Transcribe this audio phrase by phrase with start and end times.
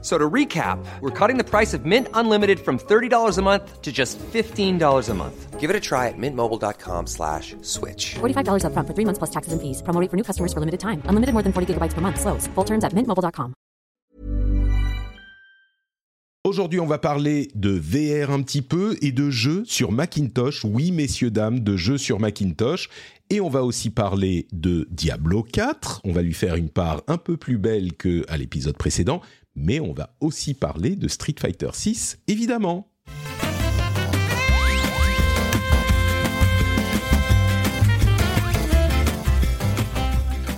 [0.00, 3.90] So to recap, we're cutting the price of Mint Unlimited from $30 a month to
[3.90, 5.58] just $15 a month.
[5.58, 8.14] Give it a try at mintmobile.com slash switch.
[8.20, 9.82] $45 upfront for three months plus taxes and fees.
[9.82, 11.02] Promo rate for new customers for limited time.
[11.06, 12.20] Unlimited more than 40 gigabytes per month.
[12.20, 12.46] Slows.
[12.54, 13.54] Full terms at mintmobile.com.
[16.44, 20.64] Aujourd'hui, on va parler de VR un petit peu et de jeux sur Macintosh.
[20.64, 22.88] Oui, messieurs, dames, de jeux sur Macintosh.
[23.28, 26.00] Et on va aussi parler de Diablo 4.
[26.04, 29.20] On va lui faire une part un peu plus belle qu'à l'épisode précédent.
[29.54, 32.90] Mais on va aussi parler de Street Fighter 6, évidemment.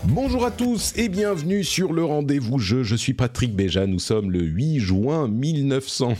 [0.05, 2.83] Bonjour à tous et bienvenue sur le rendez-vous jeu.
[2.83, 3.87] Je suis Patrick Béja.
[3.87, 6.15] Nous sommes le 8 juin 1900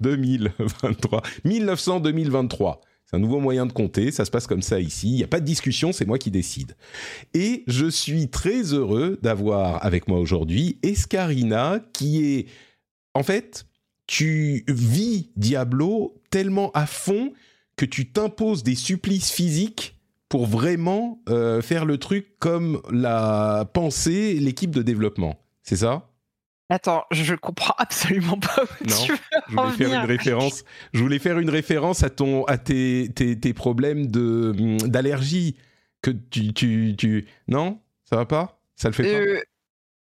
[0.00, 2.80] 2023 1900 2023.
[3.14, 5.40] Un nouveau moyen de compter, ça se passe comme ça ici, il n'y a pas
[5.40, 6.76] de discussion, c'est moi qui décide.
[7.32, 12.46] Et je suis très heureux d'avoir avec moi aujourd'hui Escarina qui est
[13.14, 13.66] en fait,
[14.06, 17.32] tu vis Diablo tellement à fond
[17.76, 19.96] que tu t'imposes des supplices physiques
[20.28, 25.38] pour vraiment euh, faire le truc comme l'a pensé l'équipe de développement.
[25.62, 26.10] C'est ça?
[26.70, 30.00] Attends, je comprends absolument pas où Non, tu veux je voulais faire venir.
[30.00, 30.64] une référence.
[30.92, 35.56] Je voulais faire une référence à ton, à tes, tes, tes problèmes de hum, d'allergie
[36.02, 39.40] que tu, tu, tu, non, ça va pas, ça le fait pas?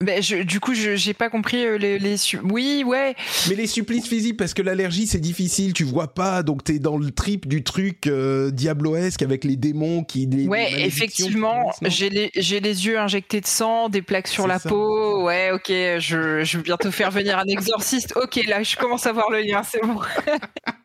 [0.01, 3.15] Euh, ben, je, du coup, je j'ai pas compris euh, les, les su- Oui, ouais.
[3.49, 6.97] Mais les supplices physiques, parce que l'allergie c'est difficile, tu vois pas, donc t'es dans
[6.97, 10.25] le trip du truc euh, diabloesque avec les démons qui.
[10.25, 14.57] les- Ouais, effectivement, j'ai les, j'ai les yeux injectés de sang, des plaques sur la
[14.59, 14.69] ça.
[14.69, 15.23] peau.
[15.25, 18.13] Ouais, ok, je, je vais bientôt faire venir un exorciste.
[18.15, 19.99] Ok, là, je commence à voir le lien, c'est bon.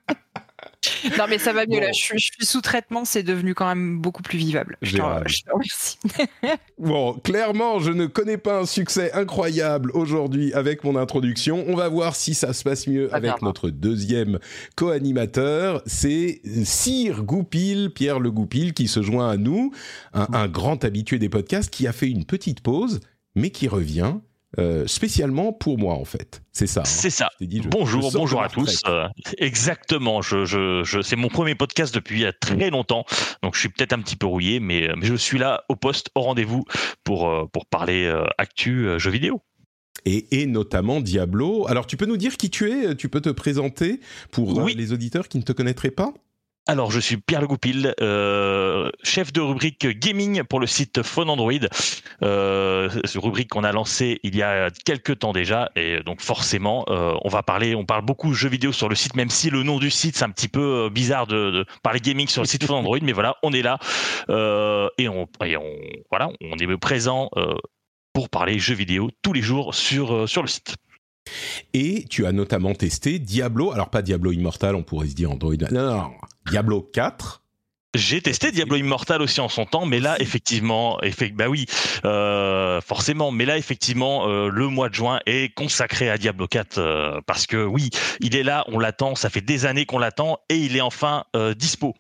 [1.19, 1.81] non, mais ça va mieux, Bon.
[1.81, 1.93] là.
[1.93, 4.77] Je, suis- je suis sous traitement, c'est devenu quand même beaucoup plus vivable.
[4.83, 5.99] Je te, remercie.
[6.79, 11.65] Bon, clairement, je ne connais pas un succès incroyable aujourd'hui avec mon introduction.
[11.69, 14.39] On va voir si ça se passe mieux avec notre deuxième
[14.77, 15.83] co-animateur.
[15.87, 19.73] C'est Sir Goupil, Pierre Le Goupil, qui se joint à nous,
[20.13, 23.01] un, un grand habitué des podcasts qui a fait une petite pause,
[23.35, 24.15] mais qui revient
[24.59, 26.43] euh, spécialement pour moi, en fait.
[26.53, 26.81] C'est ça.
[26.81, 26.85] hein.
[26.85, 27.29] C'est ça.
[27.35, 28.81] Je t'ai dit, je- je bonjour, bonjour à tous.
[28.87, 29.07] Euh,
[29.39, 30.23] exactement.
[30.23, 33.05] Je, c'est mon premier podcast depuis euh, très longtemps,
[33.43, 36.11] donc je suis peut-être un petit peu rouillé, mais, mais je suis là au poste,
[36.15, 36.65] au rendez-vous
[37.05, 39.43] pour pour parler euh, actu jeux vidéo.
[40.07, 41.67] Et, et notamment Diablo.
[41.67, 42.95] Alors, tu peux nous dire qui tu es?
[42.95, 44.01] Tu peux te présenter
[44.33, 44.75] pour Oui.
[44.75, 46.13] les auditeurs qui ne te connaîtraient pas?
[46.67, 51.29] Alors, je suis Pierre Le Goupil, euh, chef de rubrique gaming pour le site Phone
[51.29, 51.53] Android.
[52.23, 57.13] Euh, rubrique qu'on a lancé il y a quelques temps déjà, et donc forcément, euh,
[57.23, 59.79] on va parler, on parle beaucoup jeux vidéo sur le site, même si le nom
[59.79, 62.77] du site c'est un petit peu euh, bizarre de, parler gaming sur le site Phone
[62.77, 63.79] Android, mais voilà, on est là
[64.99, 65.77] et on, on,
[66.11, 67.31] voilà, on est présent
[68.13, 70.77] pour parler jeux vidéo tous les jours sur sur le site.
[71.73, 75.55] Et tu as notamment testé Diablo, alors pas Diablo Immortal, on pourrait se dire Android.
[75.71, 76.11] Non, non.
[76.51, 77.43] Diablo 4.
[77.97, 81.67] J'ai testé Diablo Immortal aussi en son temps, mais là effectivement, effe- bah oui,
[82.05, 86.79] euh, forcément, mais là effectivement, euh, le mois de juin est consacré à Diablo 4
[86.79, 90.41] euh, parce que oui, il est là, on l'attend, ça fait des années qu'on l'attend
[90.49, 91.25] et il est enfin
[91.57, 91.95] dispo.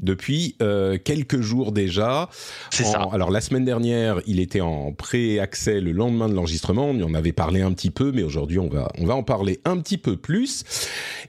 [0.00, 2.30] Depuis euh, quelques jours déjà.
[2.70, 3.06] C'est ça.
[3.12, 6.86] Alors la semaine dernière, il était en pré-accès le lendemain de l'enregistrement.
[6.86, 9.60] On en avait parlé un petit peu, mais aujourd'hui on va on va en parler
[9.66, 10.64] un petit peu plus.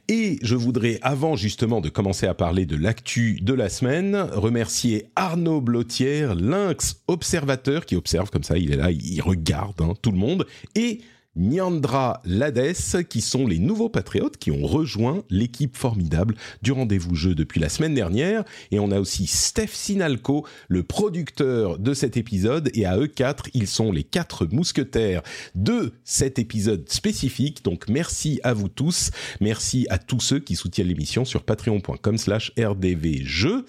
[0.08, 5.08] Et je voudrais, avant justement de commencer à parler de l'actu de la semaine, remercier
[5.16, 8.58] Arnaud Blotière, lynx observateur qui observe comme ça.
[8.58, 11.02] Il est là, il regarde hein, tout le monde et
[11.36, 12.74] Nyandra Lades,
[13.10, 17.70] qui sont les nouveaux patriotes qui ont rejoint l'équipe formidable du rendez-vous jeu depuis la
[17.70, 18.44] semaine dernière.
[18.72, 22.70] Et on a aussi Steph Sinalco, le producteur de cet épisode.
[22.74, 25.24] Et à eux quatre, ils sont les quatre mousquetaires
[25.56, 27.64] de cet épisode spécifique.
[27.64, 29.12] Donc merci à vous tous.
[29.42, 33.66] Merci à tous ceux qui soutiennent l'émission sur patreon.com slash rdvjeux.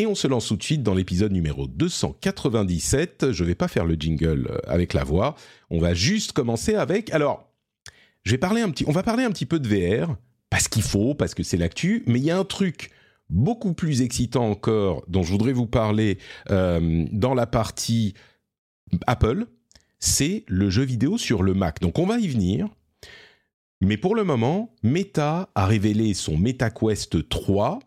[0.00, 3.32] Et on se lance tout de suite dans l'épisode numéro 297.
[3.32, 5.34] Je vais pas faire le jingle euh, avec la voix.
[5.68, 7.12] On va juste commencer avec.
[7.12, 7.52] Alors,
[8.22, 8.86] je vais parler un petit.
[8.86, 10.16] On va parler un petit peu de VR
[10.48, 12.02] parce qu'il faut, parce que c'est l'actu.
[12.06, 12.88] Mais il y a un truc
[13.28, 16.16] beaucoup plus excitant encore dont je voudrais vous parler
[16.48, 18.14] euh, dans la partie
[19.06, 19.48] Apple.
[19.98, 21.78] C'est le jeu vidéo sur le Mac.
[21.80, 22.70] Donc on va y venir.
[23.82, 27.80] Mais pour le moment, Meta a révélé son MetaQuest 3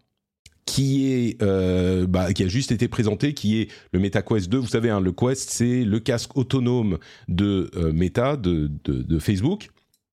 [0.65, 4.57] qui est euh, bah, qui a juste été présenté, qui est le MetaQuest 2.
[4.57, 9.19] Vous savez, hein, le Quest, c'est le casque autonome de euh, Meta, de, de, de
[9.19, 9.69] Facebook,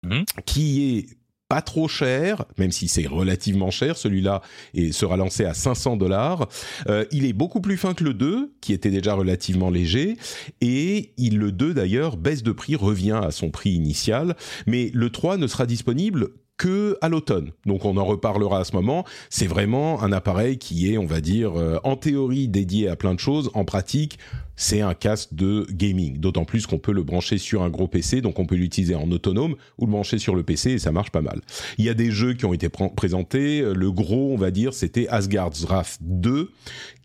[0.06, 0.26] Mhm.
[0.46, 1.06] qui est
[1.48, 4.42] pas trop cher, même si c'est relativement cher, celui-là
[4.74, 6.50] et sera lancé à 500 dollars.
[6.90, 10.18] Euh, il est beaucoup plus fin que le 2, qui était déjà relativement léger,
[10.62, 14.36] et il, le 2 d'ailleurs baisse de prix, revient à son prix initial,
[14.66, 16.30] mais le 3 ne sera disponible
[16.64, 17.52] que à l'automne.
[17.66, 19.04] Donc on en reparlera à ce moment.
[19.30, 23.14] C'est vraiment un appareil qui est, on va dire, euh, en théorie dédié à plein
[23.14, 24.18] de choses, en pratique,
[24.64, 26.20] c'est un casque de gaming.
[26.20, 29.12] D'autant plus qu'on peut le brancher sur un gros PC, donc on peut l'utiliser en
[29.12, 31.42] autonome ou le brancher sur le PC et ça marche pas mal.
[31.78, 33.60] Il y a des jeux qui ont été pr- présentés.
[33.62, 36.50] Euh, Le gros, on va dire, c'était Asgard's Wrath 2,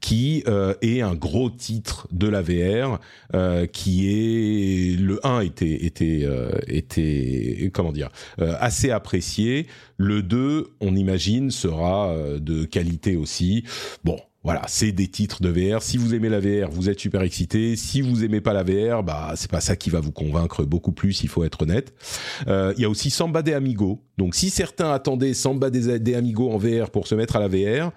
[0.01, 3.01] qui euh, est un gros titre de la VR,
[3.35, 9.67] euh, qui est le 1 était était euh, était comment dire assez apprécié.
[9.97, 13.65] Le 2, on imagine, sera de qualité aussi.
[14.05, 14.17] Bon,
[14.49, 15.83] voilà, c'est des titres de VR.
[15.83, 17.77] Si vous aimez la VR, vous êtes super excité.
[17.77, 20.93] Si vous aimez pas la VR, bah c'est pas ça qui va vous convaincre beaucoup
[20.93, 21.23] plus.
[21.23, 21.93] Il faut être honnête.
[22.47, 24.01] Euh, Il y a aussi Samba des Amigo.
[24.17, 27.49] Donc si certains attendaient Samba des, des Amigo en VR pour se mettre à la
[27.49, 27.93] VR,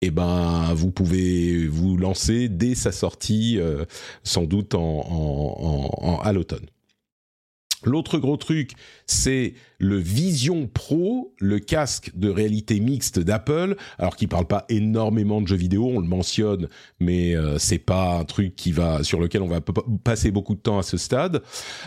[0.00, 3.84] eh ben vous pouvez vous lancer dès sa sortie, euh,
[4.22, 6.66] sans doute en- en- en- à l'automne.
[7.84, 8.72] L'autre gros truc,
[9.06, 15.42] c'est le Vision Pro, le casque de réalité mixte d'Apple, alors qui parle pas énormément
[15.42, 16.68] de jeux vidéo, on le mentionne,
[17.00, 19.60] mais euh, c'est pas un truc qui va sur lequel on va
[20.04, 21.42] passer beaucoup de temps à ce stade.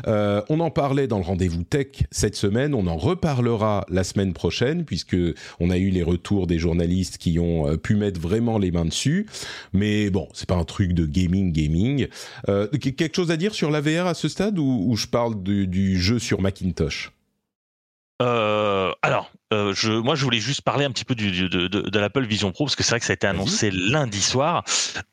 [0.05, 4.33] Euh, on en parlait dans le rendez-vous tech cette semaine, on en reparlera la semaine
[4.33, 5.17] prochaine puisque
[5.59, 8.85] on a eu les retours des journalistes qui ont euh, pu mettre vraiment les mains
[8.85, 9.25] dessus.
[9.73, 12.07] Mais bon, c'est pas un truc de gaming gaming.
[12.47, 15.65] Qu- quelque chose à dire sur la VR à ce stade ou je parle du,
[15.67, 17.11] du jeu sur Macintosh
[18.19, 21.67] Euh, alors, euh, je, moi, je voulais juste parler un petit peu du, du- de,
[21.67, 24.21] de, de l'Apple Vision Pro parce que c'est vrai que ça a été annoncé lundi
[24.21, 24.63] soir.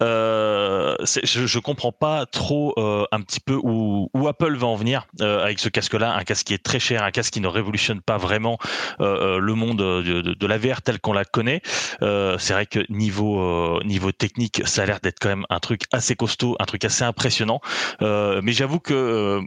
[0.02, 5.06] Euh, je, je comprends pas trop un petit peu où, où Apple va en venir
[5.20, 8.16] avec ce casque-là, un casque qui est très cher, un casque qui ne révolutionne pas
[8.16, 8.56] vraiment
[8.98, 11.60] le monde de, de, la VR tel qu'on la connaît.
[12.00, 16.16] C'est vrai que niveau niveau technique, ça a l'air d'être quand même un truc assez
[16.16, 17.60] costaud, un truc assez impressionnant.
[18.00, 19.40] Mais j'avoue que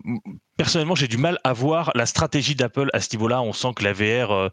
[0.58, 3.42] personnellement, j'ai du mal à voir la stratégie d'Apple à ce niveau-là.
[3.42, 4.50] On sent que la VR euh,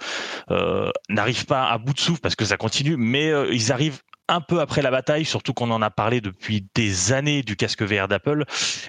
[0.51, 4.01] euh, n'arrive pas à bout de souffle parce que ça continue, mais euh, ils arrivent
[4.27, 7.83] un peu après la bataille, surtout qu'on en a parlé depuis des années du casque
[7.83, 8.45] VR d'Apple,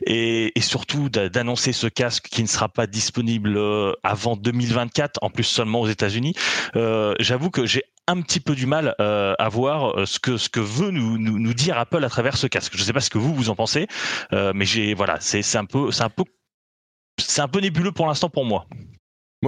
[0.06, 5.30] et, surtout d'a- d'annoncer ce casque qui ne sera pas disponible euh, avant 2024, en
[5.30, 6.36] plus seulement aux États-Unis.
[7.20, 10.92] J'avoue que j'ai un petit peu du mal à voir ce que ce que veut
[10.92, 12.74] nous, nous, nous dire Apple à travers ce casque.
[12.76, 13.88] Je ne sais pas ce que vous vous en pensez,
[14.32, 16.24] mais j'ai voilà, c'est un peu c'est un peu
[17.18, 18.66] c'est un peu nébuleux pour l'instant pour moi.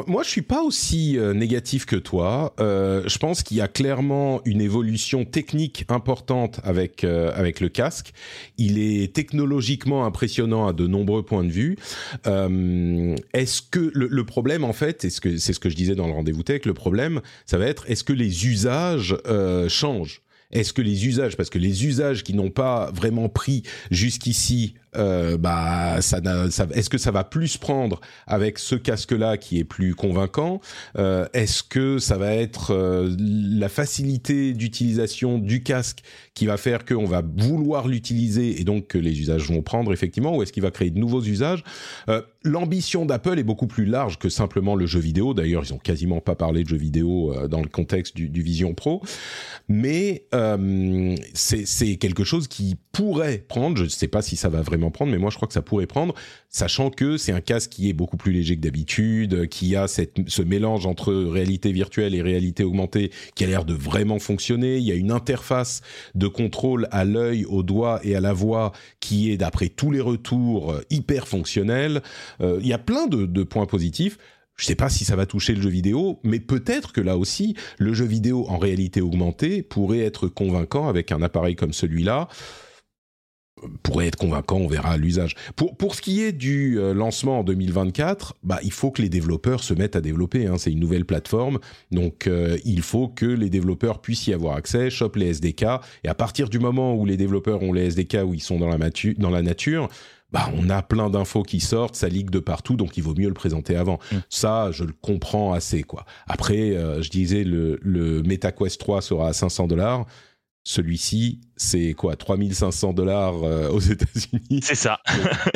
[0.06, 2.54] Moi, je suis pas aussi euh, négatif que toi.
[2.60, 7.70] Euh, je pense qu'il y a clairement une évolution technique importante avec euh, avec le
[7.70, 8.14] casque.
[8.58, 11.78] Il est technologiquement impressionnant à de nombreux points de vue.
[13.34, 16.66] Est-ce que le, problème, en fait, c'est ce que je disais dans le rendez-vous tech,
[16.66, 19.18] le problème, ça va être est-ce que les usages
[19.68, 20.22] changent?
[20.52, 25.38] Est-ce que les usages, parce que les usages qui n'ont pas vraiment pris jusqu'ici, euh,
[25.38, 30.62] bah, est-ce que ça va plus prendre avec ce casque-là qui est plus convaincant?
[30.98, 36.00] Euh, Est-ce que ça va être euh, la facilité d'utilisation du casque
[36.34, 40.36] qui va faire qu'on va vouloir l'utiliser et donc que les usages vont prendre effectivement,
[40.36, 41.64] ou est-ce qu'il va créer de nouveaux usages?
[42.44, 45.34] L'ambition d'Apple est beaucoup plus large que simplement le jeu vidéo.
[45.34, 49.02] D'ailleurs, ils ont quasiment pas parlé de jeu vidéo dans le contexte du, Vision Pro,
[49.68, 50.28] mais
[51.34, 53.78] c'est quelque chose qui pourrait prendre.
[53.78, 55.62] Je ne sais pas si ça va vraiment prendre, mais moi je crois que ça
[55.62, 56.14] pourrait prendre,
[56.50, 60.42] sachant que c'est un casque qui est beaucoup plus léger que d'habitude, qui a ce
[60.42, 64.78] mélange entre réalité virtuelle et réalité augmentée qui a l'air de vraiment fonctionner.
[64.78, 65.82] Il y a une interface
[66.16, 70.02] de contrôle à l'œil, au doigt et à la voix qui est, d'après tous les
[70.02, 72.02] retours, euh, hyper fonctionnelle.
[72.42, 74.18] Euh, il y a plein de, de points positifs.
[74.58, 77.56] Je sais pas si ça va toucher le jeu vidéo, mais peut-être que là aussi,
[77.78, 82.28] le jeu vidéo en réalité augmentée pourrait être convaincant avec un appareil comme celui-là.
[83.82, 85.36] Pourrait être convaincant, on verra l'usage.
[85.56, 89.10] Pour, pour ce qui est du euh, lancement en 2024, bah, il faut que les
[89.10, 90.46] développeurs se mettent à développer.
[90.46, 90.56] Hein.
[90.58, 91.60] C'est une nouvelle plateforme,
[91.92, 95.66] donc euh, il faut que les développeurs puissent y avoir accès, chopent les SDK,
[96.04, 98.70] et à partir du moment où les développeurs ont les SDK, où ils sont dans
[98.70, 99.90] la, matu- dans la nature,
[100.32, 103.30] bah, on a plein d'infos qui sortent, ça ligue de partout, donc il vaut mieux
[103.30, 103.98] le présenter avant.
[104.12, 104.16] Mm.
[104.30, 106.06] Ça, je le comprends assez, quoi.
[106.28, 110.06] Après, euh, je disais, le, le MetaQuest 3 sera à 500 dollars.
[110.70, 114.60] Celui-ci, c'est quoi 3500 dollars euh, aux États-Unis?
[114.62, 115.00] C'est ça.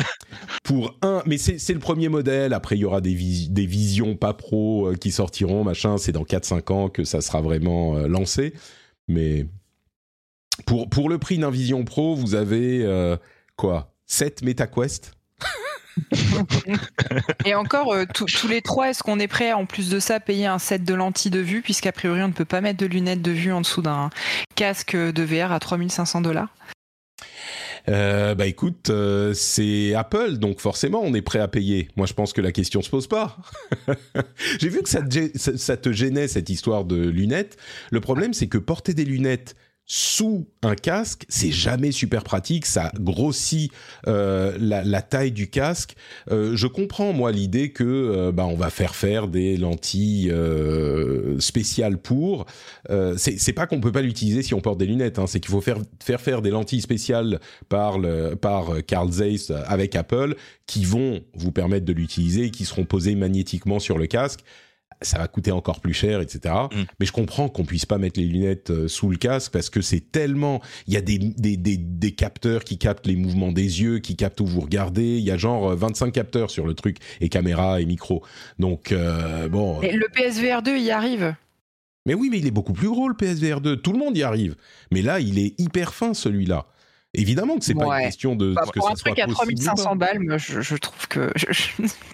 [0.64, 1.22] pour un.
[1.26, 2.54] Mais c'est le premier modèle.
[2.54, 5.98] Après, il y aura des, vis- des visions pas pro euh, qui sortiront, machin.
[5.98, 8.54] C'est dans 4-5 ans que ça sera vraiment euh, lancé.
[9.06, 9.44] Mais
[10.64, 12.82] pour, pour le prix d'un Vision Pro, vous avez
[13.56, 15.12] quoi 7 MetaQuest?
[17.44, 20.20] Et encore, euh, tous les trois, est-ce qu'on est prêt, en plus de ça, à
[20.20, 22.86] payer un set de lentilles de vue, puisqu'a priori, on ne peut pas mettre de
[22.86, 24.10] lunettes de vue en dessous d'un
[24.54, 26.48] casque de VR à 3500 dollars?
[27.88, 31.88] Euh, bah écoute, euh, c'est Apple, donc forcément on est prêt à payer.
[31.96, 33.36] Moi je pense que la question se pose pas.
[34.60, 37.56] J'ai vu que ça te gênait cette histoire de lunettes.
[37.90, 39.56] Le problème c'est que porter des lunettes
[39.94, 43.70] sous un casque, c'est jamais super pratique, ça grossit
[44.06, 45.96] euh, la, la taille du casque.
[46.30, 51.38] Euh, je comprends moi l'idée que euh, bah on va faire faire des lentilles euh,
[51.40, 52.46] spéciales pour.
[52.88, 55.50] Euh, c'est pas qu'on peut pas l'utiliser si on porte des lunettes, hein, c'est qu'il
[55.50, 60.86] faut faire faire faire des lentilles spéciales par le par Carl Zeiss avec Apple qui
[60.86, 64.40] vont vous permettre de l'utiliser et qui seront posées magnétiquement sur le casque.
[65.02, 66.54] Ça va coûter encore plus cher, etc.
[66.72, 66.82] Mm.
[67.00, 69.80] Mais je comprends qu'on puisse pas mettre les lunettes euh, sous le casque parce que
[69.80, 70.60] c'est tellement.
[70.86, 74.16] Il y a des, des, des, des capteurs qui captent les mouvements des yeux, qui
[74.16, 75.18] captent où vous regardez.
[75.18, 78.22] Il y a genre euh, 25 capteurs sur le truc et caméra et micro.
[78.58, 79.80] Donc euh, bon.
[79.82, 81.34] Et le PSVR 2 y arrive.
[82.06, 83.76] Mais oui, mais il est beaucoup plus gros le PSVR 2.
[83.76, 84.56] Tout le monde y arrive.
[84.90, 86.66] Mais là, il est hyper fin celui-là.
[87.14, 87.98] Évidemment que c'est pas Ouais.
[88.00, 89.94] une question de Bah, que pour ça un soit truc à possible ou 3500 pas.
[89.96, 91.66] balles, moi, je, je trouve que je, je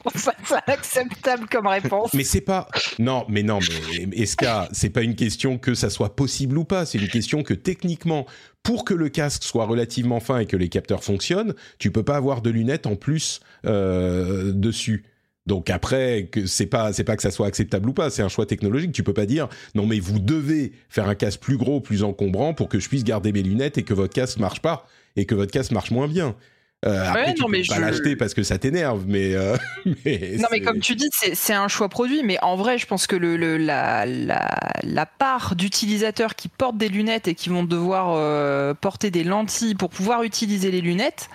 [0.05, 2.12] trouve ça acceptable comme réponse.
[2.14, 2.67] Mais c'est pas
[2.99, 6.85] non, mais non, mais Eska, c'est pas une question que ça soit possible ou pas.
[6.85, 8.26] C'est une question que techniquement,
[8.64, 12.17] pour que le casque soit relativement fin et que les capteurs fonctionnent, tu peux pas
[12.17, 15.05] avoir de lunettes en plus euh, dessus.
[15.49, 18.28] Donc après, que c'est pas c'est pas que ça soit acceptable ou pas, c'est un
[18.28, 18.93] choix technologique.
[18.93, 22.55] Tu peux pas dire non mais vous devez faire un casque plus gros, plus encombrant
[22.55, 24.87] pour que je puisse garder mes lunettes et que votre casque marche pas
[25.17, 26.37] et que votre casque marche moins bien.
[26.87, 29.57] Euh, après, tu non, peux mais pas je- l'acheter parce que ça t'énerve, mais, euh,
[30.05, 33.09] mais Non, mais comme tu dis, c'est un choix produit, mais en vrai, je pense
[33.09, 34.49] que le, le- la, la,
[34.85, 39.75] la part d'utilisateurs qui portent des lunettes et qui vont devoir euh, porter des lentilles
[39.75, 41.31] pour pouvoir utiliser les lunettes,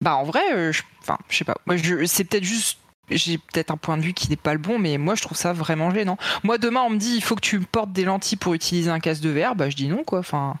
[0.00, 1.56] bah en vrai, euh, je, enfin, je sais pas.
[1.66, 2.78] Moi, c'est peut-être juste.
[3.10, 5.36] J'ai peut-être un point de vue qui n'est pas le bon, mais moi je trouve
[5.36, 6.16] ça vraiment gênant.
[6.42, 9.00] Moi demain on me dit il faut que tu portes des lentilles pour utiliser un
[9.00, 10.18] casque de verre, bah je dis non quoi.
[10.18, 10.56] Enfin,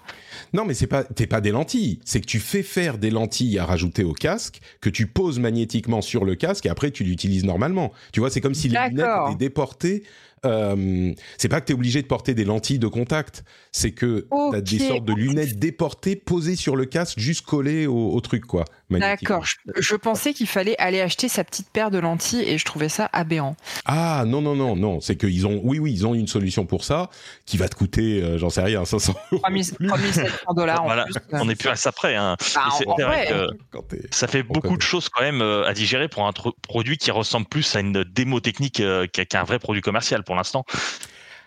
[0.52, 2.00] Non, mais c'est pas, t'es pas des lentilles.
[2.04, 6.02] C'est que tu fais faire des lentilles à rajouter au casque, que tu poses magnétiquement
[6.02, 7.92] sur le casque et après tu l'utilises normalement.
[8.12, 10.04] Tu vois, c'est comme si les lunettes étaient déportées.
[10.46, 13.44] Euh, c'est pas que t'es obligé de porter des lentilles de contact.
[13.72, 14.62] C'est que t'as Ok.
[14.64, 18.64] des sortes de lunettes déportées posées sur le casque, juste collées au, au truc, quoi.
[18.90, 19.44] d'accord.
[19.44, 22.88] Je, je pensais qu'il fallait aller acheter sa petite paire de lentilles et je trouvais
[22.88, 23.56] ça aberrant.
[23.84, 26.84] Ah non non non non, c'est qu'ils ont, oui oui, ils ont une solution pour
[26.84, 27.10] ça
[27.44, 29.42] qui va te coûter, euh, j'en sais rien, 500 euros.
[29.42, 31.14] 3000 3700 dollars Voilà, plus.
[31.32, 32.14] on n'est plus à ça près.
[32.14, 32.36] Hein.
[32.54, 32.68] Bah,
[33.06, 36.96] vrai que ça fait beaucoup de choses quand même euh, à digérer pour un produit
[36.98, 40.35] qui ressemble plus à une démo technique euh, qu'à qu'à un vrai produit commercial pour
[40.36, 40.64] l'instant.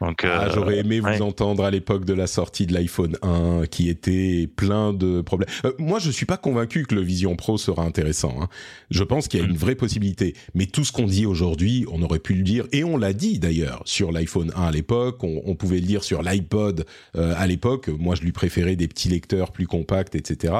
[0.02, 1.18] Donc, Ah, euh, J'aurais aimé ouais.
[1.18, 5.50] vous entendre à l'époque de la sortie de l'iPhone 1 qui était plein de problèmes.
[5.66, 8.34] Euh, moi, je suis pas convaincu que le Vision Pro sera intéressant.
[8.42, 8.48] hein.
[8.92, 10.36] Je pense qu'il y a une vraie possibilité.
[10.54, 13.40] Mais tout ce qu'on dit aujourd'hui, on aurait pu le dire, et on l'a dit
[13.40, 16.86] d'ailleurs sur l'iPhone 1 à l'époque, on, on pouvait le dire sur l'iPod
[17.18, 17.90] euh, à l'époque.
[17.90, 20.54] Moi, je lui préférais des petits lecteurs plus compacts, etc.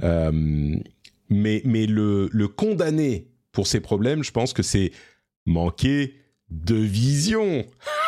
[0.00, 4.90] Mais mais le, le condamner pour ces problèmes, je pense que c'est
[5.46, 6.14] manquer
[6.64, 7.64] de vision.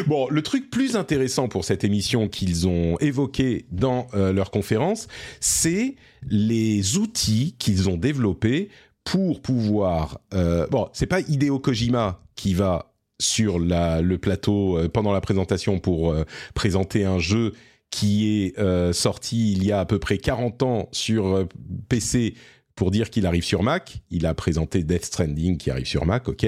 [0.08, 5.08] Bon, le truc plus intéressant pour cette émission qu'ils ont évoqué dans euh, leur conférence,
[5.40, 5.96] c'est
[6.30, 8.70] les outils qu'ils ont développés
[9.06, 10.20] pour pouvoir.
[10.34, 15.22] Euh, bon, c'est pas Hideo Kojima qui va sur la, le plateau euh, pendant la
[15.22, 17.54] présentation pour euh, présenter un jeu
[17.92, 21.48] qui est sorti il y a à peu près 40 ans sur
[21.88, 22.34] PC
[22.76, 23.98] pour dire qu'il arrive sur Mac.
[24.12, 26.46] Il a présenté Death Stranding qui arrive sur Mac, ok.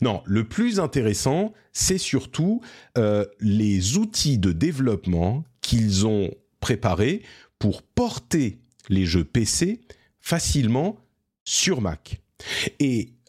[0.00, 2.60] Non, le plus intéressant, c'est surtout
[2.96, 6.30] euh, les outils de développement qu'ils ont
[6.60, 7.22] préparés
[7.58, 8.58] pour porter
[8.88, 9.80] les jeux PC
[10.20, 10.96] facilement
[11.44, 12.20] sur Mac.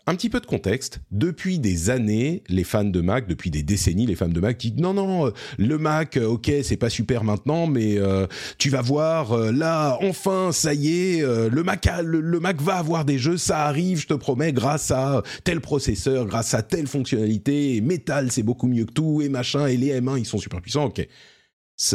[0.06, 4.06] Un petit peu de contexte, depuis des années, les fans de Mac, depuis des décennies,
[4.06, 7.24] les fans de Mac disent non, non, euh, le Mac, euh, ok, c'est pas super
[7.24, 8.26] maintenant, mais euh,
[8.58, 12.62] tu vas voir, euh, là, enfin, ça y est, euh, le, Mac le, le Mac
[12.62, 16.64] va avoir des jeux, ça arrive, je te promets, grâce à tel processeur, grâce à
[16.64, 20.26] telle fonctionnalité, et Metal, c'est beaucoup mieux que tout, et machin, et les M1, ils
[20.26, 21.08] sont super puissants, ok.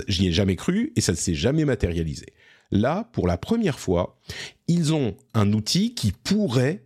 [0.08, 2.26] J'y ai jamais cru, et ça ne s'est jamais matérialisé.
[2.70, 4.18] Là, pour la première fois,
[4.66, 6.83] ils ont un outil qui pourrait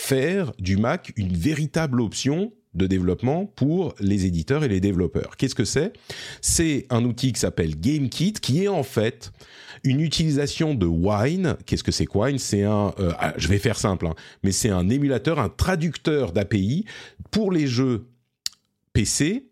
[0.00, 5.36] faire du Mac une véritable option de développement pour les éditeurs et les développeurs.
[5.36, 5.92] Qu'est-ce que c'est?
[6.40, 9.30] C'est un outil qui s'appelle GameKit, qui est en fait
[9.84, 11.56] une utilisation de Wine.
[11.66, 12.38] Qu'est-ce que c'est que Wine?
[12.38, 16.32] C'est un, euh, ah, je vais faire simple, hein, mais c'est un émulateur, un traducteur
[16.32, 16.86] d'API
[17.30, 18.06] pour les jeux
[18.92, 19.49] PC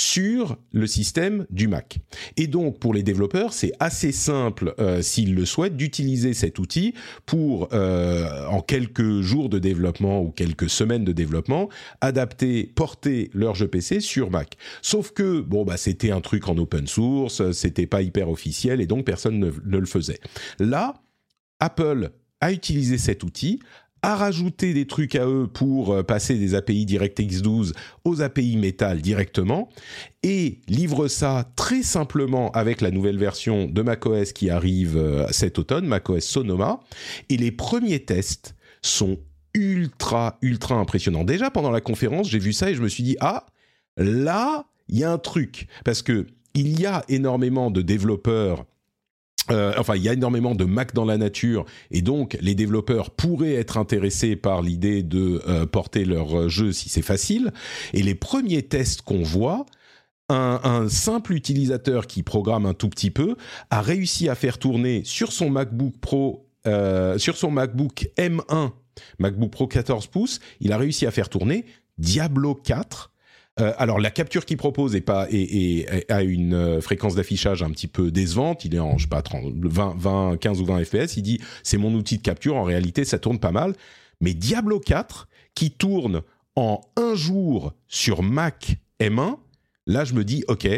[0.00, 1.98] sur le système du Mac.
[2.38, 6.94] Et donc pour les développeurs, c'est assez simple euh, s'ils le souhaitent d'utiliser cet outil
[7.26, 11.68] pour euh, en quelques jours de développement ou quelques semaines de développement
[12.00, 14.56] adapter, porter leur jeu PC sur Mac.
[14.80, 18.86] Sauf que bon bah c'était un truc en open source, c'était pas hyper officiel et
[18.86, 20.20] donc personne ne, ne le faisait.
[20.58, 20.94] Là,
[21.58, 23.60] Apple a utilisé cet outil,
[24.02, 28.56] a rajouté des trucs à eux pour euh, passer des API DirectX 12 aux API
[28.56, 29.68] Metal directement
[30.22, 35.58] et livre ça très simplement avec la nouvelle version de macOS qui arrive euh, cet
[35.58, 36.80] automne, macOS Sonoma.
[37.28, 39.18] Et les premiers tests sont
[39.54, 41.24] ultra, ultra impressionnants.
[41.24, 43.46] Déjà pendant la conférence, j'ai vu ça et je me suis dit, ah,
[43.96, 45.66] là, il y a un truc.
[45.84, 48.66] Parce que il y a énormément de développeurs
[49.50, 53.10] euh, enfin, il y a énormément de Mac dans la nature et donc les développeurs
[53.10, 57.52] pourraient être intéressés par l'idée de euh, porter leur jeu si c'est facile.
[57.92, 59.66] Et les premiers tests qu'on voit,
[60.28, 63.36] un, un, simple utilisateur qui programme un tout petit peu
[63.70, 68.70] a réussi à faire tourner sur son MacBook Pro, euh, sur son MacBook M1,
[69.18, 71.64] MacBook Pro 14 pouces, il a réussi à faire tourner
[71.98, 73.10] Diablo 4
[73.60, 77.70] euh, alors la capture qu'il propose est pas est, a une euh, fréquence d'affichage un
[77.70, 78.64] petit peu décevante.
[78.64, 81.16] Il est en je sais pas 30, 20, 20, 15 ou 20 fps.
[81.16, 82.56] Il dit c'est mon outil de capture.
[82.56, 83.74] En réalité, ça tourne pas mal.
[84.20, 86.22] Mais Diablo 4 qui tourne
[86.56, 89.36] en un jour sur Mac M1,
[89.86, 90.68] là je me dis ok,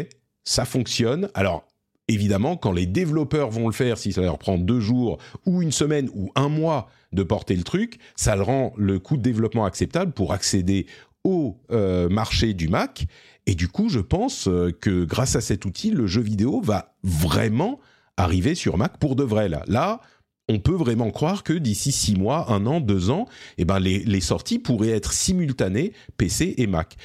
[0.43, 1.29] ça fonctionne.
[1.33, 1.65] Alors
[2.07, 5.71] évidemment, quand les développeurs vont le faire, si ça leur prend deux jours ou une
[5.71, 9.65] semaine ou un mois de porter le truc, ça le rend le coût de développement
[9.65, 10.87] acceptable pour accéder
[11.23, 13.05] au euh, marché du Mac.
[13.45, 16.95] Et du coup, je pense euh, que grâce à cet outil, le jeu vidéo va
[17.03, 17.79] vraiment
[18.17, 19.49] arriver sur Mac pour de vrai.
[19.49, 20.01] Là, là
[20.49, 23.27] on peut vraiment croire que d'ici six mois, un an, deux ans,
[23.57, 26.97] eh ben les, les sorties pourraient être simultanées PC et Mac.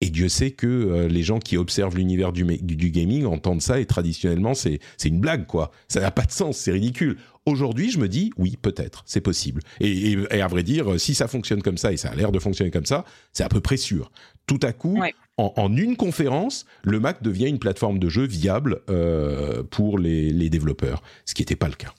[0.00, 3.62] Et Dieu sait que euh, les gens qui observent l'univers du, du, du, gaming entendent
[3.62, 5.72] ça et traditionnellement c'est c'est une blague quoi.
[5.88, 7.18] Ça n'a pas de sens, c'est ridicule.
[7.48, 9.62] Aujourd'hui, je me dis oui, peut-être, c'est possible.
[9.80, 12.30] Et, et, et, à vrai dire, si ça fonctionne comme ça et ça a l'air
[12.30, 14.10] de fonctionner comme ça, c'est à peu près sûr.
[14.46, 15.14] Tout à coup, ouais.
[15.36, 20.30] en, en, une conférence, le Mac devient une plateforme de jeu viable euh, pour les,
[20.30, 21.94] les, développeurs, ce qui n'était pas le cas.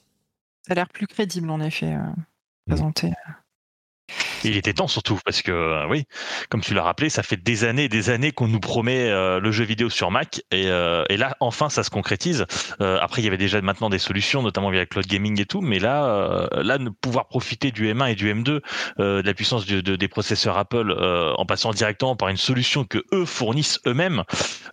[0.66, 2.00] Ça a l'air plus crédible en effet, euh,
[2.66, 3.08] présenté.
[3.08, 3.14] Mmh.
[4.44, 6.04] Il était temps surtout parce que euh, oui,
[6.48, 9.40] comme tu l'as rappelé, ça fait des années et des années qu'on nous promet euh,
[9.40, 12.46] le jeu vidéo sur Mac et, euh, et, là enfin ça se concrétise.
[12.80, 15.60] Euh, après il y avait déjà maintenant des solutions, notamment via cloud gaming et tout,
[15.60, 18.60] mais là euh, là pouvoir profiter du M1 et du M2,
[18.98, 20.92] euh, de la puissance de, de, des processeurs Apple
[21.36, 24.24] en passant directement par une solution que eux fournissent eux-mêmes,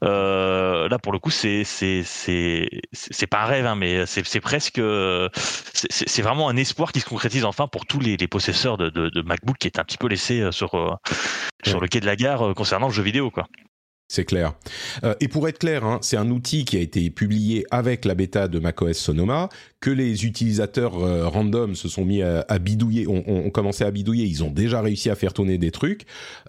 [0.02, 4.82] là pour le coup c'est c'est pas un rêve hein, mais c'est presque
[5.74, 9.22] c'est vraiment un espoir qui se concrétise enfin pour tous les, les possesseurs de, de
[9.22, 10.96] MacBook qui est un petit peu laissé euh, sur, euh,
[11.66, 13.32] sur le quai de la gare euh, concernant le jeu vidéo.
[13.32, 13.48] quoi.
[14.10, 14.54] C'est clair.
[15.04, 18.16] Euh, et pour être clair, hein, c'est un outil qui a été publié avec la
[18.16, 19.50] bêta de macOS Sonoma,
[19.82, 24.24] que les utilisateurs euh, random se sont mis à, bidouiller, ont, ont, commencé à bidouiller,
[24.24, 26.06] ils ont déjà réussi à faire tourner des trucs.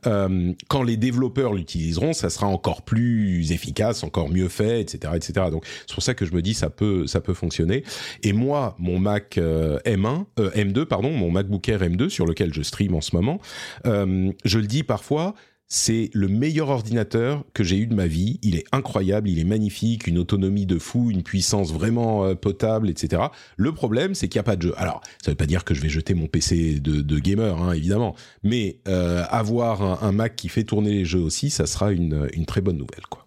[0.06, 5.46] Euh, quand les développeurs l'utiliseront, ça sera encore plus efficace, encore mieux fait, etc., etc.
[5.50, 7.82] Donc c'est pour ça que je me dis ça peut, ça peut fonctionner.
[8.22, 12.94] Et moi, mon Mac M1, M2, pardon, mon MacBook Air M2 sur lequel je stream
[12.94, 13.40] en ce moment,
[13.84, 15.34] je le dis parfois
[15.68, 18.38] c'est le meilleur ordinateur que j'ai eu de ma vie.
[18.42, 22.88] Il est incroyable, il est magnifique, une autonomie de fou, une puissance vraiment euh, potable,
[22.88, 23.22] etc.
[23.56, 24.74] Le problème, c'est qu'il n'y a pas de jeu.
[24.78, 27.72] Alors, ça ne veut pas dire que je vais jeter mon PC de, gamer, hein,
[27.72, 32.28] évidemment, mais euh, avoir un, Mac qui fait tourner les jeux aussi, ça sera une,
[32.46, 33.24] très bonne nouvelle, quoi.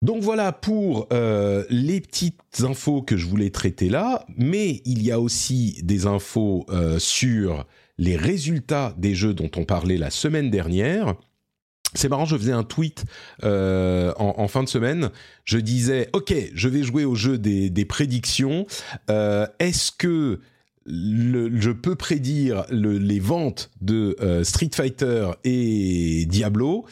[0.00, 5.12] Donc voilà pour euh, les petites infos que je voulais traiter là, mais il y
[5.12, 6.66] a aussi des infos
[6.98, 7.66] sur
[8.02, 11.14] les résultats des jeux dont on parlait la semaine dernière.
[11.94, 13.04] C'est marrant, je faisais un tweet
[13.44, 15.10] euh, en, fin de semaine.
[15.44, 18.66] Je disais, ok, je vais jouer au jeu des, prédictions.
[19.08, 20.40] Euh, Est-ce que
[20.84, 26.86] je peux prédire le, les ventes de euh, Street Fighter et Diablo?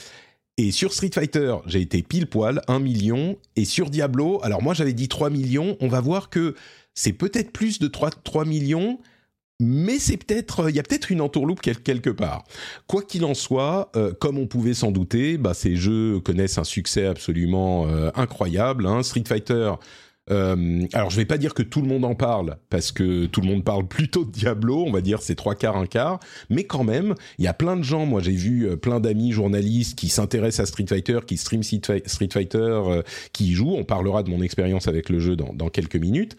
[0.59, 3.37] Et sur Street Fighter, j'ai été pile poil, 1 million.
[3.57, 5.77] Et sur Diablo, alors moi j'avais dit 3 millions.
[5.81, 6.55] On va voir que
[6.95, 9.01] c'est peut-être plus de 3, 3 millions
[9.61, 12.45] mais c'est peut-être il y a peut-être une entourloupe quelque part.
[12.87, 16.65] Quoi qu'il en soit, euh, comme on pouvait s'en douter, bah, ces jeux connaissent un
[16.65, 18.87] succès absolument euh, incroyable.
[18.87, 19.03] Hein.
[19.03, 19.73] Street Fighter
[20.31, 23.41] Euh, alors je vais pas dire que tout le monde en parle parce que tout
[23.41, 26.65] le monde parle plutôt de Diablo, on va dire c'est trois quarts un quart, mais
[26.65, 28.07] quand même il y a plein de gens.
[28.07, 32.29] Moi j'ai vu euh, plein d'amis journalistes qui s'intéressent à Street Fighter, qui stream Street
[32.33, 33.75] Fighter, euh, qui y jouent.
[33.77, 36.37] On parlera de mon expérience avec le jeu dans, quelques minutes.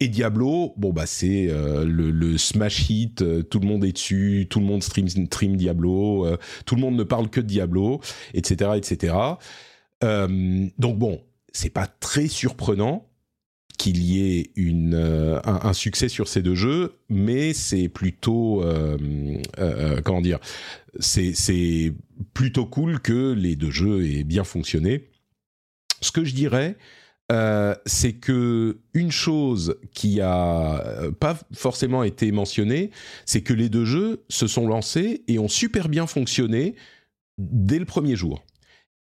[0.00, 4.60] Et Diablo, bon bah c'est le, le, smash hit, tout le monde est dessus, tout
[4.60, 6.26] le monde stream stream Diablo,
[6.66, 8.00] tout le monde ne parle que de Diablo,
[8.34, 8.72] etc.
[8.76, 9.14] etc.
[10.02, 11.20] donc bon,
[11.56, 13.08] c'est pas très surprenant
[13.78, 18.96] qu'il y ait euh, un, succès sur ces deux jeux, mais c'est plutôt euh,
[19.58, 20.38] euh, comment dire,
[20.98, 21.94] c'est
[22.34, 25.08] plutôt cool que les deux jeux aient bien fonctionné.
[26.00, 26.76] Ce que je dirais,
[27.86, 32.90] c'est que une chose qui a pas forcément été mentionnée,
[33.24, 36.76] c'est que les deux jeux se sont lancés et ont super bien fonctionné
[37.38, 38.44] dès le premier jour.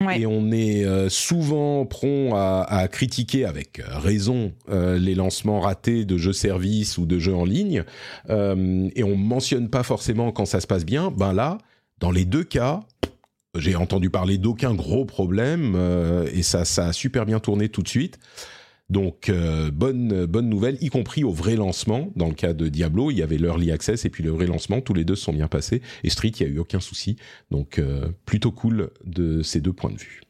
[0.09, 6.05] Et on est euh, souvent prompt à, critiquer avec euh, raison euh, les lancements ratés
[6.05, 7.83] de jeux services ou de jeux en ligne,
[8.29, 11.11] et on mentionne pas forcément quand ça se passe bien.
[11.11, 11.57] Ben là,
[11.99, 12.81] dans les deux cas,
[13.57, 15.77] j'ai entendu parler d'aucun gros problème,
[16.33, 18.19] et ça, ça a super bien tourné tout de suite.
[18.91, 22.11] Donc euh, bonne bonne nouvelle, y compris au vrai lancement.
[22.17, 24.81] Dans le cas de Diablo, il y avait l'early access et puis le vrai lancement.
[24.81, 25.81] Tous les deux sont bien passés.
[26.03, 27.15] Et Street, il y a eu aucun souci.
[27.51, 30.21] Donc euh, plutôt cool de ces deux points de vue.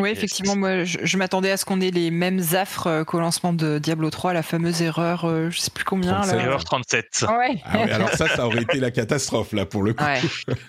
[0.00, 3.52] Oui, effectivement, moi, je, m'attendais à ce qu'on ait les mêmes affres euh, qu'au lancement
[3.52, 6.20] de Diablo 3, la fameuse erreur, euh, je sais plus combien.
[6.20, 6.34] Là.
[6.34, 7.26] Erreur 37.
[7.38, 7.60] Ouais.
[7.64, 10.04] Ah alors ça, ça aurait été la catastrophe, là, pour le coup.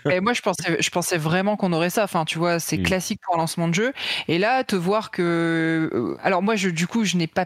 [0.09, 2.03] Et moi, je pensais, je pensais vraiment qu'on aurait ça.
[2.03, 2.83] Enfin, tu vois, c'est hmm.
[2.83, 3.93] classique pour un lancement de jeu.
[4.27, 5.89] Et là, te voir que.
[5.93, 7.45] Euh, alors, moi, je, du coup, je n'ai pas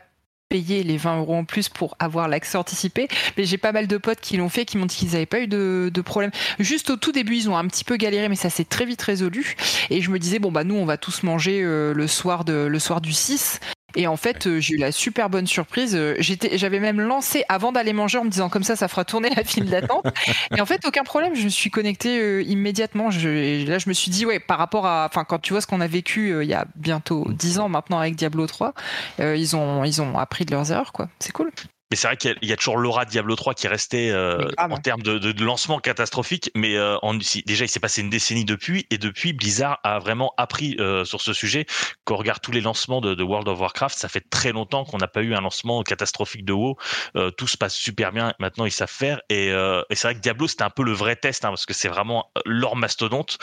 [0.49, 3.07] payer les 20 euros en plus pour avoir l'accès anticipé.
[3.37, 5.39] Mais j'ai pas mal de potes qui l'ont fait, qui m'ont dit qu'ils n'avaient pas
[5.39, 6.31] eu de, de, problème.
[6.59, 9.01] Juste au tout début, ils ont un petit peu galéré, mais ça s'est très vite
[9.01, 9.55] résolu.
[9.89, 12.53] Et je me disais, bon, bah, nous, on va tous manger euh, le, soir de,
[12.53, 13.59] le soir du 6.
[13.95, 15.95] Et en fait, euh, j'ai eu la super bonne surprise.
[15.95, 19.29] Euh, j'avais même lancé avant d'aller manger en me disant comme ça, ça fera tourner
[19.35, 20.05] la file d'attente.
[20.55, 21.35] et en fait, aucun problème.
[21.35, 23.05] Je me suis connecté euh, immédiatement.
[23.05, 23.09] Là,
[23.79, 25.87] je me suis dit, ouais, par rapport à, enfin, quand tu vois ce qu'on a
[25.87, 28.73] vécu il y a bientôt 10 ans maintenant avec Diablo 3,
[29.19, 31.09] ils ont, ils ont appris de leurs erreurs, quoi.
[31.19, 31.51] C'est cool.
[31.91, 34.77] Mais c'est vrai qu'il y, a toujours l'aura Diablo 3 qui est resté euh, en
[34.77, 36.49] termes de, de, lancement catastrophique.
[36.55, 36.97] Mais euh,
[37.45, 41.21] déjà, il s'est passé une décennie depuis, et depuis, Blizzard a vraiment appris euh, sur
[41.21, 41.67] ce sujet.
[42.03, 44.97] Quand on regarde tous les lancements de, World of Warcraft, ça fait très longtemps qu'on
[44.97, 46.75] n'a pas eu un lancement catastrophique de WoW.
[47.37, 48.33] tout se passe super bien.
[48.39, 49.21] Maintenant, ils savent faire.
[49.29, 49.51] Et,
[49.91, 52.31] c'est vrai que Diablo, c'était un peu le vrai test, hein, parce que c'est vraiment
[52.45, 53.37] leur mastodonte.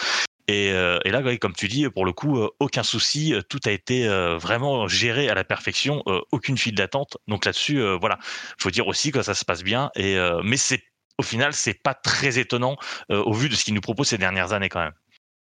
[0.51, 3.71] Euh, et, là, comme tu dis, pour le coup, euh, aucun souci, euh, tout a
[3.71, 4.07] été
[4.41, 7.17] vraiment géré à la perfection, aucune file d'attente.
[7.29, 8.19] Donc là-dessus, voilà,
[8.59, 9.91] faut dire aussi que ça se passe bien.
[9.95, 10.83] Et mais c'est
[11.19, 12.77] au final, c'est pas très étonnant
[13.09, 14.95] au vu de ce qu'il nous propose ces dernières années quand même.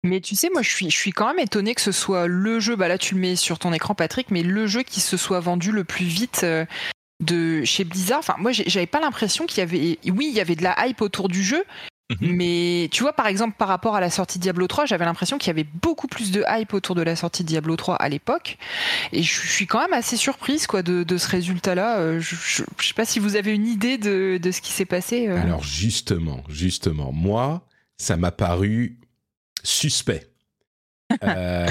[0.04, 2.60] Mais tu sais, moi, je suis, je suis quand même étonné que ce soit le
[2.60, 2.76] jeu.
[2.76, 5.40] Bah là, tu le mets sur ton écran, Patrick, mais le jeu qui se soit
[5.40, 6.46] vendu le plus vite
[7.24, 8.20] de chez Blizzard.
[8.20, 10.00] Enfin, moi, j'avais pas l'impression qu'il y avait.
[10.06, 11.64] Oui, il y avait de la hype autour du jeu,
[12.10, 12.36] Mhm.
[12.36, 15.40] Mais tu vois, par exemple, par rapport à la sortie de Diablo 3, j'avais l'impression
[15.40, 18.10] qu'il y avait beaucoup plus de hype autour de la sortie de Diablo 3 à
[18.10, 18.58] l'époque.
[19.12, 21.98] Et je suis quand même assez surprise quoi, de, ce résultat-là.
[21.98, 25.28] Euh, je, ne sais pas si vous avez une idée de, ce qui s'est passé.
[25.28, 25.42] Euh.
[25.42, 27.66] Alors, justement, justement, moi,
[27.98, 29.00] ça m'a paru
[29.64, 30.30] suspect.
[31.24, 31.68] Euh,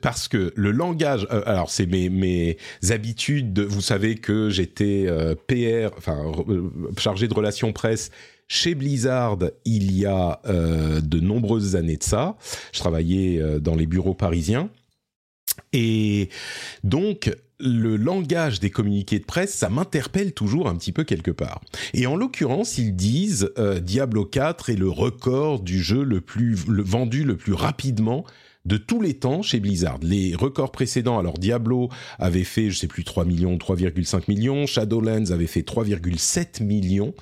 [0.00, 2.56] parce que le langage, alors c'est mes, mes
[2.88, 5.06] habitudes, vous savez que j'étais
[5.46, 6.32] PR, enfin
[6.96, 8.10] chargé de relations presse
[8.50, 12.36] chez Blizzard il y a euh, de nombreuses années de ça.
[12.72, 14.70] Je travaillais euh, dans les bureaux parisiens.
[15.72, 16.30] Et
[16.82, 21.60] donc, le langage des communiqués de presse, ça m'interpelle toujours un petit peu quelque part.
[21.94, 26.54] Et en l'occurrence, ils disent euh, Diablo 4 est le record du jeu le plus
[26.56, 28.24] vendu le plus rapidement
[28.64, 30.00] de tous les temps chez Blizzard.
[30.02, 35.30] Les records précédents, alors Diablo avait fait, je sais plus, 3 millions, 3,5 millions, Shadowlands
[35.30, 37.14] avait fait 3,7 millions.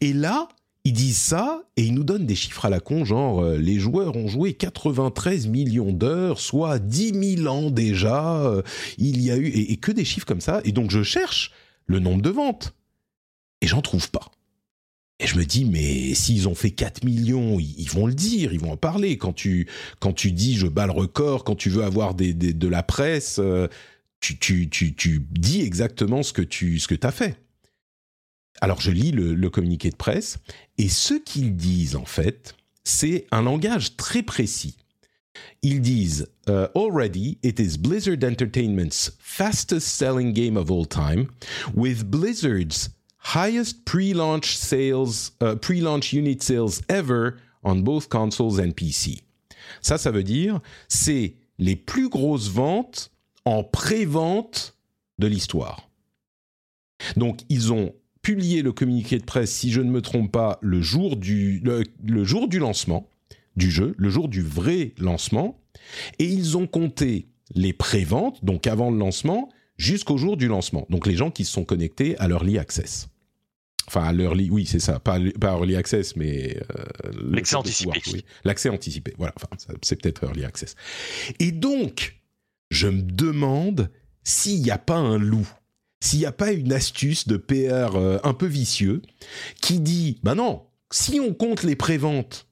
[0.00, 0.48] Et là,
[0.84, 3.78] ils disent ça et ils nous donnent des chiffres à la con, genre euh, les
[3.78, 8.42] joueurs ont joué 93 millions d'heures, soit 10 000 ans déjà.
[8.42, 8.62] Euh,
[8.98, 10.60] il y a eu et, que des chiffres comme ça.
[10.64, 11.52] Et donc je cherche
[11.86, 12.74] le nombre de ventes
[13.60, 14.30] et j'en trouve pas.
[15.20, 18.58] Et je me dis, mais s'ils ont fait 4 millions, ils, vont le dire, ils
[18.58, 19.18] vont en parler.
[19.18, 19.68] Quand tu,
[20.00, 23.38] quand tu dis je bats le record, quand tu veux avoir des, de la presse,
[23.38, 23.68] euh,
[24.18, 27.36] tu, tu, tu, tu, dis exactement ce que tu ce que as fait.
[28.62, 30.38] Alors je lis le, communiqué de presse,
[30.78, 34.76] et ce qu'ils disent en fait, c'est un langage très précis.
[35.62, 41.26] Ils disent uh, Already, it is Blizzard Entertainment's fastest selling game of all time,
[41.74, 42.90] with Blizzard's
[43.34, 49.22] highest pre-launch sales, uh, pre-launch unit sales ever on both consoles and PC.
[49.80, 53.10] Ça, ça veut dire c'est les plus grosses ventes
[53.44, 54.76] en pré-vente
[55.18, 55.88] de l'histoire.
[57.16, 60.80] Donc ils ont publié le communiqué de presse, si je ne me trompe pas, le
[60.80, 63.08] jour du, le, le jour du lancement
[63.56, 65.60] du jeu, le jour du vrai lancement,
[66.18, 70.86] et ils ont compté les préventes, donc avant le lancement, jusqu'au jour du lancement.
[70.88, 73.08] Donc les gens qui se sont connectés à l'Early Access.
[73.88, 76.56] Enfin, à l'Early, oui, c'est ça, pas, pas Early Access, mais...
[76.76, 78.00] euh, L'accès anticipé.
[78.00, 78.22] pouvoir.
[78.44, 79.48] L'accès anticipé, voilà, enfin,
[79.82, 80.76] c'est peut-être Early Access.
[81.40, 82.20] Et donc,
[82.70, 83.90] je me demande
[84.22, 85.48] s'il n'y a pas un loup,
[86.02, 89.02] s'il n'y a pas une astuce de PR euh, un peu vicieux
[89.60, 92.48] qui dit, bah non, si on compte les préventes,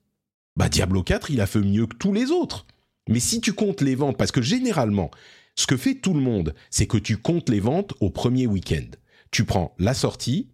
[0.57, 2.67] bah Diablo 4, il a fait mieux que tous les autres.
[3.09, 5.11] Mais si tu comptes les ventes, parce que généralement,
[5.57, 8.87] ce que fait tout le monde, c'est que tu comptes les ventes au premier week-end.
[9.33, 10.49] Tu prends la sortie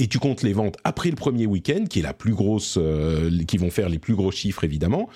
[0.00, 3.30] et tu comptes les ventes après le premier week-end, qui est la plus grosse, euh,
[3.46, 5.08] qui vont faire les plus gros chiffres évidemment.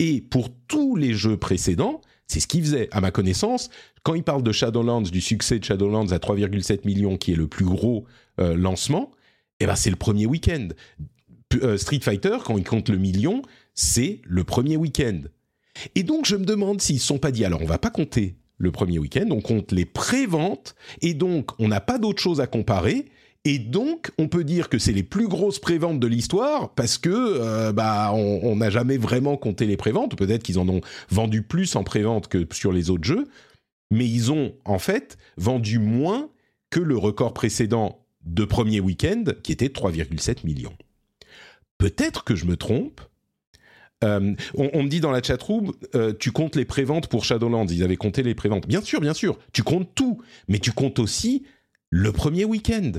[0.00, 2.00] Et pour tous les jeux précédents,
[2.32, 2.88] c'est ce qu'ils faisaient.
[2.92, 3.68] À ma connaissance,
[4.02, 7.46] quand ils parlent de Shadowlands, du succès de Shadowlands à 3,7 millions, qui est le
[7.46, 8.06] plus gros
[8.40, 9.10] euh, lancement,
[9.60, 10.68] eh ben c'est le premier week-end.
[11.62, 13.42] Euh, Street Fighter, quand ils comptent le million,
[13.74, 15.20] c'est le premier week-end.
[15.94, 18.36] Et donc, je me demande s'ils ne sont pas dit, alors on va pas compter
[18.58, 22.46] le premier week-end, on compte les pré-ventes, et donc on n'a pas d'autre chose à
[22.46, 23.06] comparer,
[23.44, 27.10] et donc on peut dire que c'est les plus grosses pré-ventes de l'histoire, parce que
[27.10, 31.74] euh, bah on n'a jamais vraiment compté les pré-ventes, peut-être qu'ils en ont vendu plus
[31.76, 33.28] en pré-vente que sur les autres jeux,
[33.90, 36.30] mais ils ont en fait vendu moins
[36.70, 40.76] que le record précédent de premier week-end, qui était de 3,7 millions.
[41.78, 43.00] Peut-être que je me trompe,
[44.04, 47.66] euh, on, on me dit dans la chatroom, euh, tu comptes les préventes pour Shadowlands.
[47.66, 48.66] Ils avaient compté les préventes.
[48.66, 49.38] Bien sûr, bien sûr.
[49.52, 51.44] Tu comptes tout, mais tu comptes aussi
[51.90, 52.92] le premier week-end.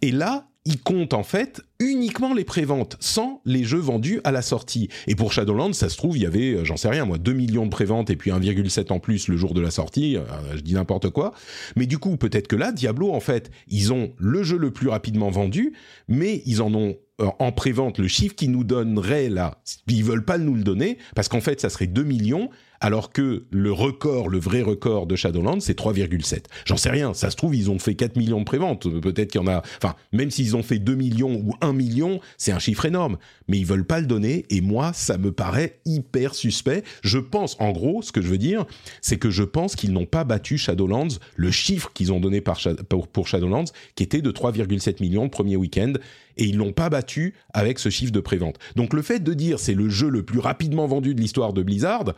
[0.00, 4.42] Et là, ils comptent en fait uniquement les préventes, sans les jeux vendus à la
[4.42, 4.88] sortie.
[5.08, 7.32] Et pour Shadowlands, ça se trouve, il y avait, euh, j'en sais rien, moi, 2
[7.32, 10.16] millions de préventes et puis 1,7 en plus le jour de la sortie.
[10.16, 10.22] Euh,
[10.54, 11.32] je dis n'importe quoi.
[11.74, 14.88] Mais du coup, peut-être que là, Diablo, en fait, ils ont le jeu le plus
[14.88, 15.72] rapidement vendu,
[16.06, 19.60] mais ils en ont euh, en prévente le chiffre qu'ils nous donneraient là.
[19.88, 22.50] Ils veulent pas nous le donner parce qu'en fait, ça serait 2 millions,
[22.82, 26.46] alors que le record, le vrai record de Shadowlands, c'est 3,7.
[26.64, 27.14] J'en sais rien.
[27.14, 28.88] Ça se trouve, ils ont fait 4 millions de préventes.
[29.00, 29.62] Peut-être qu'il y en a.
[29.80, 33.18] Enfin, même s'ils ont fait 2 millions ou 1 million, c'est un chiffre énorme.
[33.46, 34.46] Mais ils veulent pas le donner.
[34.50, 36.82] Et moi, ça me paraît hyper suspect.
[37.04, 38.64] Je pense, en gros, ce que je veux dire,
[39.00, 43.28] c'est que je pense qu'ils n'ont pas battu Shadowlands, le chiffre qu'ils ont donné pour
[43.28, 45.92] Shadowlands, qui était de 3,7 millions le premier week-end.
[46.36, 48.58] Et ils l'ont pas battu avec ce chiffre de prévente.
[48.74, 51.62] Donc le fait de dire c'est le jeu le plus rapidement vendu de l'histoire de
[51.62, 52.14] Blizzard,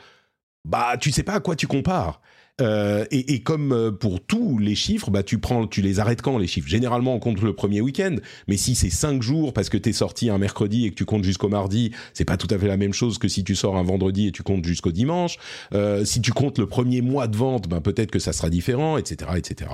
[0.64, 2.20] bah tu sais pas à quoi tu compares.
[2.60, 6.22] Euh, et, et comme euh, pour tous les chiffres, bah tu prends, tu les arrêtes
[6.22, 6.68] quand les chiffres?
[6.68, 8.14] Généralement, on compte le premier week-end,
[8.46, 11.24] mais si c'est cinq jours parce que t'es sorti un mercredi et que tu comptes
[11.24, 13.82] jusqu'au mardi, c'est pas tout à fait la même chose que si tu sors un
[13.82, 15.38] vendredi et tu comptes jusqu'au dimanche.
[15.74, 18.98] Euh, si tu comptes le premier mois de vente, ben peut-être que ça sera différent,
[18.98, 19.72] etc., etc.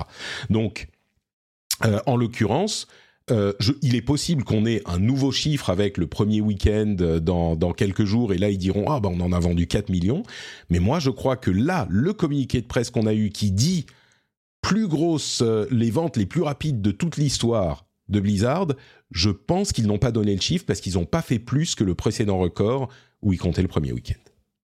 [0.49, 0.87] Donc,
[1.85, 2.87] euh, en l'occurrence,
[3.29, 7.73] euh, il est possible qu'on ait un nouveau chiffre avec le premier week-end euh, dans,
[7.73, 10.23] quelques jours et là ils diront ah ben on en a vendu 4 millions.
[10.69, 13.85] Mais moi je crois que là le communiqué de presse qu'on a eu qui dit
[14.61, 18.67] plus grosse euh, les ventes les plus rapides de toute l'histoire de Blizzard
[19.11, 21.83] je pense qu'ils n'ont pas donné le chiffre parce qu'ils n'ont pas fait plus que
[21.83, 22.89] le précédent record
[23.21, 24.30] où ils comptaient le premier week-end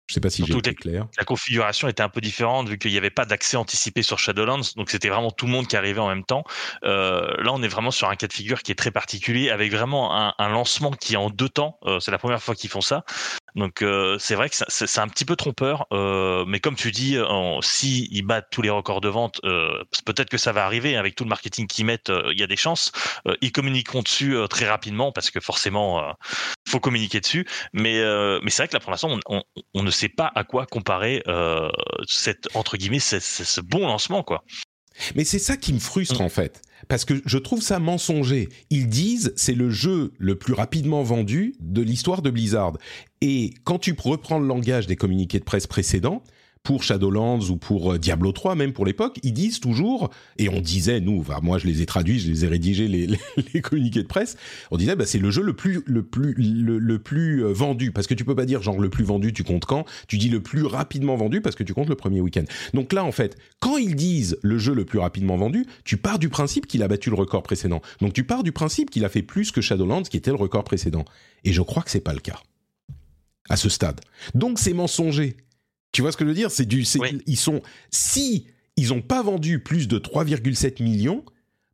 [0.08, 2.90] je sais pas si j'ai été clair La configuration était un peu différente vu qu'il
[2.90, 6.00] n'y avait pas d'accès anticipé sur Shadowlands, donc c'était vraiment tout le monde qui arrivait
[6.00, 6.44] en même temps.
[6.84, 9.70] Euh, là, on est vraiment sur un cas de figure qui est très particulier, avec
[9.70, 11.78] vraiment un, un lancement qui est en deux temps.
[11.84, 13.04] Euh, c'est la première fois qu'ils font ça,
[13.54, 15.86] donc euh, c'est vrai que c'est un petit peu trompeur.
[15.92, 17.16] Euh, mais comme tu dis,
[17.62, 21.14] si ils battent tous les records de vente, euh, peut-être que ça va arriver avec
[21.14, 22.10] tout le marketing qu'ils mettent.
[22.10, 22.92] euh, Il y a des chances.
[23.26, 26.14] Euh, ils communiqueront dessus euh, très rapidement parce que forcément,
[26.68, 27.46] faut communiquer dessus.
[27.72, 28.02] Mais
[28.42, 29.42] mais c'est vrai que là pour l'instant, on, on,
[29.74, 31.22] on ne sait pas à quoi comparer
[32.06, 34.44] cette entre guillemets ce- ce bon lancement quoi.
[35.14, 38.48] Mais c'est ça qui me frustre en fait, parce que je trouve ça mensonger.
[38.70, 42.74] Ils disent c'est le jeu le plus rapidement vendu de l'histoire de Blizzard.
[43.20, 46.22] Et quand tu reprends le langage des communiqués de presse précédents,
[46.62, 50.60] pour Shadowlands ou pour euh, Diablo 3, même pour l'époque, ils disent toujours, et on
[50.60, 52.88] disait, nous, moi je les ai traduits, je les ai rédigés,
[53.54, 54.36] les, communiqués de presse,
[54.70, 58.06] on disait, bah, c'est le jeu le plus, le plus, le plus euh, vendu, parce
[58.06, 60.40] que tu peux pas dire genre le plus vendu, tu comptes quand, tu dis le
[60.40, 62.44] plus rapidement vendu parce que tu comptes le premier week-end.
[62.74, 66.18] Donc là, en fait, quand ils disent le jeu le plus rapidement vendu, tu pars
[66.18, 67.80] du principe qu'il a battu le record précédent.
[68.00, 70.64] Donc tu pars du principe qu'il a fait plus que Shadowlands, qui était le record
[70.64, 71.04] précédent.
[71.44, 72.40] Et je crois que c'est pas le cas
[73.48, 74.00] à ce stade.
[74.34, 75.36] Donc c'est mensonger.
[75.92, 76.50] Tu vois ce que je veux dire?
[76.50, 77.20] C'est du, c'est- Oui.
[77.26, 78.46] ils sont si
[78.76, 81.24] ils ont pas vendu plus de 3,7 millions.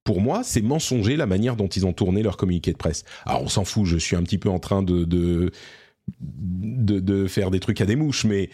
[0.05, 3.05] Pour moi, c'est mensonger la manière dont ils ont tourné leur communiqué de presse.
[3.27, 5.51] Alors, on s'en fout, je suis un petit peu en train de, de,
[6.21, 8.51] de, de faire des trucs à des mouches, mais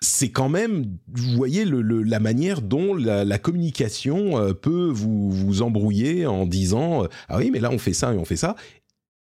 [0.00, 4.88] c'est quand même, vous voyez, le, le- la manière dont la, la communication euh, peut
[4.90, 8.24] vous, vous embrouiller en disant euh, Ah oui, mais là, on fait ça et on
[8.24, 8.54] fait ça.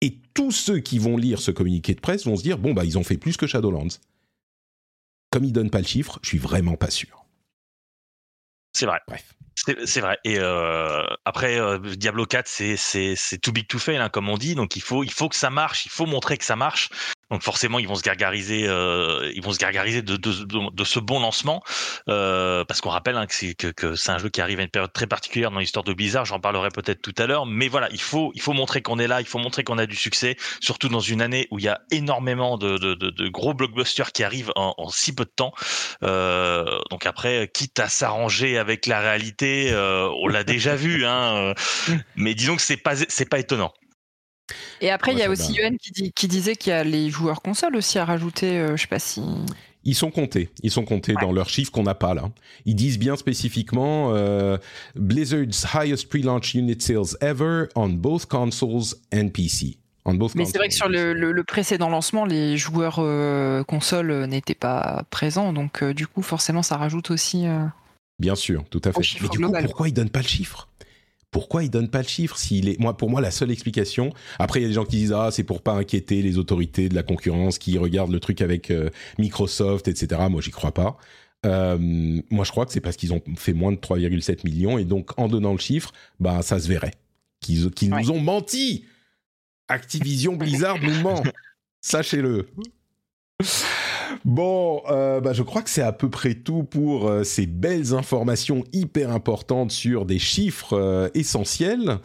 [0.00, 2.85] Et tous ceux qui vont lire ce communiqué de presse vont se dire Bon, bah,
[2.85, 3.88] ils ont fait plus que Shadowlands.
[5.35, 7.27] Comme ils donnent pas le chiffre, je suis vraiment pas sûr.
[8.73, 9.01] C'est vrai.
[9.09, 9.35] Bref.
[9.85, 10.16] C'est vrai.
[10.23, 14.29] Et euh, après, euh, Diablo 4, c'est c'est c'est too big to fail, hein, comme
[14.29, 14.55] on dit.
[14.55, 15.87] Donc il faut il faut que ça marche.
[15.87, 16.88] Il faut montrer que ça marche.
[17.31, 18.67] Donc forcément, ils vont se gargariser.
[18.69, 21.63] euh, ils vont se gargariser de de, de, ce bon lancement,
[22.09, 24.63] euh, parce qu'on rappelle hein, que c'est que, que c'est un jeu qui arrive à
[24.63, 26.25] une période très particulière dans l'histoire de Blizzard.
[26.25, 27.47] J'en parlerai peut-être tout à l'heure.
[27.47, 29.21] Mais voilà, il faut il faut montrer qu'on est là.
[29.21, 31.81] Il faut montrer qu'on a du succès, surtout dans une année où il y a
[31.91, 35.53] énormément de, de gros blockbusters qui arrivent en, en si peu de temps.
[36.03, 41.55] Euh, donc après, quitte à s'arranger avec la réalité, euh, on l'a déjà vu, hein,
[41.89, 43.73] euh, mais disons que c'est pas c'est pas étonnant.
[44.81, 45.63] Et après, il y a aussi va.
[45.63, 48.59] Yuan qui, dit- qui disait qu'il y a les joueurs consoles aussi à rajouter.
[48.59, 49.23] euh, je sais pas si.
[49.87, 51.21] Ils sont comptés, ils sont comptés Ouais.
[51.21, 52.31] dans leurs chiffres qu'on n'a pas là.
[52.65, 54.57] Ils disent bien spécifiquement euh,
[54.95, 59.77] Blizzard's highest pre-launch unit sales ever on both consoles and PC.
[60.07, 63.63] On both Mais c'est vrai que sur le, le- le précédent lancement, les joueurs euh,
[63.65, 67.45] consoles euh, n'étaient pas présents, donc du coup, forcément, ça rajoute aussi.
[68.19, 69.01] Bien sûr, tout à fait.
[69.23, 70.69] Mais du coup, pourquoi ils donnent pas le chiffre?
[71.35, 74.12] Pourquoi ils donnent pas le chiffre s'il est moi pour moi la seule explication.
[74.38, 76.88] Après il y a des gens qui disent ah c'est pour pas inquiéter les autorités
[76.88, 80.23] de la concurrence qui regardent le truc avec euh, Microsoft etc.
[80.31, 80.97] Moi j'y crois pas.
[81.44, 81.77] Euh,
[82.31, 85.11] moi je crois que c'est parce qu'ils ont fait moins de 3,7 millions et donc
[85.18, 86.94] en donnant le chiffre bah ça se verrait
[87.40, 88.01] qu'ils Ouais.
[88.03, 88.85] nous ont menti.
[89.66, 91.23] Activision Blizzard nous ment.
[91.81, 92.47] Sachez-le.
[94.25, 97.95] Bon, euh, bah, je crois que c'est à peu près tout pour euh, ces belles
[97.95, 101.99] informations hyper importantes sur des chiffres euh, essentiels.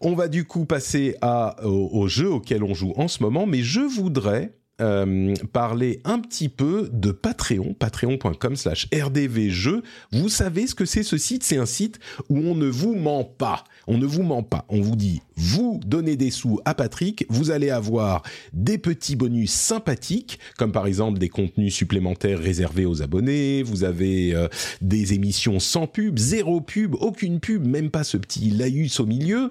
[0.00, 1.16] On va du coup passer
[1.62, 6.48] au jeu auquel on joue en ce moment, mais je voudrais euh, parler un petit
[6.48, 9.82] peu de Patreon, patreon.com slash rdvjeux.
[10.12, 11.42] Vous savez ce que c'est ce site?
[11.42, 13.64] C'est un site où on ne vous ment pas.
[13.86, 14.66] On ne vous ment pas.
[14.68, 19.50] On vous dit, vous donnez des sous à Patrick, vous allez avoir des petits bonus
[19.50, 24.48] sympathiques, comme par exemple des contenus supplémentaires réservés aux abonnés, vous avez euh,
[24.80, 29.50] des émissions sans pub, zéro pub, aucune pub, même pas ce petit laïus au milieu,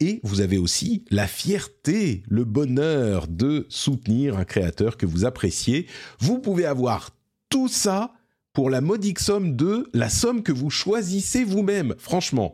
[0.00, 4.59] et vous avez aussi la fierté, le bonheur de soutenir un créateur
[4.96, 5.86] que vous appréciez.
[6.18, 7.10] Vous pouvez avoir
[7.48, 8.14] tout ça
[8.52, 11.94] pour la modique somme de la somme que vous choisissez vous-même.
[11.98, 12.52] Franchement,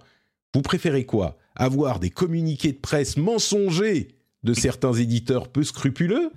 [0.54, 1.36] vous préférez quoi?
[1.54, 4.08] Avoir des communiqués de presse mensongers
[4.42, 6.30] de certains éditeurs peu scrupuleux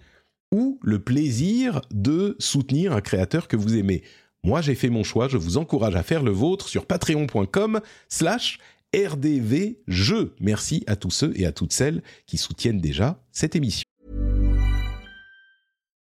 [0.51, 4.03] ou le plaisir de soutenir un créateur que vous aimez?
[4.43, 8.59] Moi, j'ai fait mon choix, je vous encourage à faire le vôtre sur patreon.com slash
[8.95, 10.33] rdvjeux.
[10.39, 13.85] Merci à tous ceux et à toutes celles qui soutiennent déjà cette émission.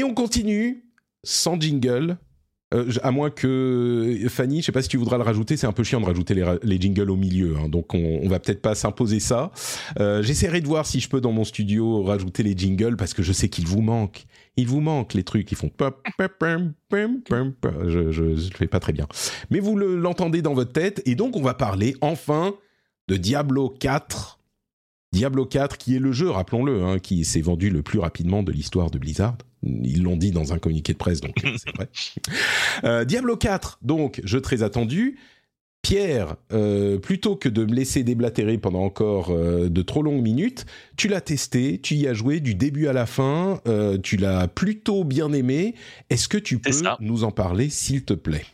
[0.00, 0.86] Et on continue
[1.22, 2.16] sans jingle.
[2.72, 5.72] Euh, à moins que Fanny, je sais pas si tu voudras le rajouter, c'est un
[5.72, 8.74] peu chiant de rajouter les, jingles au milieu, hein, donc on, on va peut-être pas
[8.74, 9.50] s'imposer ça.
[9.98, 13.22] Euh, J'essaierai de voir si je peux dans mon studio rajouter les jingles parce que
[13.22, 14.24] je sais qu'il vous manque.
[14.56, 15.68] Il vous manque les trucs qui font
[17.88, 19.06] je, je le fais pas très bien.
[19.50, 22.54] Mais vous le- l'entendez dans votre tête et donc on va parler enfin
[23.08, 24.38] de Diablo 4
[25.12, 28.52] Diablo 4, qui est le jeu, rappelons-le, hein, qui s'est vendu le plus rapidement de
[28.52, 29.36] l'histoire de Blizzard.
[29.62, 31.88] Ils l'ont dit dans un communiqué de presse, donc c'est vrai.
[32.84, 35.18] Euh, Diablo 4, donc, jeu très attendu.
[35.82, 40.66] Pierre, euh, plutôt que de me laisser déblatérer pendant encore euh, de trop longues minutes,
[40.98, 43.60] tu l'as testé, tu y as joué du début à la fin,
[44.02, 45.74] tu l'as plutôt bien aimé.
[46.10, 48.44] Est-ce que tu peux nous en parler, s'il te plaît?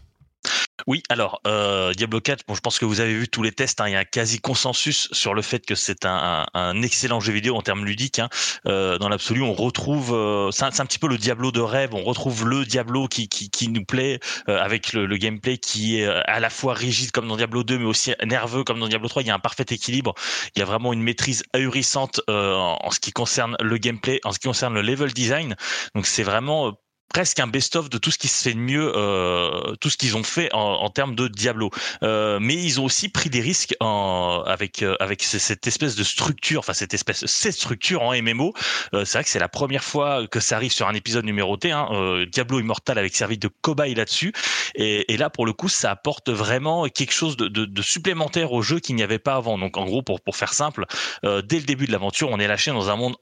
[0.86, 3.80] Oui, alors euh, Diablo 4, bon, je pense que vous avez vu tous les tests.
[3.80, 7.18] Hein, il y a un quasi consensus sur le fait que c'est un, un, excellent
[7.18, 8.20] jeu vidéo en termes ludiques.
[8.20, 8.28] Hein.
[8.66, 11.92] Euh, dans l'absolu, on retrouve, euh, c'est un, petit peu le Diablo de rêve.
[11.92, 15.98] On retrouve le Diablo qui, qui, qui nous plaît euh, avec le, le, gameplay qui
[15.98, 18.88] est euh, à la fois rigide comme dans Diablo 2, mais aussi nerveux comme dans
[18.88, 19.22] Diablo 3.
[19.22, 20.14] Il y a un parfait équilibre.
[20.54, 24.30] Il y a vraiment une maîtrise ahurissante en, en ce qui concerne le gameplay, en
[24.30, 25.56] ce qui concerne le level design.
[25.96, 26.78] Donc c'est vraiment
[27.08, 30.16] presque un best-of de tout ce qui se fait de mieux, euh, tout ce qu'ils
[30.16, 31.70] ont fait en, en, termes de Diablo.
[32.02, 36.04] Euh, mais ils ont aussi pris des risques en, avec euh, avec cette espèce de
[36.04, 38.52] structure, enfin cette espèce cette structure en MMO.
[38.94, 41.72] Euh, c'est vrai que c'est la première fois que ça arrive sur un épisode numéroté.
[41.72, 41.88] Hein.
[41.92, 44.32] Euh, Diablo Immortal avec servi de cobaye là-dessus.
[44.74, 48.52] Et, et, là, pour le coup, ça apporte vraiment quelque chose de, de, de supplémentaire
[48.52, 49.58] au jeu qu'il n'y avait pas avant.
[49.58, 50.86] Donc, en gros, pour pour faire simple,
[51.22, 53.16] dès le début de l'aventure, on est lâché dans un monde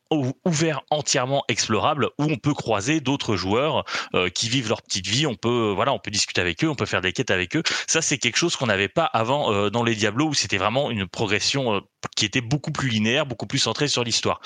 [0.45, 3.74] ouvert entièrement explorable où on peut croiser d'autres joueurs
[4.15, 5.27] euh, qui vivent leur petite vie.
[5.27, 7.63] On peut, voilà, on peut discuter avec eux, on peut faire des quêtes avec eux.
[7.87, 10.91] Ça, c'est quelque chose qu'on n'avait pas avant euh, dans les Diablos où c'était vraiment
[10.91, 11.81] une progression euh,
[12.17, 14.41] qui était beaucoup plus linéaire, beaucoup plus centrée sur l'histoire.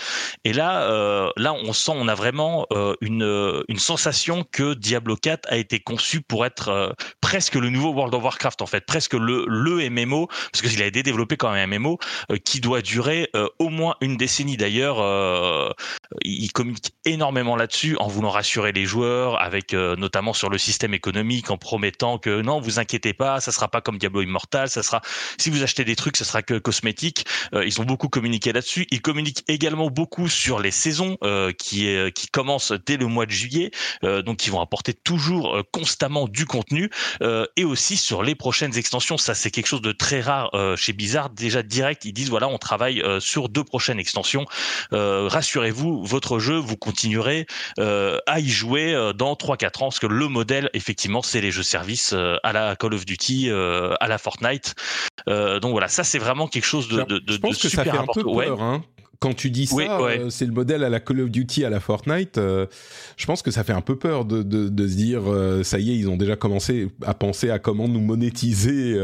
[0.45, 0.89] Et là,
[1.37, 2.67] là, on sent, on a vraiment
[3.01, 8.15] une, une sensation que Diablo 4 a été conçu pour être presque le nouveau World
[8.15, 11.67] of Warcraft en fait, presque le le MMO parce qu'il a été développé comme un
[11.67, 11.99] MMO
[12.45, 14.57] qui doit durer au moins une décennie.
[14.57, 15.75] D'ailleurs,
[16.23, 21.51] il communique énormément là-dessus en voulant rassurer les joueurs, avec notamment sur le système économique,
[21.51, 25.03] en promettant que non, vous inquiétez pas, ça sera pas comme Diablo Immortal, ça sera
[25.39, 27.25] si vous achetez des trucs, ça sera que cosmétique.
[27.55, 28.87] Euh, ils ont beaucoup communiqué là-dessus.
[28.91, 33.27] Ils communiquent également beaucoup sur les saisons euh, qui euh, qui commencent dès le mois
[33.27, 33.71] de juillet,
[34.03, 36.91] donc ils vont apporter toujours constamment du contenu
[37.57, 39.19] et aussi sur les prochaines extensions.
[39.19, 41.31] Ça c'est quelque chose de très rare chez Blizzard.
[41.31, 44.47] Déjà direct, ils disent voilà, on travaille sur deux prochaines extensions.
[44.93, 47.47] Rassurez-vous, votre jeu, vous continuerez
[47.79, 52.15] à y jouer dans 3-4 ans, parce que le modèle, effectivement, c'est les jeux services
[52.43, 54.75] à la Call of Duty, à la Fortnite.
[55.27, 57.91] donc voilà, ça c'est vraiment quelque chose de, de, de je pense que ça fait
[57.91, 58.83] un peu peur, hein
[59.21, 60.21] quand tu dis ça, oui, ouais.
[60.21, 62.39] euh, c'est le modèle à la Call of Duty, à la Fortnite.
[62.39, 62.67] Euh,
[63.17, 65.81] je pense que ça fait un peu peur de, de, de se dire, euh, ça
[65.81, 68.97] y est, ils ont déjà commencé à penser à comment nous monétiser,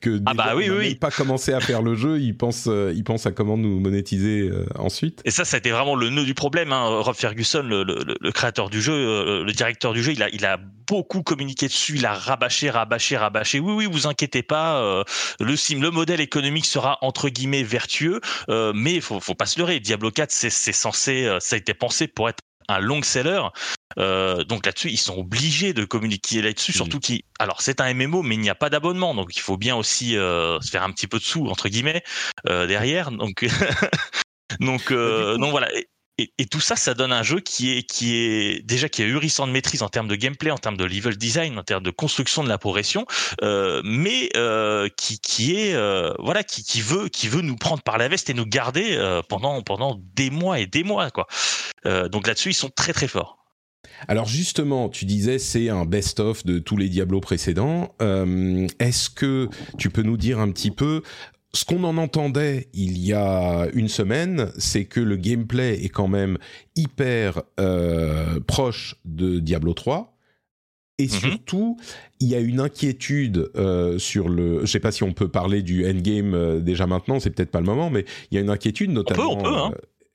[0.00, 3.26] que ah bah oui, oui, pas commencé à faire le jeu, ils pensent, ils pensent
[3.26, 5.22] à comment nous monétiser ensuite.
[5.24, 6.72] Et ça, ça a été vraiment le nœud du problème.
[6.72, 7.00] Hein.
[7.00, 10.44] Rob Ferguson, le, le, le, créateur du jeu, le directeur du jeu, il a, il
[10.44, 13.60] a beaucoup communiqué dessus, il a rabâché, rabâché, rabâché.
[13.60, 15.04] Oui, oui, vous inquiétez pas,
[15.40, 18.20] le sim, le modèle économique sera entre guillemets vertueux,
[18.74, 22.28] mais faut, faut pas se Diablo 4, c'est censé, euh, ça a été pensé pour
[22.28, 23.42] être un long seller.
[23.98, 27.00] Euh, donc là-dessus, ils sont obligés de communiquer là-dessus, surtout mmh.
[27.00, 27.24] qui.
[27.38, 30.16] Alors c'est un MMO, mais il n'y a pas d'abonnement, donc il faut bien aussi
[30.16, 32.02] euh, se faire un petit peu de sous entre guillemets
[32.48, 33.10] euh, derrière.
[33.10, 33.44] Donc
[34.60, 35.68] donc donc voilà.
[36.18, 39.82] Et, tout ça, ça donne un jeu qui est, déjà qui est ahurissant de maîtrise
[39.82, 42.58] en termes de gameplay, en termes de level design, en termes de construction de la
[42.58, 43.06] progression,
[43.42, 48.08] euh, mais euh, qui, est euh, voilà, qui, veut qui veut nous prendre par la
[48.08, 48.98] veste et nous garder
[49.28, 51.26] pendant pendant des mois et des mois quoi.
[51.84, 53.38] Donc là-dessus, ils sont très très forts.
[54.06, 57.94] Alors justement, tu disais c'est un best-of de tous les Diablos précédents.
[58.00, 59.48] Est-ce que
[59.78, 61.02] tu peux nous dire un petit peu
[61.54, 66.08] ce qu'on en entendait il y a une semaine, c'est que le gameplay est quand
[66.08, 66.38] même
[66.76, 70.16] hyper euh, proche de Diablo 3.
[70.98, 71.08] Et Mhm.
[71.10, 71.76] surtout,
[72.20, 74.60] il y a une inquiétude euh, sur le.
[74.60, 77.60] Je sais pas si on peut parler du endgame euh, déjà maintenant, c'est peut-être pas
[77.60, 79.32] le moment, mais il y a une inquiétude notamment.
[79.32, 79.72] on peut, hein.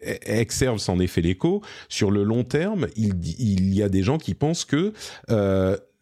[0.07, 1.61] euh, Exerve s'en est fait l'écho.
[1.89, 4.93] Sur le long terme, il, il y a des gens qui pensent que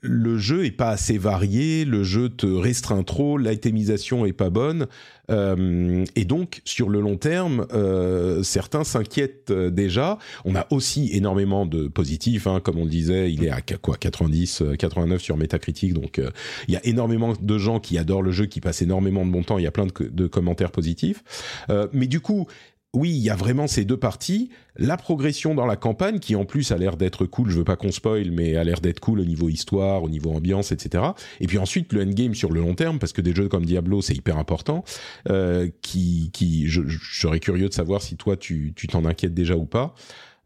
[0.07, 4.87] le jeu est pas assez varié, le jeu te restreint trop, l'itémisation est pas bonne,
[5.31, 10.19] euh, et donc sur le long terme, euh, certains s'inquiètent euh, déjà.
[10.45, 13.97] On a aussi énormément de positifs, hein, comme on le disait, il est à quoi
[13.97, 16.29] 90, 89 sur Metacritic, donc euh,
[16.67, 19.43] il y a énormément de gens qui adorent le jeu, qui passent énormément de bon
[19.43, 19.57] temps.
[19.57, 21.23] Il y a plein de, de commentaires positifs,
[21.69, 22.47] Euh, mais du coup
[22.95, 24.49] oui, il y a vraiment ces deux parties.
[24.77, 27.75] La progression dans la campagne, qui en plus a l'air d'être cool, je veux pas
[27.75, 31.03] qu'on spoil, mais a l'air d'être cool au niveau histoire, au niveau ambiance, etc.
[31.39, 34.01] Et puis ensuite, le endgame sur le long terme, parce que des jeux comme Diablo,
[34.01, 34.83] c'est hyper important,
[35.29, 39.55] euh, qui, qui je, je, serais curieux de savoir si toi, tu t'en inquiètes déjà
[39.55, 39.93] ou pas.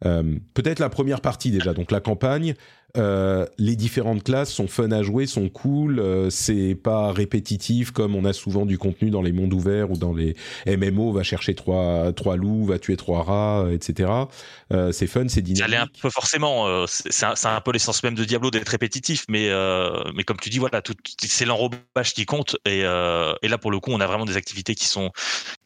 [0.06, 2.56] Euh, Peut-être la première partie déjà, donc la campagne.
[2.98, 8.16] Euh, les différentes classes sont fun à jouer, sont cool, euh, c'est pas répétitif comme
[8.16, 10.36] on a souvent du contenu dans les mondes ouverts ou dans les
[10.66, 14.12] MMO, va chercher trois, trois loups, va tuer trois rats, euh, etc.
[14.74, 15.76] Euh, c'est fun, c'est dynamique.
[15.76, 19.26] Ça un peu forcément, euh, c'est un, un peu l'essence même de Diablo d'être répétitif,
[19.30, 22.58] mais, euh, mais comme tu dis, voilà, tout, c'est l'enrobage qui compte.
[22.66, 25.12] Et, euh, et là, pour le coup, on a vraiment des activités qui sont,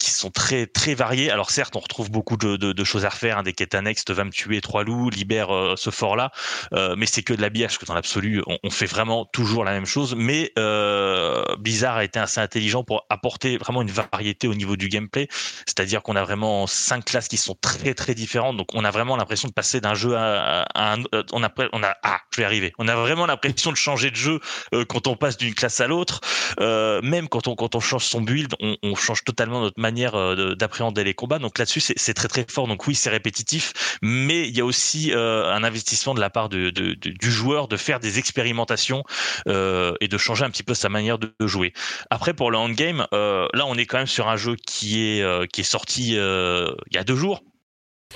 [0.03, 1.31] qui sont très, très variées.
[1.31, 4.03] Alors certes, on retrouve beaucoup de, de, de choses à refaire, hein, des quêtes annexes,
[4.09, 6.31] va me tuer trois loups, libère euh, ce fort-là,
[6.73, 9.71] euh, mais c'est que de l'habillage, que dans l'absolu, on, on, fait vraiment toujours la
[9.71, 10.13] même chose.
[10.15, 14.89] Mais euh, Blizzard a été assez intelligent pour apporter vraiment une variété au niveau du
[14.89, 15.29] gameplay,
[15.65, 19.15] c'est-à-dire qu'on a vraiment cinq classes qui sont très très différentes, donc on a vraiment
[19.15, 22.45] l'impression de passer d'un jeu à, à, un, on a, on a, ah, je vais
[22.45, 24.41] arriver, on a vraiment l'impression de changer de jeu
[24.73, 26.19] euh, quand on passe d'une classe à l'autre,
[26.59, 29.92] euh, même quand on quand on change son build, on, on change totalement notre manière
[30.01, 34.47] euh, d'appréhender les combats, donc là-dessus c'est très très fort, donc oui c'est répétitif, mais
[34.47, 38.19] il y a aussi euh, un investissement de la part du joueur de faire des
[38.19, 39.03] expérimentations
[39.47, 41.73] euh, et de changer un petit peu sa manière de, jouer.
[42.09, 45.61] Après pour le endgame, là on est quand même sur un jeu qui est qui
[45.61, 47.43] est sorti il y a deux jours.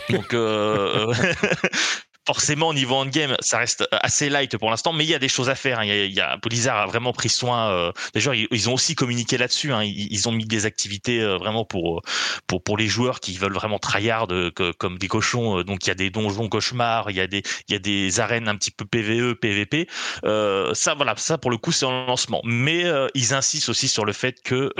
[0.09, 0.33] Donc
[2.27, 5.29] forcément, au niveau endgame, ça reste assez light pour l'instant, mais il y a des
[5.29, 5.79] choses à faire.
[5.79, 5.85] Hein.
[5.85, 7.71] Il, y a, il y a, Blizzard a vraiment pris soin.
[7.71, 9.71] Euh, D'ailleurs, ils, ont aussi communiqué là-dessus.
[9.71, 9.83] Hein.
[9.83, 12.01] Ils, ont mis des activités euh, vraiment pour,
[12.45, 15.61] pour, pour les joueurs qui veulent vraiment tryhard euh, comme des cochons.
[15.63, 18.19] Donc, il y a des donjons cauchemars, il y a des, il y a des
[18.19, 19.87] arènes un petit peu PVE, PVP.
[20.25, 22.41] Euh, ça, voilà, ça pour le coup, c'est en lancement.
[22.43, 24.73] Mais euh, ils insistent aussi sur le fait que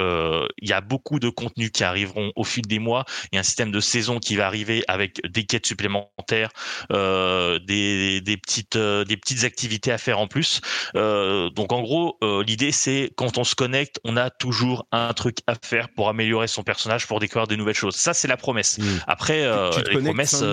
[0.61, 3.05] il y a beaucoup de contenus qui arriveront au fil des mois.
[3.31, 6.49] Il y a un système de saison qui va arriver avec des quêtes supplémentaires.
[6.91, 10.61] Euh, des, des, petites euh, des petites activités à faire en plus.
[10.95, 15.13] Euh, donc en gros, euh, l'idée c'est quand on se connecte, on a toujours un
[15.13, 17.95] truc à faire pour améliorer son personnage, pour découvrir de nouvelles choses.
[17.95, 18.77] Ça c'est la promesse.
[18.77, 18.83] Mmh.
[19.07, 20.43] Après, tu, tu les promesses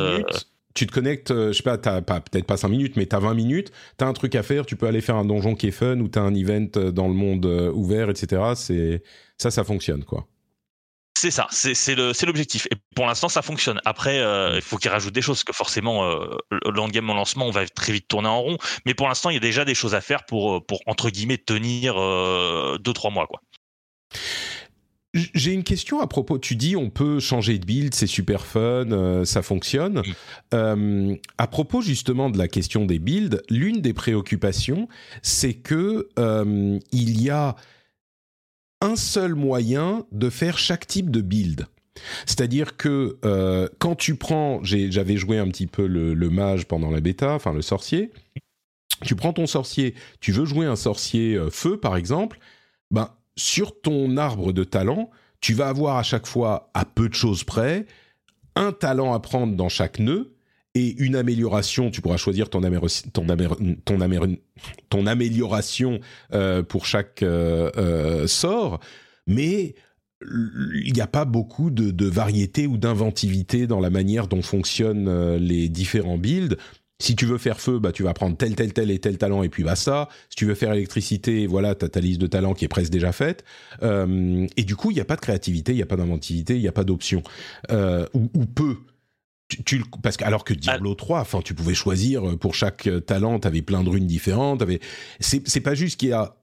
[0.74, 3.34] tu te connectes, je sais pas, t'as pas peut-être pas 5 minutes, mais t'as 20
[3.34, 6.00] minutes, t'as un truc à faire, tu peux aller faire un donjon qui est fun
[6.00, 8.42] ou t'as un event dans le monde ouvert, etc.
[8.56, 9.04] C'est
[9.38, 10.26] ça, ça fonctionne quoi.
[11.16, 11.94] C'est ça, c'est
[12.26, 12.66] l'objectif.
[12.66, 13.80] Et pour l'instant, ça fonctionne.
[13.84, 16.36] Après, euh, il faut qu'ils rajoutent des choses, parce que forcément, euh,
[16.66, 18.58] l'endgame en lancement, on va très vite tourner en rond.
[18.84, 21.38] Mais pour l'instant, il y a déjà des choses à faire pour, pour entre guillemets,
[21.38, 23.26] tenir 2-3 euh, mois.
[23.26, 23.40] quoi.
[25.14, 26.38] J'ai une question à propos.
[26.38, 30.02] Tu dis on peut changer de build, c'est super fun, euh, ça fonctionne.
[30.52, 34.88] Euh, à propos justement de la question des builds, l'une des préoccupations,
[35.22, 37.54] c'est que euh, il y a
[38.84, 41.66] un seul moyen de faire chaque type de build.
[42.26, 47.00] C'est-à-dire que euh, quand tu prends, j'avais joué un petit peu le, mage pendant la
[47.00, 48.12] bêta, enfin le sorcier.
[49.02, 52.38] Tu prends ton sorcier, tu veux jouer un sorcier euh, feu par exemple,
[52.90, 55.10] ben sur ton arbre de talent,
[55.40, 57.86] tu vas avoir à chaque fois, à peu de choses près,
[58.54, 60.33] un talent à prendre dans chaque nœud
[60.74, 61.90] et une amélioration.
[61.90, 64.26] Tu pourras choisir ton, améro ton, améro ton, améro
[64.88, 66.00] ton amélioration
[66.32, 68.80] euh, pour chaque euh, euh, sort,
[69.26, 69.74] mais
[70.84, 75.08] il n'y a pas beaucoup de, de variété ou d'inventivité dans la manière dont fonctionnent
[75.08, 76.56] euh, les différents builds.
[77.00, 79.42] Si tu veux faire feu, bah, tu vas prendre tel, tel, tel et tel talent
[79.42, 80.08] et puis basta.
[80.30, 82.92] Si tu veux faire électricité, voilà, tu as ta liste de talents qui est presque
[82.92, 83.44] déjà faite.
[83.82, 86.54] Euh, et du coup, il n'y a pas de créativité, il n'y a pas d'inventivité,
[86.54, 87.22] il n'y a pas d'option.
[87.70, 88.76] Ou, ou, peu.
[89.48, 92.88] Tu, tu, parce que alors que Diablo 3, enfin, tu pouvais choisir euh, pour chaque
[93.06, 94.62] talent, tu avais plein de runes différentes.
[94.62, 94.80] Avais...
[95.20, 96.36] C'est, c'est pas juste qu'il y a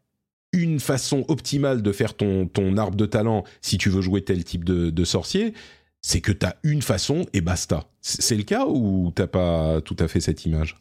[0.53, 4.43] une façon optimale de faire ton, ton arbre de talent si tu veux jouer tel
[4.43, 5.53] type de, de sorcier
[6.01, 7.85] c'est que tu as une façon et basta.
[8.01, 10.77] C'est le cas ou t'as pas tout à fait cette image?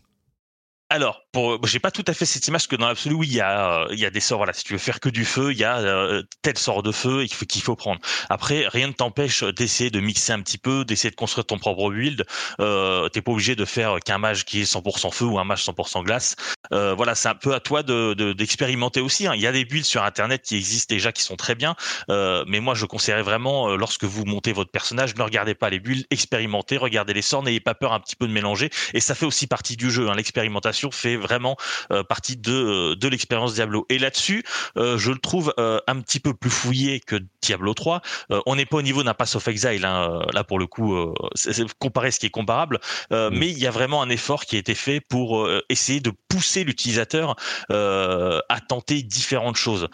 [0.88, 3.40] Alors, pour, j'ai pas tout à fait cette image que dans l'absolu, oui, il y
[3.40, 4.38] a, il y a des sorts.
[4.38, 6.92] Voilà, si tu veux faire que du feu, il y a euh, tel sort de
[6.92, 8.00] feu qu'il faut, qu'il faut prendre.
[8.28, 11.90] Après, rien ne t'empêche d'essayer de mixer un petit peu, d'essayer de construire ton propre
[11.90, 12.24] build.
[12.60, 15.64] Euh, T'es pas obligé de faire qu'un mage qui est 100% feu ou un mage
[15.64, 16.36] 100% glace.
[16.72, 19.26] Euh, voilà, c'est un peu à toi de, de, d'expérimenter aussi.
[19.26, 19.32] Hein.
[19.34, 21.74] Il y a des builds sur Internet qui existent déjà, qui sont très bien.
[22.10, 25.70] Euh, mais moi, je conseillerais vraiment, euh, lorsque vous montez votre personnage, ne regardez pas
[25.70, 28.70] les builds, expérimentez, regardez les sorts, n'ayez pas peur un petit peu de mélanger.
[28.94, 31.56] Et ça fait aussi partie du jeu, hein, l'expérimentation fait vraiment
[31.92, 33.86] euh, partie de, de l'expérience Diablo.
[33.88, 34.42] Et là-dessus,
[34.76, 38.02] euh, je le trouve euh, un petit peu plus fouillé que Diablo 3.
[38.46, 41.54] on n'est pas au niveau d'un Pass of Exile, hein, là pour le coup, c'est
[41.78, 43.28] comparer ce qui est comparable, mmh.
[43.32, 46.64] mais il y a vraiment un effort qui a été fait pour essayer de pousser
[46.64, 47.36] l'utilisateur
[47.70, 49.88] à tenter différentes choses.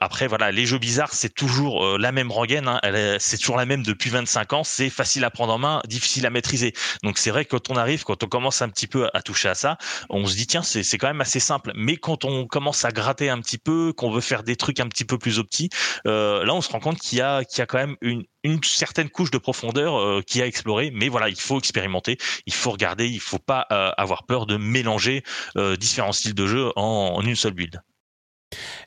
[0.00, 2.80] après, voilà, les jeux bizarres, c'est toujours la même rengaine, hein,
[3.18, 6.30] c'est toujours la même depuis 25 ans, c'est facile à prendre en main, difficile à
[6.30, 6.74] maîtriser.
[7.02, 9.48] Donc c'est vrai que quand on arrive, quand on commence un petit peu à toucher
[9.48, 9.78] à ça,
[10.08, 11.72] on se dit tiens c'est quand même assez simple.
[11.74, 14.88] Mais quand on commence à gratter un petit peu, qu'on veut faire des trucs un
[14.88, 15.68] petit peu plus opti,
[16.06, 17.96] euh, là on se rend compte qu'il y a qu'il y a quand même
[18.42, 22.16] une certaine couche de profondeur euh, qui a exploré, mais voilà, il faut expérimenter,
[22.46, 25.22] il faut regarder, il faut pas euh, avoir peur de mélanger
[25.56, 27.80] euh, différents styles de jeu en, une seule build.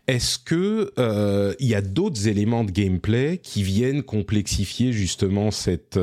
[0.08, 0.92] Est-ce que
[1.60, 5.98] il y a d'autres éléments de gameplay qui viennent complexifier justement cette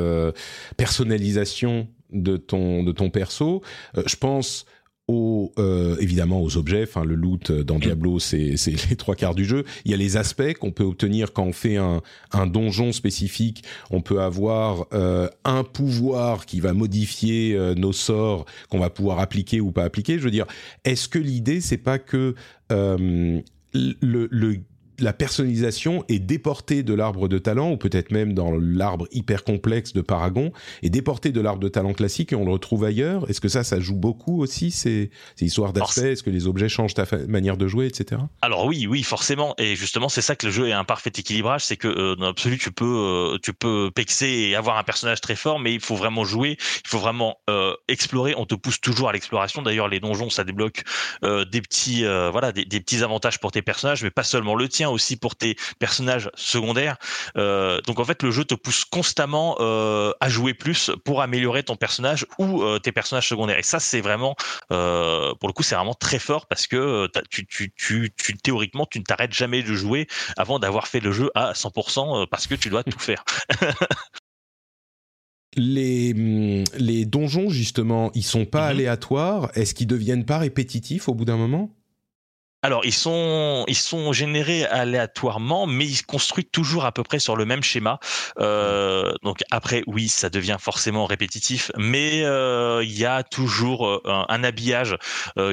[0.78, 3.62] personnalisation de ton de ton perso?
[4.06, 4.64] Je pense
[5.58, 8.54] euh, évidemment aux objets, le loot dans Diablo c'est
[8.90, 9.64] les trois quarts du jeu.
[9.84, 12.00] Il y a les aspects qu'on peut obtenir quand on fait un,
[12.46, 13.64] donjon spécifique.
[13.90, 19.18] On peut avoir euh, un pouvoir qui va modifier euh, nos sorts qu'on va pouvoir
[19.18, 20.18] appliquer ou pas appliquer.
[20.18, 20.46] Je veux dire,
[20.84, 22.34] est-ce que l'idée c'est pas que
[22.72, 23.40] euh,
[23.72, 24.56] le
[25.00, 29.92] la personnalisation est déportée de l'arbre de talent, ou peut-être même dans l'arbre hyper complexe
[29.92, 33.28] de Paragon, est déportée de l'arbre de talent classique et on le retrouve ailleurs.
[33.28, 36.68] Est-ce que ça, ça joue beaucoup aussi, ces, ces histoires d'aspect Est-ce que les objets
[36.68, 38.20] changent ta manière de jouer, etc.
[38.42, 39.54] Alors oui, oui, forcément.
[39.58, 42.26] Et justement, c'est ça que le jeu est un parfait équilibrage, c'est que euh, dans
[42.26, 45.80] l'absolu, tu peux, euh, tu peux pexer et avoir un personnage très fort, mais il
[45.80, 48.34] faut vraiment jouer, il faut vraiment euh, explorer.
[48.36, 49.62] On te pousse toujours à l'exploration.
[49.62, 50.82] D'ailleurs, les donjons, ça débloque
[51.22, 54.89] des petits, voilà, des, des petits avantages pour tes personnages, mais pas seulement le tien,
[54.90, 56.96] aussi pour tes personnages secondaires.
[57.36, 61.62] Euh, donc en fait, le jeu te pousse constamment euh, à jouer plus pour améliorer
[61.62, 63.58] ton personnage ou euh, tes personnages secondaires.
[63.58, 64.34] Et ça, c'est vraiment,
[64.68, 68.98] pour le coup, c'est vraiment très fort parce que tu, tu, tu, tu, théoriquement, tu
[68.98, 72.54] ne t'arrêtes jamais de jouer avant d'avoir fait le jeu à 100% euh, parce que
[72.54, 73.24] tu dois tout faire.
[75.56, 78.70] Les, hum, les donjons, justement, ils sont pas Mhm.
[78.70, 79.50] aléatoires.
[79.54, 81.74] Est-ce qu'ils deviennent pas répétitifs au bout d'un moment?
[82.62, 87.18] Alors, ils sont, ils sont générés aléatoirement, mais ils se construisent toujours à peu près
[87.18, 87.98] sur le même schéma.
[88.38, 94.02] Euh, donc après, oui, ça devient forcément répétitif, mais euh, il y a toujours euh,
[94.28, 94.96] un, habillage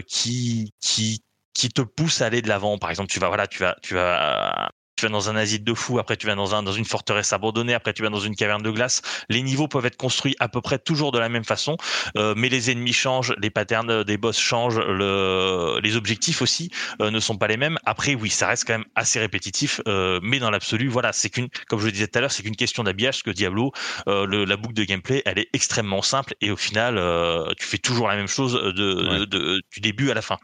[0.08, 2.78] qui, qui, qui te pousse à aller de l'avant.
[2.78, 4.70] Par exemple, tu vas, voilà, tu vas, tu vas.
[4.98, 7.32] Tu vas dans un asile de fous, après tu vas dans, un, dans une forteresse
[7.32, 9.04] abandonnée, après tu vas dans une caverne de glace.
[9.30, 11.78] Les niveaux peuvent être construits à peu près toujours de la même façon,
[12.18, 17.12] euh, mais les ennemis changent, les patterns des boss changent, le, les objectifs aussi euh,
[17.12, 17.78] ne sont pas les mêmes.
[17.86, 21.50] Après, oui, ça reste quand même assez répétitif, euh, mais dans l'absolu, voilà, c'est qu'une,
[21.68, 23.18] comme je le disais tout à l'heure, c'est qu'une question d'habillage.
[23.18, 23.74] Parce que Diablo,
[24.08, 27.68] euh, le, la boucle de gameplay, elle est extrêmement simple et au final, euh, tu
[27.68, 29.20] fais toujours la même chose de, Ouais.
[29.20, 30.38] de- de- du début à la fin.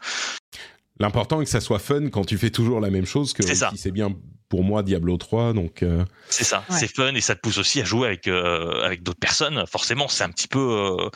[1.00, 3.56] L'important est que ça soit fun quand tu fais toujours la même chose, que C'est
[3.56, 3.70] ça.
[3.70, 4.14] si c'est bien
[4.48, 5.82] pour moi Diablo 3, donc...
[5.82, 6.76] euh, C'est ça, Ouais.
[6.78, 9.64] c'est fun et ça te pousse aussi à jouer avec euh, avec d'autres personnes.
[9.66, 10.58] Forcément, c'est un petit peu
[11.00, 11.08] euh,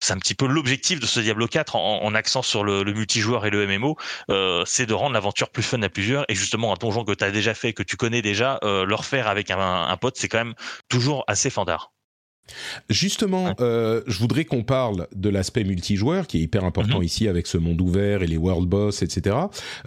[0.00, 2.92] c'est un petit peu l'objectif de ce Diablo 4 en, en accent sur le, le
[2.94, 3.96] multijoueur et le MMO,
[4.30, 7.24] euh, c'est de rendre l'aventure plus fun à plusieurs et justement un donjon que tu
[7.24, 10.28] as déjà fait, que tu connais déjà, euh, le refaire avec un, un pote, c'est
[10.28, 10.54] quand même
[10.88, 11.92] toujours assez fandard.
[12.88, 13.54] Justement, Ouais.
[13.60, 17.04] euh, je voudrais qu'on parle de l'aspect multijoueur qui est hyper important Mhm.
[17.04, 19.36] ici avec ce monde ouvert et les world boss, etc.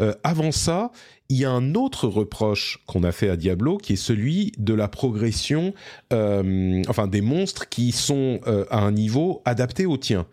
[0.01, 0.91] Euh, avant ça,
[1.29, 4.73] il y a un autre reproche qu'on a fait à Diablo qui est celui de
[4.73, 5.73] la progression,
[6.11, 10.25] euh, enfin des monstres qui sont euh, à un niveau adapté au tien.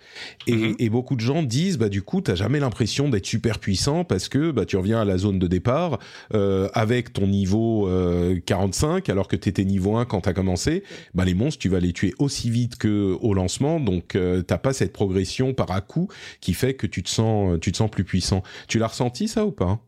[0.47, 0.75] Et, Mhm.
[0.79, 4.29] et beaucoup de gens disent, bah du coup, t'as jamais l'impression d'être super puissant parce
[4.29, 5.99] que bah tu reviens à la zone de départ
[6.35, 10.83] euh, avec ton niveau euh, 45 alors que t'étais niveau 1 quand t'as commencé
[11.15, 14.59] bah les monstres tu vas les tuer aussi vite que au lancement donc euh, t'as
[14.59, 16.09] pas cette progression par à coup
[16.41, 19.45] qui fait que tu te sens tu te sens plus puissant tu l'as ressenti ça
[19.45, 19.79] ou pas?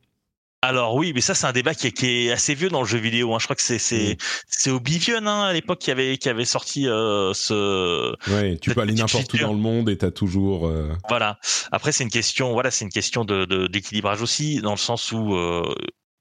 [0.61, 2.87] Alors oui, mais ça c'est un débat qui est, qui est assez vieux dans le
[2.87, 3.33] jeu vidéo.
[3.33, 3.39] Hein.
[3.39, 4.17] Je crois que c'est c'est
[4.49, 8.81] c'est Oblivion hein, à l'époque qui avait qui avait sorti euh, ce ouais tu peux
[8.81, 11.39] aller n'importe où dans le monde et t'as toujours euh, Voilà.
[11.71, 15.13] Après, c'est une question, voilà, c'est une question de de- d'équilibrage aussi, dans le sens
[15.13, 15.63] où euh,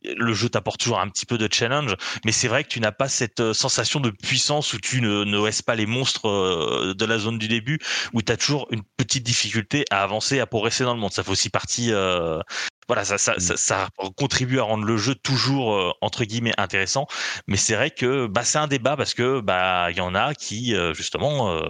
[0.03, 1.95] le jeu t'apporte toujours un petit peu de challenge,
[2.25, 5.23] mais c'est vrai que tu n'as pas cette euh, sensation de puissance où tu ne,
[5.23, 7.79] ne pas les monstres euh, de la zone du début,
[8.13, 11.11] où tu as toujours une petite difficulté à avancer, à progresser dans le monde.
[11.11, 12.39] Ça fait aussi partie, euh,
[12.87, 17.05] voilà, ça, ça, ça, ça contribue à rendre le jeu toujours entre guillemets intéressant.
[17.47, 20.73] Mais c'est vrai que bah, c'est un débat parce que bah y en a qui
[20.93, 21.61] justement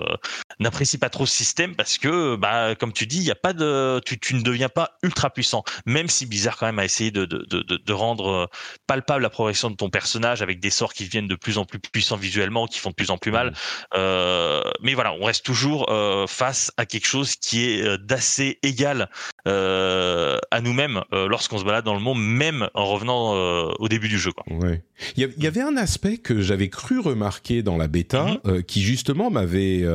[0.60, 3.54] n'apprécient pas trop ce système parce que bah comme tu dis, il y a pas
[3.54, 5.64] de, tu, tu ne deviens pas ultra puissant.
[5.88, 8.46] Même si Blizzard quand même a essayé de de, de, de- de rendre euh,
[8.88, 11.80] palpable la progression de ton personnage avec des sorts qui deviennent de plus en plus
[11.80, 13.54] puissants visuellement, qui font de plus en plus mal.
[13.94, 19.10] Euh, mais voilà, on reste toujours euh, face à quelque chose qui est d'assez égal
[19.48, 23.88] euh, à nous-mêmes euh, lorsqu'on se balade dans le monde, même en revenant euh, au
[23.88, 24.32] début du jeu.
[24.32, 24.44] Quoi.
[24.56, 24.84] Ouais.
[25.16, 28.40] Il y, a- il y avait un aspect que j'avais cru remarquer dans la bêta,
[28.46, 28.64] Mhm.
[28.64, 29.86] qui justement m'avait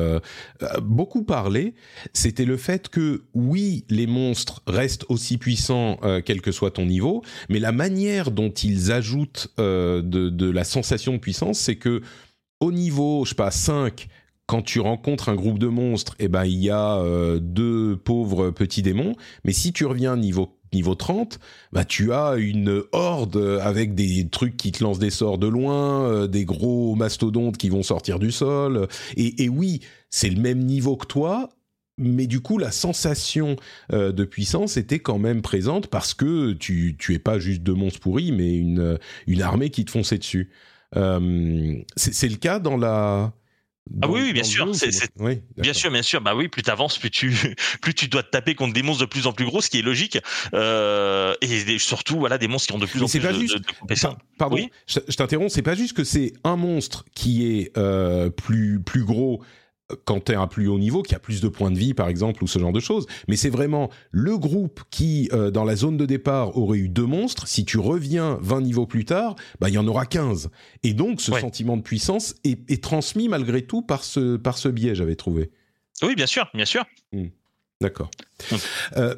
[0.81, 1.73] beaucoup parlé.
[2.13, 7.23] C'était le fait que oui, les monstres restent aussi puissants quel que soit ton niveau,
[7.49, 12.01] mais la manière dont ils ajoutent de, de la sensation de puissance, c'est que
[12.59, 14.07] au niveau, je sais pas, 5,
[14.45, 18.51] quand tu rencontres un groupe de monstres, eh ben il y a euh, deux pauvres
[18.51, 19.15] petits démons.
[19.45, 21.39] Mais si tu reviens niveau niveau 30,
[21.71, 26.09] bah tu as une horde avec des trucs qui te lancent des sorts de loin,
[26.09, 28.87] euh, des gros mastodontes qui vont sortir du sol.
[29.15, 31.49] Et, oui, c'est le même niveau que toi,
[31.97, 33.55] mais du coup, la sensation
[33.91, 37.75] euh, de puissance était quand même présente parce que tu, tu es pas juste deux
[37.75, 40.49] monstres pourris, mais une, une armée qui te fonçait dessus.
[40.95, 43.33] Euh, c'est le cas dans la.
[44.01, 44.71] Ah oui, oui, bien sûr.
[45.19, 46.21] oui, bien sûr, bien sûr.
[46.21, 47.33] Bah oui, plus tu avances, plus tu,
[47.81, 49.79] plus tu dois te taper contre des monstres de plus en plus gros, ce qui
[49.79, 50.17] est logique.
[50.53, 53.57] Euh, et surtout, voilà, des monstres qui ont de plus en plus pas de, juste,
[53.57, 54.07] de,
[54.37, 54.57] Pardon,
[54.87, 55.53] je, je t'interromps.
[55.53, 59.43] C'est pas juste que c'est un monstre qui est euh, plus plus gros
[60.05, 61.93] quand tu es à un plus haut niveau, qui a plus de points de vie,
[61.93, 63.05] par exemple, ou ce genre de choses.
[63.27, 67.05] Mais c'est vraiment le groupe qui, euh, dans la zone de départ, aurait eu deux
[67.05, 67.47] monstres.
[67.47, 70.49] Si tu reviens 20 niveaux plus tard, bah, il y en aura 15.
[70.83, 71.41] Et donc, ce Ouais.
[71.41, 75.51] sentiment de puissance est, est transmis malgré tout par ce, par ce biais, j'avais trouvé.
[76.01, 76.83] Oui, bien sûr, bien sûr.
[77.81, 78.09] D'accord.
[78.51, 78.55] Mm.
[78.97, 79.15] Euh,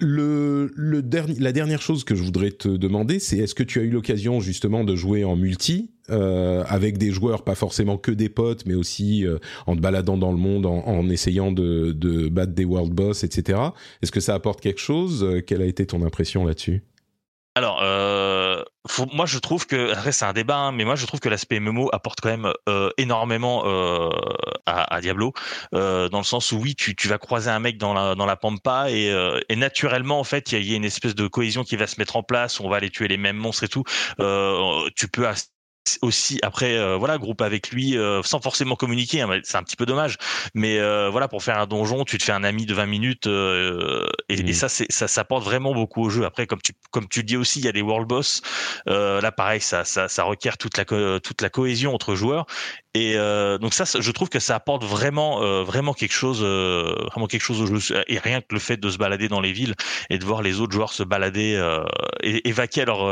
[0.00, 1.02] le, le
[1.38, 4.40] la dernière chose que je voudrais te demander, c'est est-ce que tu as eu l'occasion
[4.40, 8.74] justement de jouer en multi euh, avec des joueurs, pas forcément que des potes, mais
[8.74, 12.64] aussi euh, en te baladant dans le monde, en, en essayant de, de battre des
[12.64, 13.58] world boss, etc.
[14.02, 15.22] Est-ce que ça apporte quelque chose?
[15.24, 16.82] Euh, Quelle a été ton impression là-dessus?
[17.56, 21.06] Alors, euh, faut- moi je trouve que, après c'est un débat, hein, mais moi je
[21.06, 24.10] trouve que l'aspect MMO apporte quand même euh, énormément euh,
[24.66, 25.32] à, à Diablo,
[25.72, 28.34] euh, dans le sens où oui, tu, vas croiser un mec dans la, dans la
[28.36, 31.86] pampa et, euh, naturellement en fait il y, a- une espèce de cohésion qui va
[31.86, 33.84] se mettre en place, on va aller tuer les mêmes monstres et tout.
[34.20, 35.26] Euh, tu peux
[36.02, 39.76] aussi après euh, voilà grouper avec lui euh, sans forcément communiquer hein, c'est un petit
[39.76, 40.16] peu dommage.
[40.54, 43.26] Mais euh, voilà pour faire un donjon tu te fais un ami de 20 minutes
[43.26, 46.24] et, et ça c'est ça ça apporte vraiment beaucoup au jeu.
[46.24, 48.42] Après comme tu comme tu le dis aussi il y a des world boss
[48.86, 50.84] là pareil ça, ça ça requiert toute la
[51.20, 52.46] toute la cohésion entre joueurs.
[52.96, 53.14] Et
[53.60, 57.60] donc ça ça- je trouve que ça apporte vraiment vraiment quelque chose vraiment quelque chose
[57.60, 59.74] au jeu et rien que le fait de se balader dans les villes
[60.10, 61.60] et de voir les autres joueurs se balader
[62.22, 63.04] et, et vaquer à, leur,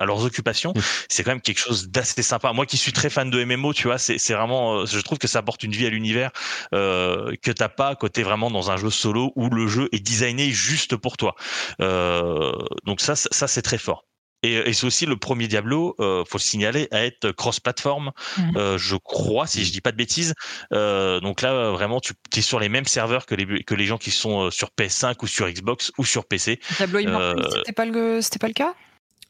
[0.00, 0.72] à leurs occupations
[1.08, 2.52] c'est quand même quelque chose d'assez sympa.
[2.52, 5.18] Moi qui suis très fan de MMO, tu vois, c'est c'est vraiment, euh, je trouve
[5.18, 6.30] que ça apporte une vie à l'univers
[6.74, 10.50] euh, que t'as pas côté vraiment dans un jeu solo où le jeu est designé
[10.50, 11.34] juste pour toi.
[11.80, 12.52] Euh,
[12.84, 14.04] donc ça, ça, c'est très fort.
[14.42, 18.56] Et, et c'est aussi le premier Diablo, euh, faut le signaler, à être cross-platform, Mhm.
[18.56, 20.34] euh, je crois, si je dis pas de bêtises.
[20.72, 23.98] Euh, donc là, vraiment, tu es sur les mêmes serveurs que les, que les gens
[23.98, 26.60] qui sont sur PS5 ou sur Xbox ou sur PC.
[26.76, 28.74] Diablo Immortal, Euh, c'était pas le, c'était pas le cas?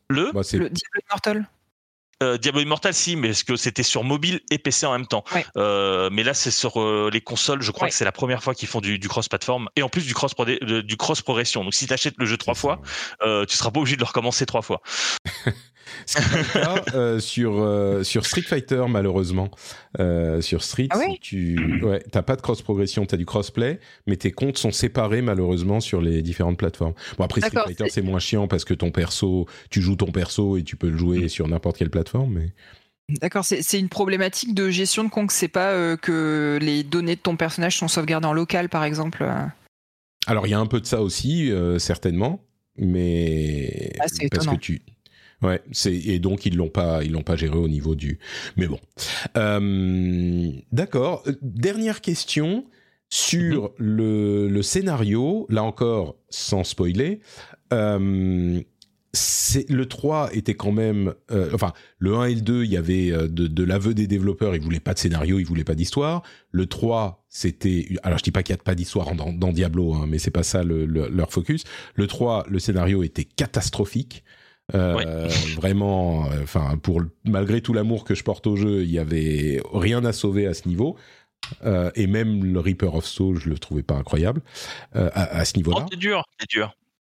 [0.08, 1.48] Le Bah, c'est- Le Diablo Immortal.
[2.22, 5.22] Euh, Diablo Immortal, si, mais parce que c'était sur mobile et PC en même temps.
[5.34, 5.44] Ouais.
[5.58, 7.60] Euh, mais là, c'est sur euh, les consoles.
[7.60, 7.90] Je crois Ouais.
[7.90, 10.34] que c'est la première fois qu'ils font du, du cross-platform et en plus du cross
[10.34, 11.62] du cross progression.
[11.62, 12.80] Donc, si tu achètes le jeu trois fois,
[13.22, 14.80] euh, tu seras pas obligé de le recommencer trois fois.
[16.06, 19.50] Ce qui est euh, sur euh, sur Street Fighter malheureusement.
[19.98, 24.16] Euh, sur Street, Ah tu ouais, t'as pas de cross progression, t'as du crossplay, mais
[24.16, 26.94] tes comptes sont séparés malheureusement sur les différentes plateformes.
[27.18, 30.56] Bon après Street Fighter c'est- moins chiant parce que ton perso, tu joues ton perso
[30.56, 32.32] et tu peux le jouer sur n'importe quelle plateforme.
[32.34, 32.52] Mais
[33.20, 35.30] D'accord, c'est une problématique de gestion de compte.
[35.30, 39.24] C'est pas euh, que les données de ton personnage sont sauvegardées en local, par exemple.
[40.26, 42.42] alors il y a un peu de ça aussi euh, certainement,
[42.76, 44.56] mais Ah, parce étonnant.
[44.56, 44.82] que tu
[45.42, 48.18] Ouais, c'est et donc ils l'ont pas ils l'ont pas géré au niveau du
[48.56, 48.80] mais bon.
[49.36, 52.64] Euh, d'accord, Euh, dernière question
[53.08, 57.20] sur le le scénario, là encore sans spoiler.
[57.72, 58.60] Euh,
[59.70, 63.10] le 3 était quand même euh, enfin le 1 et le 2 il y avait
[63.10, 66.22] de, de l'aveu des développeurs ils voulaient pas de scénario ils voulaient pas d'histoire.
[66.50, 69.94] Le 3 c'était alors je dis pas qu'il y a pas d'histoire dans, dans Diablo
[69.94, 71.64] hein, mais c'est pas ça le, le- leur focus.
[71.94, 74.22] Le 3 le scénario était catastrophique
[74.74, 78.98] euh, vraiment euh, enfin pour malgré tout l'amour que je porte au jeu il y
[78.98, 80.96] avait rien à sauver à ce niveau
[81.64, 84.40] Euh, et même le Reaper of Soul je le trouvais pas incroyable
[84.96, 86.74] euh, à, à ce niveau Oh, c'est dur, c'est dur.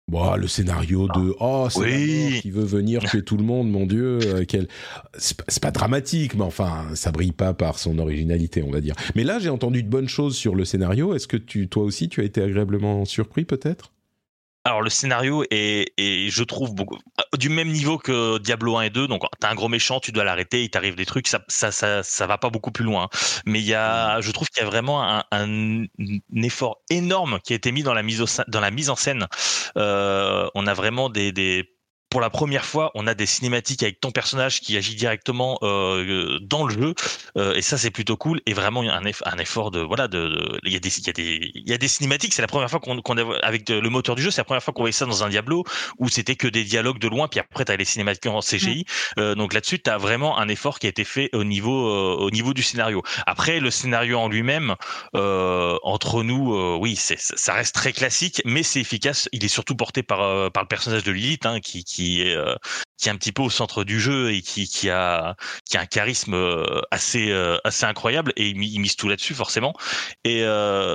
[0.08, 2.38] Bon, le scénario de oh c'est Oui.
[2.42, 4.68] qui veut venir tuer tout le monde, mon dieu, euh, quel
[5.16, 8.80] c'est pas, c'est pas dramatique, mais enfin ça brille pas par son originalité, on va
[8.82, 8.94] dire.
[9.14, 11.14] Mais là, j'ai entendu de bonnes choses sur le scénario.
[11.14, 13.92] Est-ce que tu, toi aussi, tu as été agréablement surpris, peut-être?
[14.68, 16.98] Alors le scénario est, est, je trouve, beaucoup,
[17.38, 19.08] du même niveau que Diablo 1 et 2.
[19.08, 22.02] Donc t'as un gros méchant, tu dois l'arrêter, il t'arrive des trucs, ça, ça, ça,
[22.02, 23.08] ça va pas beaucoup plus loin.
[23.46, 25.84] Mais il y a, je trouve qu'il y a vraiment un,
[26.42, 29.26] effort énorme qui a été mis dans la mise, au, dans la mise en scène.
[29.78, 31.77] Euh, on a vraiment des, des
[32.10, 36.38] pour la première fois, on a des cinématiques avec ton personnage qui agit directement euh,
[36.40, 36.94] dans le jeu,
[37.36, 38.40] euh, et ça c'est plutôt cool.
[38.46, 40.98] Et vraiment, il y a un, un effort de voilà, de, il y a des
[40.98, 42.34] il y a des il y a des cinématiques.
[42.34, 44.62] C'est la première fois qu'on qu'on a avec le moteur du jeu, c'est la première
[44.62, 45.64] fois qu'on voyait ça dans un Diablo
[45.98, 48.84] où c'était que des dialogues de loin, puis après tu as les cinématiques en CGI.
[49.18, 52.16] Euh, donc là-dessus, tu as vraiment un effort qui a été fait au niveau euh,
[52.18, 53.02] au niveau du scénario.
[53.26, 54.74] Après, le scénario en lui-même,
[55.14, 59.28] euh, entre nous, euh, oui, c'est ça reste très classique, mais c'est efficace.
[59.32, 62.34] Il est surtout porté par euh, par le personnage de Lilith, hein, qui qui est
[62.36, 62.54] euh,
[62.96, 65.36] qui est un petit peu au centre du jeu et qui qui a
[65.68, 69.08] qui a un charisme euh, assez euh, assez incroyable et il, mi- il mise tout
[69.08, 69.74] là-dessus forcément.
[70.24, 70.42] Et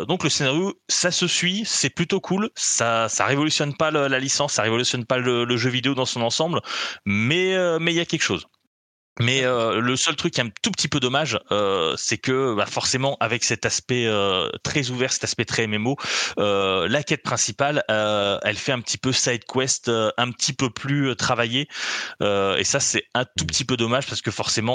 [0.08, 2.50] donc le scénario, ça se suit, c'est plutôt cool.
[2.56, 6.22] Ça ça révolutionne pas la licence, ça révolutionne pas le, le jeu vidéo dans son
[6.22, 6.62] ensemble,
[7.06, 8.48] mais mais il y a quelque chose.
[9.20, 12.56] Mais euh, le seul truc qui est un tout petit peu dommage, euh, c'est que
[12.56, 15.98] bah, forcément avec cet aspect euh, très ouvert, cet aspect très MMO,
[16.40, 20.54] euh, la quête principale, euh, elle fait un petit peu side quest, euh, un petit
[20.54, 21.68] peu plus travaillé.
[22.22, 24.74] Euh, et ça c'est un tout petit peu dommage parce que forcément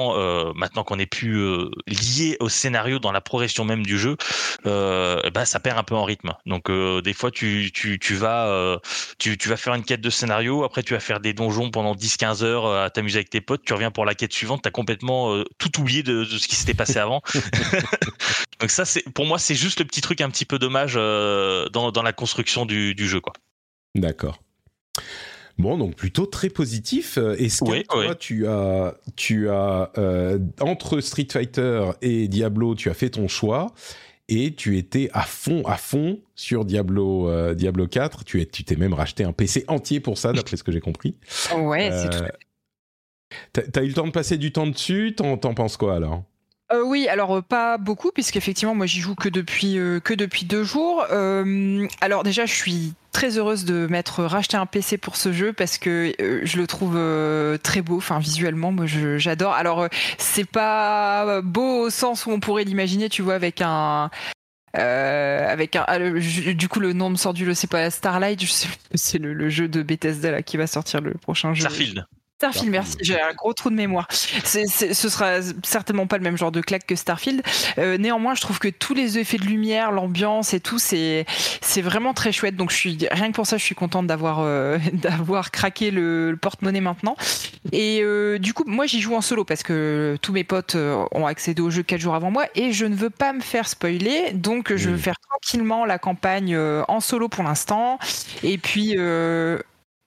[0.54, 4.16] maintenant qu'on est plus lié au scénario dans la progression même du jeu,
[4.64, 6.34] ben ça perd un peu en rythme.
[6.46, 8.78] Donc des fois tu tu tu vas
[9.18, 11.94] tu tu vas faire une quête de scénario, après tu vas faire des donjons pendant
[11.94, 15.34] 10-15 heures à t'amuser avec tes potes, tu reviens pour la quête suivante, t'as complètement
[15.34, 17.22] euh, tout oublié de, de ce qui s'était passé avant.
[18.60, 21.68] Donc ça c'est pour moi c'est juste le petit truc un petit peu dommage euh,
[21.68, 23.32] dans dans la construction du du jeu quoi.
[23.94, 24.40] D'accord.
[25.58, 27.18] Bon, donc plutôt très positif.
[27.18, 28.14] Est-ce que Oui, toi, oui.
[28.20, 33.74] tu as, tu as euh, entre Street Fighter et Diablo, tu as fait ton choix
[34.28, 38.24] et tu étais à fond, à fond sur Diablo, euh, Diablo 4.
[38.24, 40.80] Tu es, tu t'es même racheté un PC entier pour ça, d'après ce que j'ai
[40.80, 41.16] compris.
[41.56, 42.24] Ouais, c'est tout.
[43.52, 45.14] T'as eu le temps de passer du temps dessus?
[45.16, 46.22] T'en t'en penses quoi alors?
[46.70, 50.44] Euh, oui, alors euh, pas beaucoup, puisqu'effectivement, moi j'y joue que depuis, euh, que depuis
[50.44, 51.02] deux jours.
[51.10, 55.54] Euh, alors déjà, je suis très heureuse de m'être racheté un PC pour ce jeu
[55.54, 59.54] parce que euh, je le trouve euh, très beau, enfin visuellement, moi j'adore.
[59.54, 64.10] Alors euh, c'est pas beau au sens où on pourrait l'imaginer, tu vois, avec un.
[64.76, 66.20] euh, avec un, ah, le-
[66.52, 68.38] du coup le nom me sort du jeu, c'est pas Starlight,
[68.94, 71.62] c'est le, le jeu de Bethesda là qui va sortir le prochain jeu.
[71.62, 72.04] Starfield.
[72.40, 72.96] Starfield, merci.
[73.00, 74.06] J'ai un gros trou de mémoire.
[74.12, 77.42] Ce sera certainement pas le même genre de claque que Starfield.
[77.78, 81.26] Euh, néanmoins, je trouve que tous les effets de lumière, l'ambiance et tout, c'est,
[81.60, 82.54] c'est vraiment très chouette.
[82.54, 86.30] Donc, je suis rien que pour ça, je suis contente d'avoir euh, d'avoir craqué le,
[86.30, 87.16] le porte-monnaie maintenant.
[87.72, 91.04] Et euh, du coup, moi, j'y joue en solo parce que tous mes potes euh,
[91.10, 93.66] ont accédé au jeu quatre jours avant moi et je ne veux pas me faire
[93.66, 94.30] spoiler.
[94.32, 94.98] Donc, je vais Mhm.
[95.00, 97.98] faire tranquillement la campagne euh, en solo pour l'instant.
[98.44, 98.94] Et puis.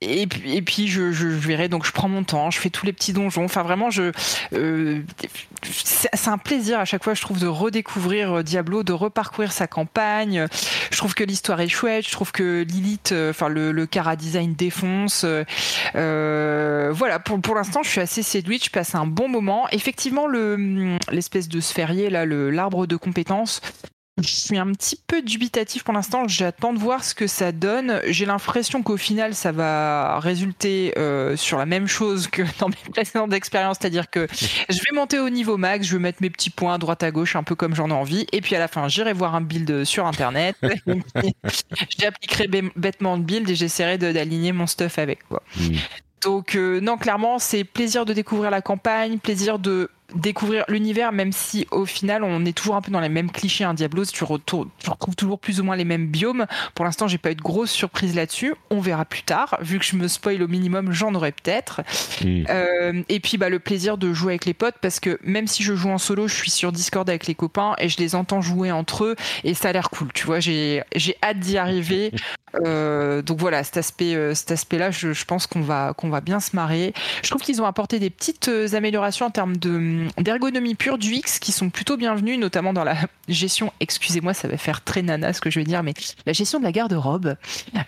[0.01, 2.69] Et puis, et puis je, je, je verrai, donc je prends mon temps, je fais
[2.69, 3.45] tous les petits donjons.
[3.45, 4.11] Enfin, vraiment, je,
[4.53, 5.01] euh,
[5.63, 9.67] c'est un plaisir à chaque fois, je trouve, de redécouvrir euh, Diablo, de reparcourir sa
[9.67, 10.47] campagne.
[10.91, 14.15] Je trouve que l'histoire est chouette, je trouve que Lilith, euh, enfin, le, le Cara
[14.15, 15.25] design défonce.
[15.95, 19.67] Euh, voilà, pour, pour l'instant, je suis assez séduite, je passe un bon moment.
[19.71, 23.61] Effectivement, le l'espèce de sphérié, là, l'arbre de compétences,
[24.19, 26.27] je suis un petit peu dubitatif pour l'instant.
[26.27, 28.01] J'attends de voir ce que ça donne.
[28.07, 32.91] J'ai l'impression qu'au final, ça va résulter euh, sur la même chose que dans mes
[32.91, 34.27] précédentes expériences, c'est-à-dire que
[34.69, 37.11] je vais monter au niveau max, je vais mettre mes petits points à droite à
[37.11, 39.41] gauche, un peu comme j'en ai envie, et puis à la fin, j'irai voir un
[39.41, 40.55] build sur internet.
[41.99, 45.27] J'appliquerai bêtement le build et j'essaierai d'aligner mon stuff avec.
[45.27, 45.41] Quoi.
[45.57, 45.75] Hmm.
[46.21, 51.31] Donc euh, non, clairement, c'est plaisir de découvrir la campagne, plaisir de découvrir l'univers, même
[51.31, 53.63] si au final, on est toujours un peu dans les mêmes clichés.
[53.63, 56.45] Un Diablo, tu, retournes, tu retrouves toujours plus ou moins les mêmes biomes.
[56.75, 58.53] Pour l'instant, j'ai pas eu de grosse surprise là-dessus.
[58.69, 59.57] On verra plus tard.
[59.61, 61.81] Vu que je me spoil au minimum, j'en aurai peut-être.
[62.23, 62.43] Hmm.
[62.49, 65.63] Euh, et puis bah, le plaisir de jouer avec les potes parce que même si
[65.63, 68.41] je joue en solo, je suis sur Discord avec les copains et je les entends
[68.41, 70.09] jouer entre eux et ça a l'air cool.
[70.13, 72.11] Tu vois, j'ai j'ai hâte d'y arriver.
[72.65, 76.19] Euh, donc voilà, cet aspect, euh, cet aspect-là, je, je pense qu'on va qu'on va
[76.19, 76.93] bien se marrer.
[77.23, 81.39] Je trouve qu'ils ont apporté des petites améliorations en termes de d'ergonomie pure du X
[81.39, 82.95] qui sont plutôt bienvenues, notamment dans la
[83.27, 83.71] gestion.
[83.79, 85.93] Excusez-moi, ça va faire très nana ce que je vais dire, mais
[86.25, 87.35] la gestion de la garde-robe.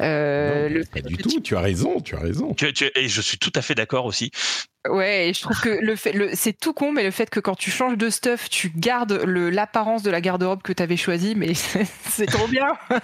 [0.01, 1.39] Euh, Non, le Pas du tout.
[1.41, 1.99] Tu as raison.
[2.01, 2.53] Tu as raison.
[2.53, 4.31] Tu, tu- et je suis tout à fait d'accord aussi.
[4.89, 7.55] Ouais, je trouve que le fait, le, c'est tout con, mais le fait que quand
[7.55, 11.35] tu changes de stuff, tu gardes le, l'apparence de la garde-robe que tu avais choisie,
[11.37, 11.53] mais
[12.09, 12.67] c'est, trop bien.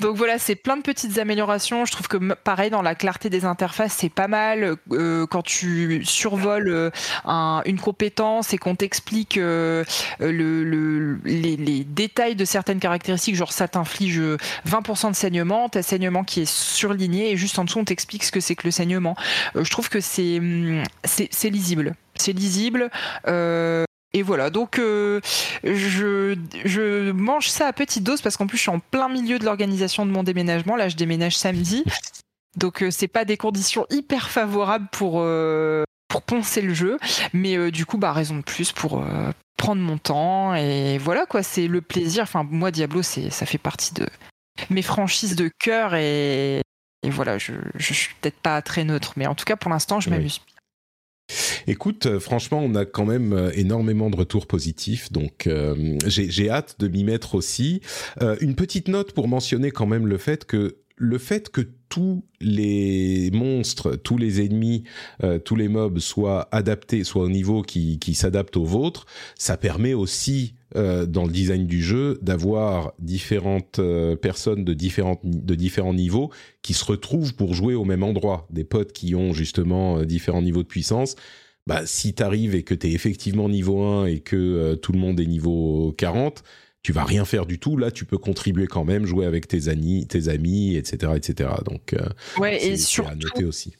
[0.00, 1.84] Donc voilà, c'est plein de petites améliorations.
[1.84, 4.76] Je trouve que pareil dans la clarté des interfaces, c'est pas mal.
[4.92, 6.90] Euh, quand tu survoles euh,
[7.24, 9.84] un- une compétence et qu'on t'explique euh,
[10.18, 14.20] le, le- les, les détails de certaines caractéristiques, genre ça t'inflige
[14.66, 18.32] 20% de saignement, t'as saignement qui est surligné et juste en dessous on t'explique ce
[18.32, 19.14] que c'est que le saignement.
[19.54, 20.55] Euh, je trouve que c'est hum,
[21.04, 21.94] c'est lisible.
[22.14, 22.90] C'est lisible.
[23.26, 23.84] euh,
[24.16, 25.20] et voilà, donc euh,
[25.62, 29.44] je, mange ça à petite dose parce qu'en plus je suis en plein milieu de
[29.44, 30.74] l'organisation de mon déménagement.
[30.74, 31.84] Là, je déménage samedi.
[32.56, 35.84] Donc euh, c'est pas des conditions hyper favorables pour euh,
[36.26, 36.98] poncer le jeu,
[37.34, 39.04] mais du coup bah raison de plus pour
[39.58, 42.22] prendre mon temps et voilà quoi, c'est le plaisir.
[42.22, 44.06] Enfin moi Diablo c'est ça fait partie de
[44.70, 46.62] mes franchises de cœur et,
[47.06, 50.00] et voilà je je suis peut-être pas très neutre, mais en tout cas pour l'instant
[50.00, 50.16] je Oui.
[50.16, 50.40] m'amuse.
[51.66, 56.30] Écoute, euh, franchement, on a quand même euh, énormément de retours positifs, donc euh, j'ai
[56.30, 57.80] j'ai hâte de m'y mettre aussi.
[58.22, 62.24] Euh, une petite note pour mentionner quand même le fait que le fait que tous
[62.40, 64.84] les monstres, tous les ennemis,
[65.24, 69.56] euh, tous les mobs soient adaptés, soient au niveau qui, qui s'adapte au vôtre, ça
[69.56, 75.54] permet aussi euh, dans le design du jeu d'avoir différentes euh, personnes de, différentes, de
[75.54, 78.48] différents niveaux qui se retrouvent pour jouer au même endroit.
[78.50, 81.14] Des potes qui ont justement euh, différents niveaux de puissance.
[81.68, 85.26] Bah, si t'arrives et que t'es effectivement niveau 1 et que tout le monde est
[85.26, 86.42] niveau 40,
[86.82, 87.76] tu vas rien faire du tout.
[87.76, 91.50] Là, tu peux contribuer quand même, jouer avec tes amis, tes amis, etc., etc.
[91.64, 91.94] Donc,
[92.38, 93.74] Ouais et surtout à noter aussi.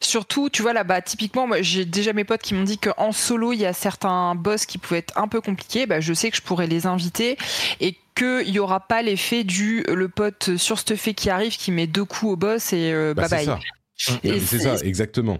[0.00, 3.12] Surtout, tu vois là, bah typiquement, moi j'ai déjà mes potes qui m'ont dit qu'en
[3.12, 5.86] solo, il y a certains boss qui pouvaient être un peu compliqués.
[5.86, 7.36] Bah, je sais que je pourrais les inviter
[7.80, 11.70] et qu'il y aura pas l'effet du le pote sur ce fait qui arrive qui
[11.70, 13.58] met deux coups au boss et euh, Bah, bye c'est bye.
[13.96, 14.12] ça.
[14.24, 15.38] Et C'est ça, exactement.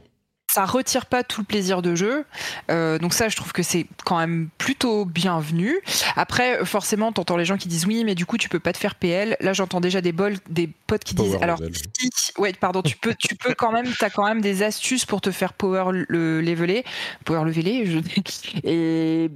[0.57, 2.25] Ça retire pas tout le plaisir de jeu.
[2.71, 5.77] Euh, donc ça, je trouve que c'est quand même plutôt bienvenu.
[6.17, 8.79] Après, forcément, t'entends les gens qui disent oui, mais du coup, tu peux pas te
[8.79, 9.37] faire PL.
[9.41, 13.15] Là, j'entends déjà des bols, des potes qui disent alors si, ouais, pardon, tu peux,
[13.19, 16.87] tu peux quand même, t'as quand même des astuces pour te faire power le leveler,
[17.27, 17.85] power leveler.
[17.85, 17.99] Je...
[18.65, 19.31] Et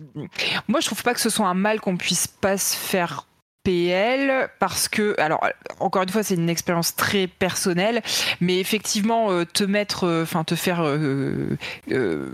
[0.69, 3.27] moi, je trouve pas que ce soit un mal qu'on puisse pas se faire
[3.63, 5.41] PL parce que alors
[5.81, 8.03] encore une fois c'est une expérience très personnelle
[8.41, 11.57] mais effectivement euh, te mettre euh, enfin te faire euh,
[11.91, 12.31] euh,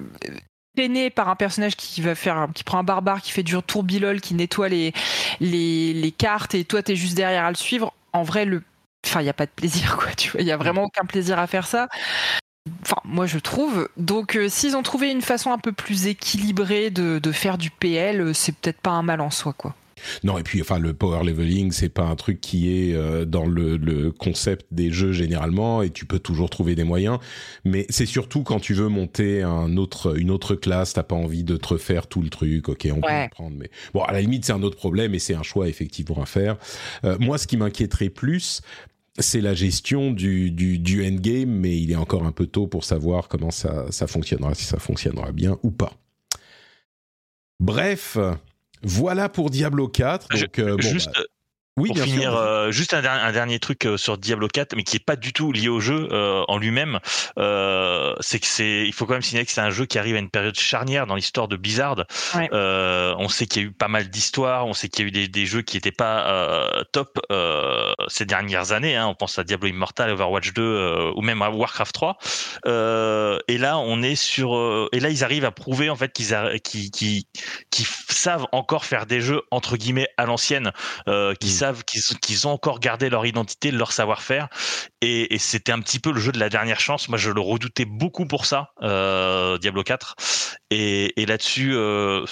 [1.14, 4.68] par un personnage qui va faire prend un barbare qui fait du tourbilol qui nettoie
[4.68, 8.62] les cartes et toi t'es juste derrière à le suivre en vrai le
[9.06, 11.06] enfin il y a pas de plaisir quoi tu vois il y a vraiment aucun
[11.06, 11.88] plaisir à faire ça
[12.82, 13.88] Enfin, moi je trouve.
[13.96, 18.56] Donc, s'ils ont trouvé une façon un peu plus équilibrée de, faire du PL, c'est
[18.56, 19.72] peut-être pas un mal en soi, quoi.
[20.24, 23.46] Non, et puis enfin le power leveling, c'est pas un truc qui est euh, dans
[23.46, 27.18] le, le concept des jeux généralement, et tu peux toujours trouver des moyens.
[27.64, 31.44] Mais c'est surtout quand tu veux monter un autre, une autre classe, t'as pas envie
[31.44, 32.68] de te refaire tout le truc.
[32.68, 33.24] Ok, on peut Ouais.
[33.24, 35.68] le prendre, mais bon, à la limite c'est un autre problème et c'est un choix
[35.68, 36.56] effectivement à faire.
[37.04, 38.60] Euh, moi, ce qui m'inquiéterait plus,
[39.18, 42.84] c'est la gestion du, du, du endgame, mais il est encore un peu tôt pour
[42.84, 45.92] savoir comment ça, ça fonctionnera, si ça fonctionnera bien ou pas.
[47.60, 48.18] Bref,
[48.86, 50.28] voilà pour Diablo 4.
[50.32, 51.20] Je- Donc, euh, bon, juste bah,
[51.78, 52.38] oui, pour bien finir, sûr.
[52.38, 55.32] euh, juste un, un dernier truc euh, sur Diablo 4, mais qui est pas du
[55.32, 57.00] tout lié au jeu euh, en lui-même.
[57.38, 60.16] Euh, c'est que c'est, il faut quand même signaler que c'est un jeu qui arrive
[60.16, 62.04] à une période charnière dans l'histoire de Blizzard.
[62.34, 62.48] Ouais.
[62.52, 65.08] Euh, on sait qu'il y a eu pas mal d'histoires, on sait qu'il y a
[65.08, 68.96] eu des, des jeux qui étaient pas euh, top euh, ces dernières années.
[68.96, 69.06] Hein.
[69.08, 72.18] On pense à Diablo Immortal, Overwatch 2 euh, ou même à Warcraft 3.
[72.66, 76.12] Euh, et là, on est sur, euh, et là ils arrivent à prouver en fait
[76.12, 77.24] qu'ils, a- qu'ils, qu'ils,
[77.70, 80.72] qu'ils savent encore faire des jeux entre guillemets à l'ancienne,
[81.08, 81.50] euh, qui Mm.
[81.84, 84.48] Qu'ils, ont encore gardé leur identité, leur savoir-faire.
[85.00, 87.08] Et, c'était un petit peu le jeu de la dernière chance.
[87.08, 90.16] Moi, je le redoutais beaucoup pour ça, euh, Diablo 4.
[90.70, 92.24] Et, et là-dessus, euh,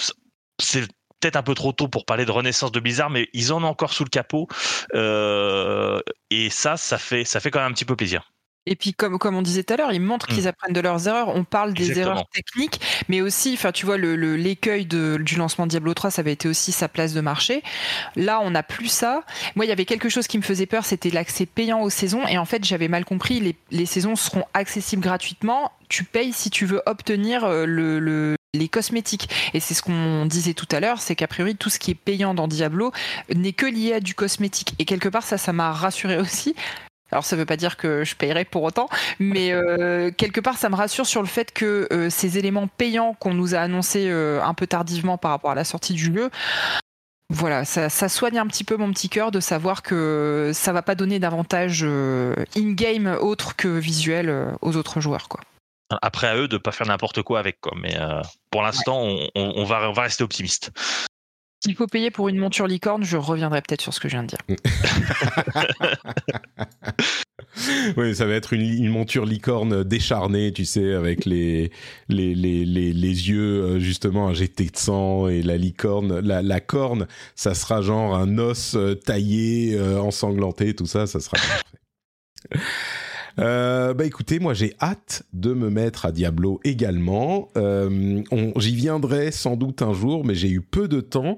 [0.59, 0.87] c'est
[1.19, 3.67] peut-être un peu trop tôt pour parler de renaissance de Blizzard, mais ils en ont
[3.67, 4.47] encore sous le capot.
[4.93, 8.31] Euh, et ça, ça fait, ça fait quand même un petit peu plaisir.
[8.67, 10.47] Et puis, comme, comme on disait tout à l'heure, ils montrent qu'ils Mm.
[10.47, 11.29] apprennent de leurs erreurs.
[11.29, 12.15] On parle des Exactement.
[12.15, 15.93] erreurs techniques, mais aussi, enfin, tu vois, le, le- l'écueil de, du lancement de Diablo
[15.93, 17.61] 3, ça avait été aussi sa place de marché.
[18.15, 19.23] Là, on n'a plus ça.
[19.55, 22.25] Moi, il y avait quelque chose qui me faisait peur, c'était l'accès payant aux saisons.
[22.27, 23.39] Et en fait, j'avais mal compris.
[23.39, 25.71] Les, les saisons seront accessibles gratuitement.
[25.89, 29.29] Tu payes si tu veux obtenir euh, le, le- les cosmétiques.
[29.53, 31.95] Et c'est ce qu'on disait tout à l'heure, c'est qu'a priori, tout ce qui est
[31.95, 32.91] payant dans Diablo
[33.35, 34.73] n'est que lié à du cosmétique.
[34.79, 36.55] Et quelque part, ça, ça m'a rassuré aussi.
[37.15, 38.89] Alors ça veut pas dire que je payerai pour autant,
[39.19, 43.13] mais euh, quelque part ça me rassure sur le fait que euh, ces éléments payants
[43.13, 46.29] qu'on nous a annoncés euh, un peu tardivement par rapport à la sortie du jeu,
[47.33, 50.81] voilà, ça, ça soigne un petit peu mon petit cœur de savoir que ça va
[50.81, 55.29] pas donner d'avantage in-game autre que visuel aux autres joueurs.
[55.29, 55.39] Quoi.
[56.01, 57.71] Après à eux de pas faire n'importe quoi avec quoi.
[57.81, 57.97] Mais
[58.51, 60.71] pour l'instant, on, on- on va, on va rester optimiste.
[61.63, 64.23] S'il faut payer pour une monture licorne, je reviendrai peut-être sur ce que je viens
[64.23, 64.39] de dire.
[67.97, 71.71] Oui, ça va être une, monture licorne décharnée, tu sais, avec les
[72.09, 76.59] les, les, les, les yeux euh, justement injectés de sang et la licorne, la, la
[76.59, 81.63] corne, ça sera genre un os euh, taillé, euh, ensanglanté, tout ça, ça sera parfait.
[83.37, 87.49] Euh, bah écoutez, moi j'ai hâte de me mettre à Diablo également.
[87.57, 88.23] Euh,
[88.57, 91.37] J'y viendrai sans doute un jour, mais j'ai eu peu de temps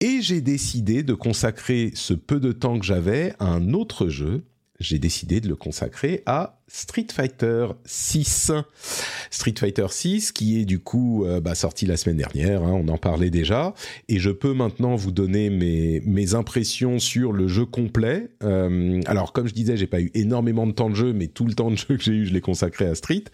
[0.00, 4.44] et j'ai décidé de consacrer ce peu de temps que j'avais à un autre jeu
[4.80, 8.52] j'ai décidé de le consacrer à Street Fighter 6.
[9.30, 12.88] Street Fighter 6 qui est du coup euh, bah, sorti la semaine dernière, hein, on
[12.88, 13.74] en parlait déjà,
[14.08, 18.30] et je peux maintenant vous donner mes, mes impressions sur le jeu complet.
[18.42, 21.46] Euh, alors comme je disais, j'ai pas eu énormément de temps de jeu, mais tout
[21.46, 23.24] le temps de jeu que j'ai eu, je l'ai consacré à Street.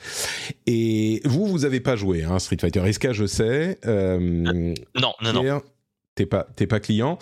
[0.67, 2.93] Et vous, vous avez pas joué hein, Street Fighter.
[2.93, 3.79] SK, je sais.
[3.87, 4.19] Euh,
[4.95, 5.63] non, non, non.
[6.17, 7.19] T'es pas, t'es pas client.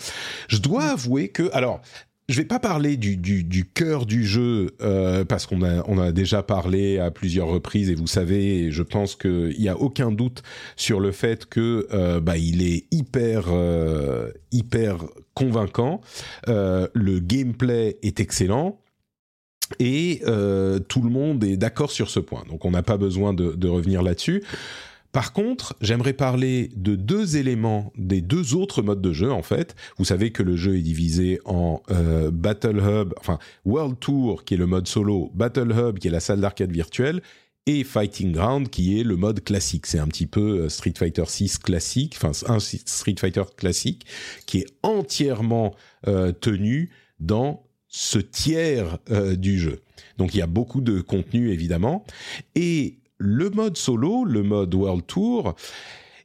[0.49, 1.81] Je dois avouer que, alors,
[2.29, 6.11] je vais pas parler du, du, du cœur du jeu euh, parce qu'on a a
[6.11, 10.43] déjà parlé à plusieurs reprises et vous savez, je pense qu'il y a aucun doute
[10.75, 14.97] sur le fait que euh, bah est hyper euh, hyper
[15.33, 16.01] convaincant.
[16.47, 18.79] Le gameplay est excellent.
[19.77, 20.21] Et
[20.87, 24.01] tout le monde est d'accord sur ce point, donc on n'a pas besoin de revenir
[24.01, 24.43] là-dessus.
[25.11, 29.75] Par contre, j'aimerais parler de deux éléments des deux autres modes de jeu en fait.
[29.97, 34.53] Vous savez que le jeu est divisé en euh, Battle Hub, enfin World Tour qui
[34.53, 37.21] est le mode solo, Battle Hub qui est la salle d'arcade virtuelle
[37.65, 39.87] et Fighting Ground qui est le mode classique.
[39.87, 44.05] C'est un petit peu euh, Street Fighter 6 classique, enfin un Street Fighter classique
[44.45, 45.75] qui est entièrement
[46.07, 48.99] euh, tenu dans ce tiers
[49.35, 49.81] du jeu.
[50.19, 52.05] Donc il y a beaucoup de contenu évidemment
[52.53, 55.55] et le mode solo, le mode World Tour,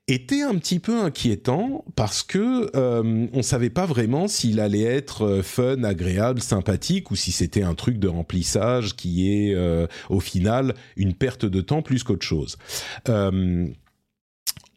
[0.07, 5.23] était un petit peu inquiétant parce que euh, on savait pas vraiment s'il allait être
[5.23, 10.21] euh, fun, agréable, sympathique ou si c'était un truc de remplissage qui est euh, au
[10.21, 12.59] final une perte de temps plus qu'autre chose.
[13.09, 13.67] Euh,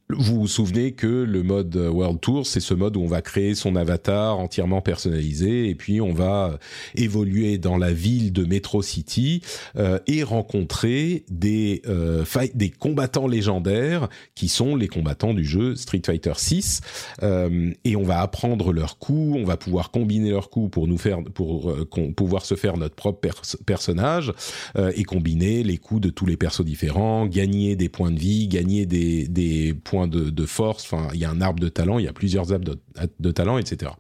[0.10, 3.56] vous vous souvenez que le mode World Tour, c'est ce mode où on va créer
[3.56, 6.60] son avatar entièrement personnalisé et puis on va
[6.96, 9.42] évoluer dans la ville de Metro City
[9.76, 16.02] euh, et rencontrer des euh, des combattants légendaires qui sont les combattants du jeu Street
[16.06, 16.82] Fighter 6
[17.24, 20.98] euh, et on va apprendre leurs coups, on va pouvoir combiner leurs coups pour nous
[20.98, 21.86] faire pour euh,
[22.16, 24.32] pouvoir se faire notre propre pers personnage
[24.78, 28.48] euh, et combiner les coups de tous les persos différents, gagner des points de vie,
[28.48, 30.84] gagner des des points de, force.
[30.84, 32.76] Enfin, il y a un arbre de talent, il y a plusieurs arbres
[33.20, 33.92] de, talent, etc.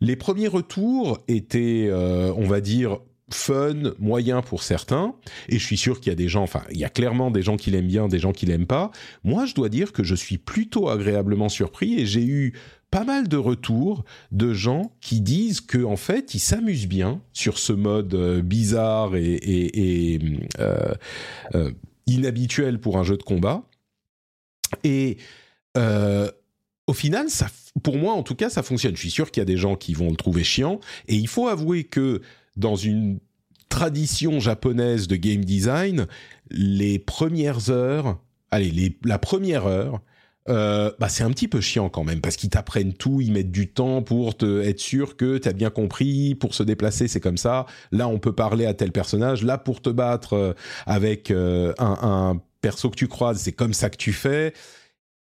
[0.00, 2.98] Les premiers retours étaient, euh, on va dire,
[3.30, 5.14] fun, moyen pour certains,
[5.48, 7.42] et je suis sûr qu'il y a des gens, enfin, il y a clairement des
[7.42, 8.92] gens qui l'aiment bien, des gens qui l'aiment pas.
[9.24, 12.52] Moi, je dois dire que je suis plutôt agréablement surpris et j'ai eu
[12.90, 17.58] pas mal de retours de gens qui disent que en fait ils s'amusent bien sur
[17.58, 20.20] ce mode euh, bizarre et,
[20.60, 21.70] euh,
[22.06, 23.64] inhabituel pour un jeu de combat
[24.84, 25.18] et
[25.76, 26.30] euh,
[26.86, 27.46] au final, ça,
[27.82, 28.94] pour moi en tout cas, ça fonctionne.
[28.94, 30.80] Je suis sûr qu'il y a des gens qui vont le trouver chiant.
[31.08, 32.22] Et il faut avouer que
[32.56, 33.18] dans une
[33.68, 36.06] tradition japonaise de game design,
[36.50, 38.18] les premières heures,
[38.50, 40.00] allez, la première heure,
[40.48, 43.50] euh, bah c'est un petit peu chiant quand même parce qu'ils t'apprennent tout, ils mettent
[43.50, 46.36] du temps pour te être sûr que tu as bien compris.
[46.36, 47.66] Pour se déplacer, c'est comme ça.
[47.90, 49.42] Là, on peut parler à tel personnage.
[49.42, 50.52] Là, pour te battre euh,
[50.86, 54.52] avec un perso que tu croises, c'est comme ça que tu fais.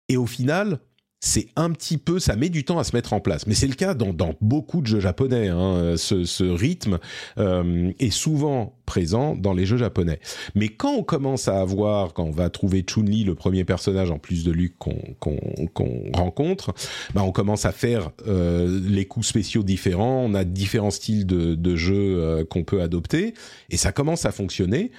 [0.10, 0.80] Et au final,
[1.20, 3.46] c'est un petit peu, ça met du temps à se mettre en place.
[3.46, 5.50] Mais c'est le cas dans, beaucoup de jeux japonais.
[5.50, 5.94] Hein.
[5.98, 6.98] Ce, rythme
[7.38, 10.20] euh, est souvent présent dans les jeux japonais.
[10.56, 14.18] Mais quand on commence à avoir, quand on va trouver Chun-Li, le premier personnage en
[14.18, 16.74] plus de Luke qu'on rencontre,
[17.14, 20.24] bah on commence à faire euh, les coups spéciaux différents.
[20.26, 23.36] On a différents styles de, de jeux euh, qu'on peut adopter.
[23.70, 24.92] Et ça commence à fonctionner.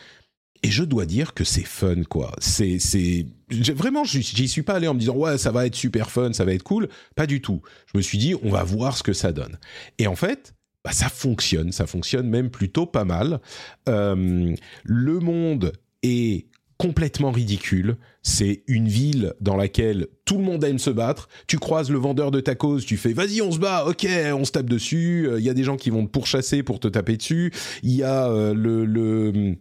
[0.63, 2.33] Et je dois dire que c'est fun, quoi.
[2.41, 6.11] C'est, c'est, vraiment, j'y suis pas allé en me disant ouais, ça va être super
[6.11, 6.89] fun, ça va être cool.
[7.15, 7.63] Pas du tout.
[7.93, 9.59] Je me suis dit, on va voir ce que ça donne.
[9.99, 10.55] Et en fait,
[10.85, 13.41] bah, ça fonctionne, ça fonctionne même plutôt pas mal.
[13.89, 14.55] Euh,
[14.85, 16.47] le monde est
[16.77, 17.97] complètement ridicule.
[18.23, 21.29] C'est une ville dans laquelle tout le monde aime se battre.
[21.47, 24.53] Tu croises le vendeur de tacos, tu fais vas-y on se bat, ok, on se
[24.53, 25.29] tape dessus.
[25.37, 27.53] Il y a des gens qui vont te pourchasser pour te taper dessus.
[27.83, 29.57] Il y a euh, le, le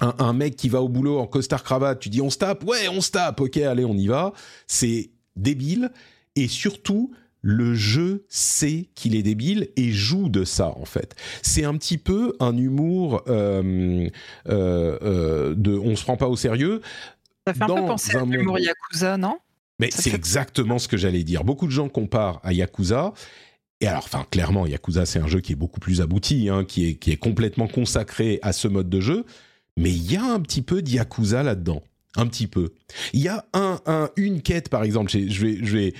[0.00, 2.64] un, un, mec qui va au boulot en costard cravate, tu dis on se tape,
[2.64, 4.32] ouais on se tape, ok allez on y va,
[4.66, 5.90] c'est débile
[6.36, 7.12] et surtout
[7.42, 11.16] le jeu sait qu'il est débile et joue de ça en fait.
[11.42, 14.08] C'est un petit peu un humour euh,
[14.48, 16.80] euh, euh, de on se prend pas au sérieux.
[17.46, 19.38] Ça fait un peu penser à l'humour Yakuza, non?
[19.80, 20.16] Mais c'est fait...
[20.16, 21.42] exactement ce que j'allais dire.
[21.42, 23.12] Beaucoup de gens comparent à Yakuza.
[23.80, 26.90] Et alors, enfin, clairement, Yakuza, c'est un jeu qui est beaucoup plus abouti, hein, qui,
[26.90, 29.26] est, qui est complètement consacré à ce mode de jeu
[29.76, 31.82] mais il y a un petit peu d'Yakuza là-dedans.
[32.16, 32.72] Un petit peu.
[33.14, 35.10] Il y a un, un, une quête, par exemple.
[35.10, 35.94] Je vais, je vais,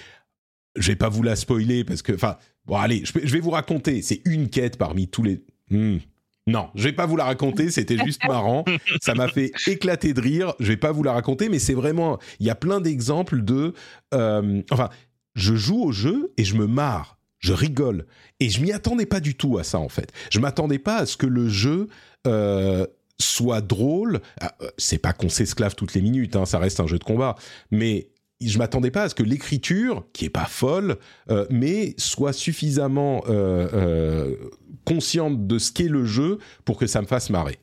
[0.77, 4.03] je vais pas vous la spoiler parce que, enfin, bon, allez, je, vais vous raconter.
[4.03, 5.43] C'est une quête parmi tous les.
[5.71, 5.99] Hmm.
[6.47, 7.71] Non, je vais pas vous la raconter.
[7.71, 8.65] C'était juste marrant.
[9.01, 10.55] Ça m'a fait éclater de rire.
[10.61, 12.19] Je vais pas vous la raconter, mais c'est vraiment.
[12.41, 13.73] Il y a plein d'exemples de.
[14.13, 14.91] Euh, enfin,
[15.35, 18.07] je joue au jeu et je me marre je rigole.
[18.41, 20.13] Et je m'y attendais pas du tout à ça en fait.
[20.31, 21.89] Je m'attendais pas à ce que le jeu
[22.27, 22.87] euh,
[23.21, 24.21] soit drôle.
[24.41, 27.05] Ah, euh, C'est pas qu'on s'esclave toutes les minutes, hein, ça reste un jeu de
[27.05, 27.37] combat.
[27.71, 28.11] Mais
[28.41, 30.97] je m'attendais pas à ce que l'écriture, qui est pas folle,
[31.31, 34.37] euh, mais soit suffisamment euh,
[34.85, 37.59] consciente de ce qu'est le jeu pour que ça me fasse marrer.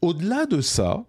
[0.00, 1.04] Au-delà de ça,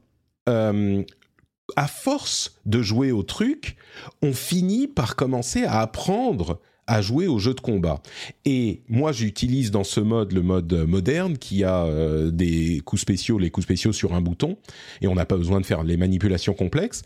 [0.48, 3.78] à force de jouer au truc,
[4.22, 8.02] on finit par commencer à apprendre à jouer au jeu de combat.
[8.46, 13.38] Et moi, j'utilise dans ce mode le mode moderne qui a euh, des coups spéciaux,
[13.38, 14.58] les coups spéciaux sur un bouton,
[15.02, 17.04] et on n'a pas besoin de faire les manipulations complexes.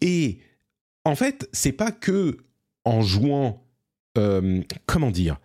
[0.00, 0.38] Et
[1.04, 2.38] en fait, c'est pas que
[2.84, 3.62] en jouant,
[4.18, 5.38] euh, comment dire,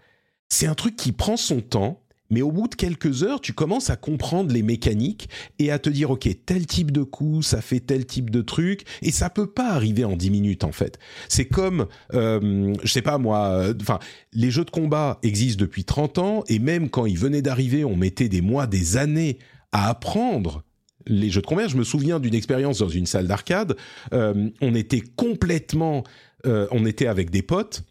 [0.49, 2.02] c'est un truc qui prend son temps.
[2.30, 5.30] Mais au bout de quelques heures, tu commences à comprendre les mécaniques
[5.60, 8.84] et à te dire, OK, tel type de coup, ça fait tel type de truc,
[9.02, 10.97] et ça peut pas arriver en 10 minutes, en fait.
[11.30, 13.99] C'est comme, euh, je sais pas moi, euh, enfin,
[14.34, 17.95] les jeux de combat existent depuis 30 ans, et même quand ils venaient d'arriver, on
[17.95, 19.38] mettait des mois, des années
[19.72, 20.64] à apprendre
[21.07, 21.68] les jeux de combat.
[21.68, 23.76] Je me souviens d'une expérience dans une salle d'arcade.
[24.14, 26.03] Euh, on était complètement,
[26.45, 27.84] on était avec des potes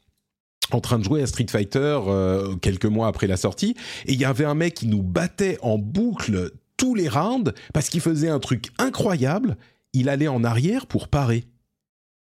[0.72, 3.74] en train de jouer à Street Fighter euh, quelques mois après la sortie,
[4.06, 7.88] et il y avait un mec qui nous battait en boucle tous les rounds parce
[7.88, 9.56] qu'il faisait un truc incroyable.
[9.92, 11.44] Il allait en arrière pour parer.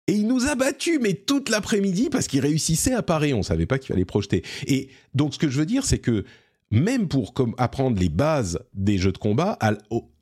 [0.08, 3.34] Et il nous a battus, mais toute l'après-midi, parce qu'il réussissait à parer.
[3.34, 4.44] On savait pas qu'il fallait projeter.
[4.68, 6.26] Et donc, ce que je veux dire, c'est que
[6.72, 9.74] même pour apprendre les bases des jeux de combat, à,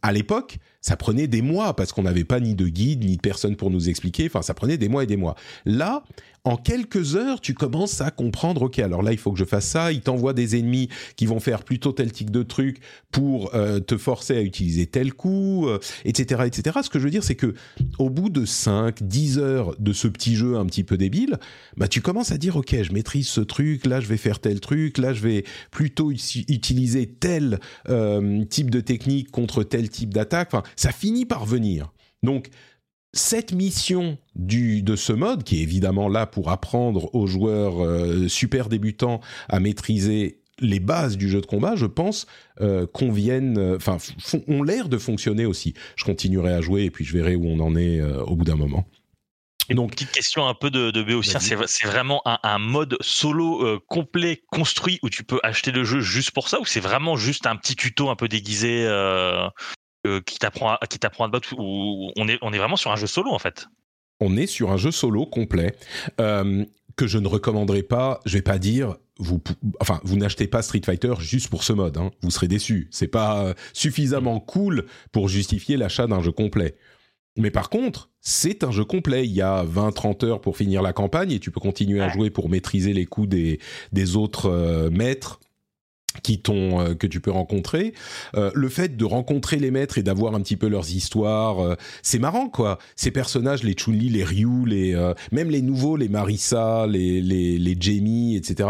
[0.04, 3.22] à l'époque, ça prenait des mois parce qu'on n'avait pas ni de guide ni de
[3.22, 4.26] personne pour nous expliquer.
[4.28, 5.36] Enfin, ça prenait des mois et des mois.
[5.66, 6.04] Là,
[6.44, 8.64] en quelques heures, tu commences à comprendre.
[8.64, 9.92] Ok, alors là, il faut que je fasse ça.
[9.92, 12.80] Il t'envoie des ennemis qui vont faire plutôt tel type de truc
[13.12, 16.80] pour euh, te forcer à utiliser tel coup, euh, etc., etc.
[16.84, 17.54] Ce que je veux dire, c'est que
[18.00, 21.38] au bout de 5, 10 heures de ce petit jeu un petit peu débile,
[21.78, 23.86] bah tu commences à dire ok, je maîtrise ce truc.
[23.86, 24.98] Là, je vais faire tel truc.
[24.98, 27.60] Là, je vais plutôt utiliser tel
[27.90, 30.50] euh, type de technique contre tel type d'attaque.
[30.52, 31.92] Enfin, ça finit par venir.
[32.24, 32.50] Donc,
[33.14, 38.28] cette mission du, de ce mode, qui est évidemment là pour apprendre aux joueurs euh,
[38.28, 39.20] super débutants
[39.50, 42.28] à maîtriser les bases du jeu de combat, je pense,
[42.62, 45.74] euh, conviennent, euh, enfin, font- ont l'air de fonctionner aussi.
[45.96, 48.46] Je continuerai à jouer et puis je verrai où on en est euh, au bout
[48.46, 48.86] d'un moment.
[49.70, 53.80] Donc, Petite question un peu de, de Béotien, c'est vraiment un, un mode solo euh,
[53.88, 57.48] complet construit où tu peux acheter le jeu juste pour ça ou c'est vraiment juste
[57.48, 59.50] un petit tuto un peu déguisé euh, euh,
[60.26, 62.92] qui t'apprend à, qui t'apprend à te battre ou on est, on est vraiment sur
[62.92, 63.68] un jeu solo en fait
[64.22, 65.76] on est sur un jeu solo complet
[66.22, 66.64] euh,
[66.96, 68.22] que je ne recommanderais pas.
[68.26, 69.42] Je vais pas dire vous,
[69.80, 71.98] enfin, vous n'achetez pas Street Fighter juste pour ce mode.
[71.98, 72.88] Hein, vous serez déçus.
[72.92, 76.76] C'est pas euh, suffisamment cool pour justifier l'achat d'un jeu complet.
[77.38, 79.26] Mais par contre, c'est un jeu complet.
[79.26, 82.30] Il y a 20-30 heures pour finir la campagne et tu peux continuer à jouer
[82.30, 83.60] pour maîtriser les coups des,
[83.92, 85.40] des autres euh, maîtres
[86.24, 87.94] qui t'ont euh, que tu peux rencontrer.
[88.36, 91.76] Euh, le fait de rencontrer les maîtres et d'avoir un petit peu leurs histoires euh,
[92.04, 92.80] c'est marrant quoi.
[92.96, 97.58] Ces personnages les Chun-Li les Ryu les euh, même les nouveaux les Marissa les les
[97.58, 98.70] les Jamie etc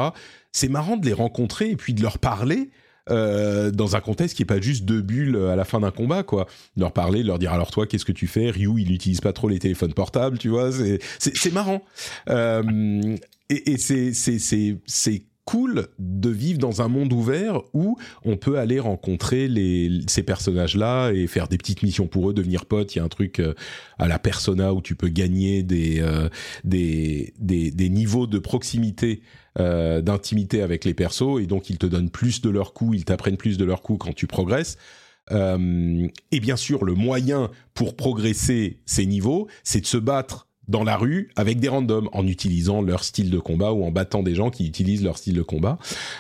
[0.51, 2.69] c'est marrant de les rencontrer et puis de leur parler
[3.09, 6.22] euh, dans un contexte qui est pas juste deux bulles à la fin d'un combat
[6.23, 6.45] quoi.
[6.76, 8.51] De leur parler de leur dire alors toi qu'est-ce que tu fais?
[8.51, 11.81] Ryu il utilise pas trop les téléphones portables tu vois c'est c'est marrant.
[12.30, 13.18] Euh,
[13.49, 18.59] et, et c'est c'est c'est cool de vivre dans un monde ouvert où on peut
[18.59, 22.95] aller rencontrer les, ces personnages-là et faire des petites missions pour eux, devenir potes.
[22.95, 23.53] Il y a un truc euh,
[23.97, 26.30] à la Persona où tu peux gagner des, euh,
[26.63, 29.22] des, des, des niveaux de proximité,
[29.59, 33.05] euh, d'intimité avec les persos, et donc ils te donnent plus de leurs coups, ils
[33.05, 34.77] t'apprennent plus de leurs coups quand tu progresses.
[35.31, 40.84] Euh, et bien sûr, le moyen pour progresser ces niveaux, c'est de se battre dans
[40.84, 44.34] la rue avec des randoms en utilisant leur style de combat ou en battant des
[44.34, 45.77] gens qui utilisent leur style de combat.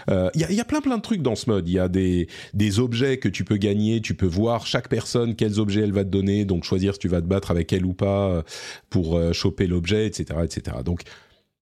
[0.09, 1.67] Euh, Il y, a, y a plein plein de trucs dans ce mode.
[1.67, 4.01] Il y a des, des objets que tu peux gagner.
[4.01, 7.07] Tu peux voir chaque personne quels objets elle va te donner, donc choisir si tu
[7.07, 8.41] vas te battre avec elle ou pas euh,
[8.89, 10.77] pour euh, choper l'objet, etc., etc.
[10.85, 11.01] Donc,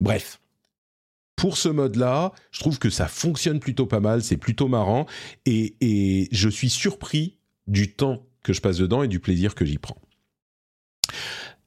[0.00, 0.40] bref.
[1.36, 5.06] Pour ce mode-là, je trouve que ça fonctionne plutôt pas mal, c'est plutôt marrant,
[5.46, 9.64] et, et je suis surpris du temps que je passe dedans et du plaisir que
[9.64, 9.96] j'y prends.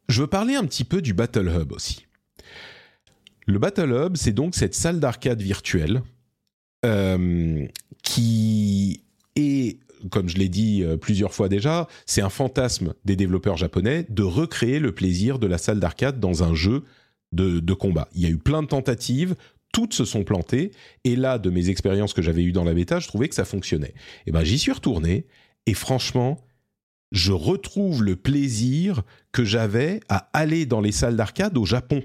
[0.07, 2.06] Je veux parler un petit peu du Battle Hub aussi.
[3.48, 6.02] Le Battle Hub, c'est donc cette salle d'arcade virtuelle
[6.86, 7.65] euh,
[8.03, 9.02] qui
[9.36, 9.80] est,
[10.10, 14.23] comme je l'ai dit euh, plusieurs fois déjà, c'est un fantasme des développeurs japonais de
[14.23, 16.84] recréer le plaisir de la salle d'arcade dans un jeu
[17.32, 18.07] de, combat.
[18.14, 19.36] Il y a eu plein de tentatives,
[19.73, 20.72] toutes se sont plantées,
[21.03, 23.44] et là, de mes expériences que j'avais eues dans la bêta, je trouvais que ça
[23.45, 23.94] fonctionnait.
[24.26, 25.26] Et ben, j'y suis retourné,
[25.65, 26.40] et franchement,
[27.16, 32.04] je retrouve le plaisir que j'avais à aller dans les salles d'arcade au Japon.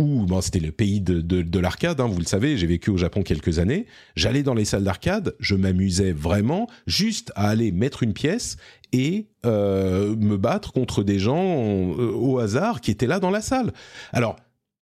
[0.00, 2.90] où bon, c'était le pays de, de, de l'arcade, hein, vous le savez, j'ai vécu
[2.90, 3.86] au Japon quelques années,
[4.16, 8.56] j'allais dans les salles d'arcade, je m'amusais vraiment juste à aller mettre une pièce
[8.92, 13.40] et euh, me battre contre des gens euh, au hasard qui étaient là dans la
[13.40, 13.72] salle.
[14.12, 14.36] Alors,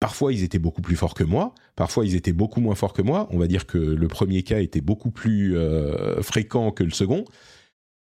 [0.02, 3.02] parfois ils étaient beaucoup plus forts que moi, parfois ils étaient beaucoup moins forts que
[3.02, 6.91] moi, on va dire que le premier cas était beaucoup plus euh, fréquent que le
[6.91, 7.24] second,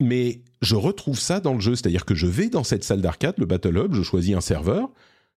[0.03, 3.35] mais je retrouve ça dans le jeu, c'est-à-dire que je vais dans cette salle d'arcade,
[3.37, 4.89] le Battle Hub, je choisis un serveur,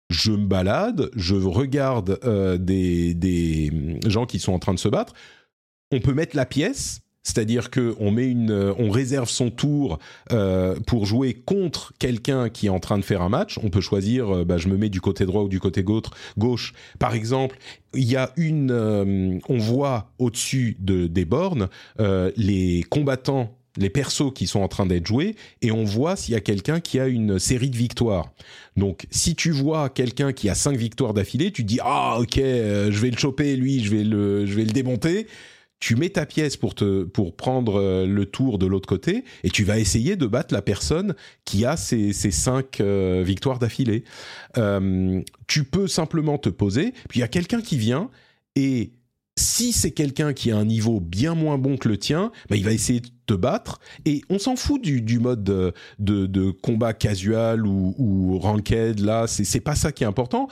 [0.09, 4.87] je me balade, je regarde euh, des, des gens qui sont en train de se
[4.87, 5.13] battre.
[5.91, 9.97] On peut mettre la pièce, c'est-à-dire que on met une, euh, on réserve son tour
[10.31, 13.57] euh, pour jouer contre quelqu'un qui est en train de faire un match.
[13.63, 16.73] On peut choisir, bah, je me mets du côté droit ou du côté gauche.
[16.99, 17.57] Par exemple,
[17.95, 24.47] il y a une, on voit au-dessus de, des bornes les combattants les persos qui
[24.47, 27.39] sont en train d'être joués et on voit s'il y a quelqu'un qui a une
[27.39, 28.31] série de victoires.
[28.77, 32.37] Donc si tu vois quelqu'un qui a cinq victoires d'affilée, tu te dis ah ok
[32.37, 35.27] euh, je vais le choper lui, je vais le je vais le démonter.
[35.81, 39.49] Tu mets ta pièce pour te pour prendre euh, le tour de l'autre côté et
[39.49, 44.03] tu vas essayer de battre la personne qui a ces, ces cinq euh, victoires d'affilée.
[45.47, 48.09] Tu peux simplement te poser, puis il y a quelqu'un qui vient
[48.55, 48.93] et
[49.37, 52.63] si c'est quelqu'un qui a un niveau bien moins bon que le tien, bah, il
[52.63, 53.79] va essayer de te battre.
[54.05, 58.99] Et on s'en fout du, mode de, combat casual ou, ou ranked.
[58.99, 60.47] Là, c'est pas ça qui est important.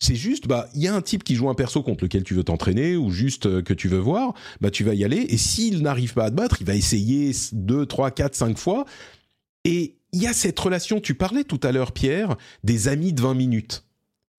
[0.00, 2.34] C'est juste, bah, il y a un type qui joue un perso contre lequel tu
[2.34, 5.26] veux t'entraîner ou juste euh, que tu veux voir, bah, tu vas y aller.
[5.28, 8.84] Et s'il n'arrive pas à te battre, il va essayer deux, trois, quatre, cinq fois.
[9.64, 11.00] Et il y a cette relation.
[11.00, 13.83] Tu parlais tout à l'heure, Pierre, des amis de 20 minutes.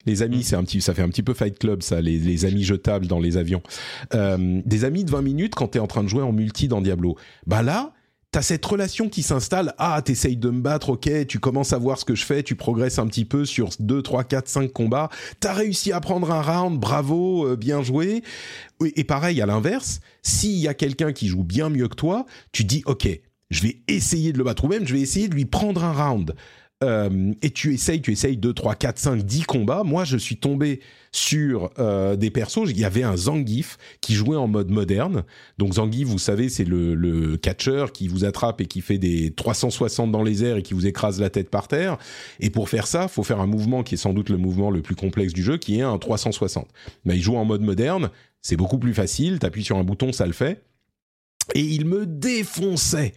[0.06, 2.44] Les amis, c'est un petit, ça fait un petit peu Fight Club, ça, les, les
[2.44, 3.62] amis jetables dans les avions.
[4.14, 6.80] Euh, des amis de 20 minutes quand t'es en train de jouer en multi dans
[6.80, 7.16] Diablo.
[7.46, 7.92] Bah là,
[8.30, 9.74] t'as cette relation qui s'installe.
[9.78, 12.54] Ah, t'essayes de me battre, ok, tu commences à voir ce que je fais, tu
[12.54, 15.08] progresses un petit peu sur 2, 3, 4, 5 combats.
[15.40, 18.22] T'as réussi à prendre un round, bravo, euh, bien joué.
[18.94, 22.64] Et pareil, à l'inverse, s'il y a quelqu'un qui joue bien mieux que toi, tu
[22.64, 23.08] dis, ok,
[23.50, 25.92] je vais essayer de le battre, ou même je vais essayer de lui prendre un
[25.92, 26.34] round.
[26.84, 29.82] Euh, et tu essayes, tu essayes 2, 3, 4, 5, 10 combats.
[29.82, 30.80] Moi, je suis tombé
[31.10, 32.68] sur euh, des persos.
[32.68, 35.24] Il y avait un Zangief qui jouait en mode moderne.
[35.56, 40.10] Donc Zangief, vous savez, c'est le, catcheur qui vous attrape et qui fait des 360
[40.10, 41.96] dans les airs et qui vous écrase la tête par terre.
[42.40, 44.82] Et pour faire ça, faut faire un mouvement qui est sans doute le mouvement le
[44.82, 46.68] plus complexe du jeu, qui est un 360.
[47.04, 48.10] Mais il joue en mode moderne.
[48.42, 49.38] C'est beaucoup plus facile.
[49.38, 50.62] T'appuies sur un bouton, ça le fait.
[51.54, 53.14] Et il me défonçait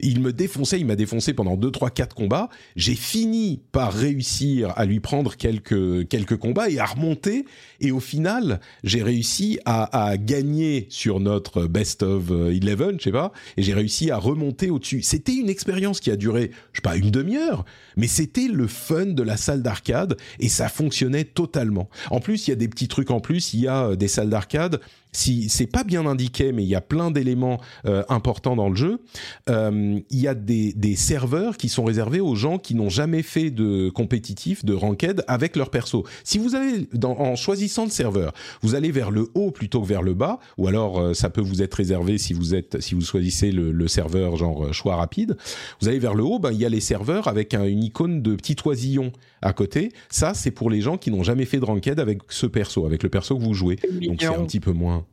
[0.00, 2.48] il me défonçait, il m'a défoncé pendant 2, 3, 4 combats.
[2.76, 7.44] J'ai fini par réussir à lui prendre quelques, combats et à remonter.
[7.80, 13.12] Et au final, j'ai réussi à, à, gagner sur notre best of 11, je sais
[13.12, 13.32] pas.
[13.56, 15.02] Et j'ai réussi à remonter au-dessus.
[15.02, 17.64] C'était une expérience qui a duré, je sais pas, une demi-heure.
[17.98, 21.90] Mais c'était le fun de la salle d'arcade et ça fonctionnait totalement.
[22.10, 23.52] En plus, il y a des petits trucs en plus.
[23.52, 24.80] Il y a des salles d'arcade
[25.12, 28.76] si c'est pas bien indiqué, mais il y a plein d'éléments euh, importants dans le
[28.76, 29.00] jeu.
[29.48, 33.50] Euh, il y a des, serveurs qui sont réservés aux gens qui n'ont jamais fait
[33.50, 36.04] de compétitif, de ranked avec leur perso.
[36.24, 40.02] Si vous allez en choisissant le serveur, vous allez vers le haut plutôt que vers
[40.02, 43.02] le bas, ou alors euh, ça peut vous être réservé si vous êtes si vous
[43.02, 45.36] choisissez le, serveur genre euh, choix rapide.
[45.80, 48.22] Vous allez vers le haut, ben il y a les serveurs avec un, une icône
[48.22, 49.12] de petit oisillon
[49.42, 49.92] à côté.
[50.08, 53.02] Ça c'est pour les gens qui n'ont jamais fait de ranked avec ce perso, avec
[53.02, 53.76] le perso que vous jouez.
[54.00, 55.04] Donc c'est un petit peu moins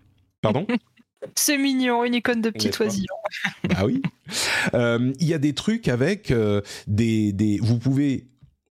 [0.46, 0.68] Pardon?
[1.34, 3.16] C'est mignon, une icône de petit oisillon.
[3.76, 4.02] ah oui.
[4.74, 7.60] Euh, il y a des trucs avec euh, des, des.
[7.62, 8.26] Vous pouvez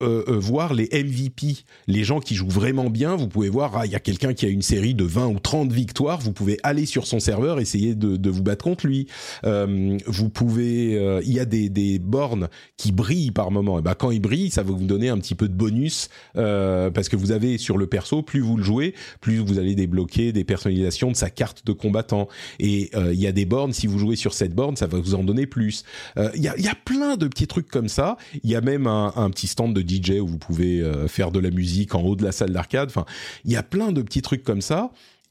[0.02, 3.16] euh, euh, voir les MVP, les gens qui jouent vraiment bien.
[3.16, 5.38] Vous pouvez voir, ah, il y a quelqu'un qui a une série de 20 ou
[5.38, 6.20] 30 victoires.
[6.20, 9.06] Vous pouvez aller sur son serveur, essayer de, de vous battre contre lui.
[9.44, 13.78] Euh, vous pouvez, euh, il y a des, des bornes qui brillent par moment.
[13.78, 16.90] Et ben quand ils brillent, ça va vous donner un petit peu de bonus euh,
[16.90, 20.32] parce que vous avez sur le perso, plus vous le jouez, plus vous allez débloquer
[20.32, 22.28] des personnalisations de sa carte de combattant.
[22.58, 25.14] Et il y a des bornes, si vous jouez sur cette borne, ça va vous
[25.14, 25.84] en donner plus.
[26.16, 28.16] Il y a, y, a, plein de petits trucs comme ça.
[28.42, 31.30] Il y a même un, un petit stand de DJ où vous pouvez euh, faire
[31.30, 32.88] de la musique en haut de la salle d'arcade.
[32.88, 33.04] Enfin,
[33.44, 34.90] il y a plein de petits trucs comme ça.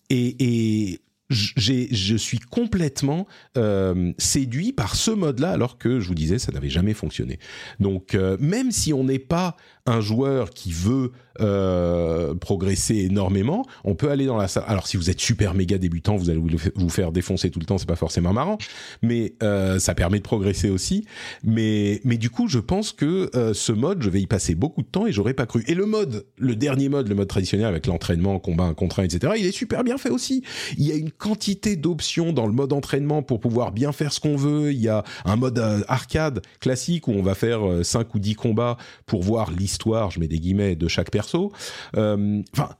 [0.09, 0.99] Et,
[1.29, 6.71] je suis complètement euh, séduit par ce mode-là, alors que je vous disais, ça n'avait
[6.71, 7.37] jamais fonctionné.
[7.79, 11.11] Donc, euh, même si on n'est pas un joueur qui veut
[11.41, 14.65] euh, progresser énormément, on peut aller dans la salle.
[14.67, 16.41] Alors si vous êtes super méga débutant, vous allez
[16.75, 18.57] vous faire défoncer tout le temps, c'est pas forcément marrant,
[19.01, 21.05] mais euh, ça permet de progresser aussi.
[21.43, 24.81] Mais mais du coup, je pense que euh, ce mode, je vais y passer beaucoup
[24.81, 25.63] de temps et j'aurais pas cru.
[25.67, 29.03] Et le mode, le dernier mode, le mode traditionnel avec l'entraînement, combat, un contre un,
[29.03, 29.33] etc.
[29.37, 30.43] Il est super bien fait aussi.
[30.77, 34.19] Il y a une quantité d'options dans le mode entraînement pour pouvoir bien faire ce
[34.19, 34.73] qu'on veut.
[34.73, 38.77] Il y a un mode arcade classique où on va faire 5 ou 10 combats
[39.05, 39.78] pour voir l'histoire,
[40.09, 41.51] je mets des guillemets, de chaque perso.
[41.95, 42.75] Euh, enfin,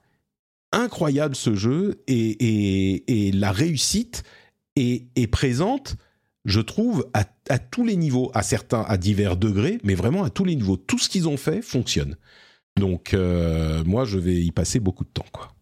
[0.71, 4.23] incroyable ce jeu et, et, la réussite
[4.76, 5.97] est, présente,
[6.45, 7.26] je trouve, à,
[7.59, 10.77] tous les niveaux, à certains, à divers degrés, mais vraiment à tous les niveaux.
[10.77, 12.15] Tout ce qu'ils ont fait fonctionne.
[12.77, 15.53] Donc, euh, moi, je vais y passer beaucoup de temps, quoi.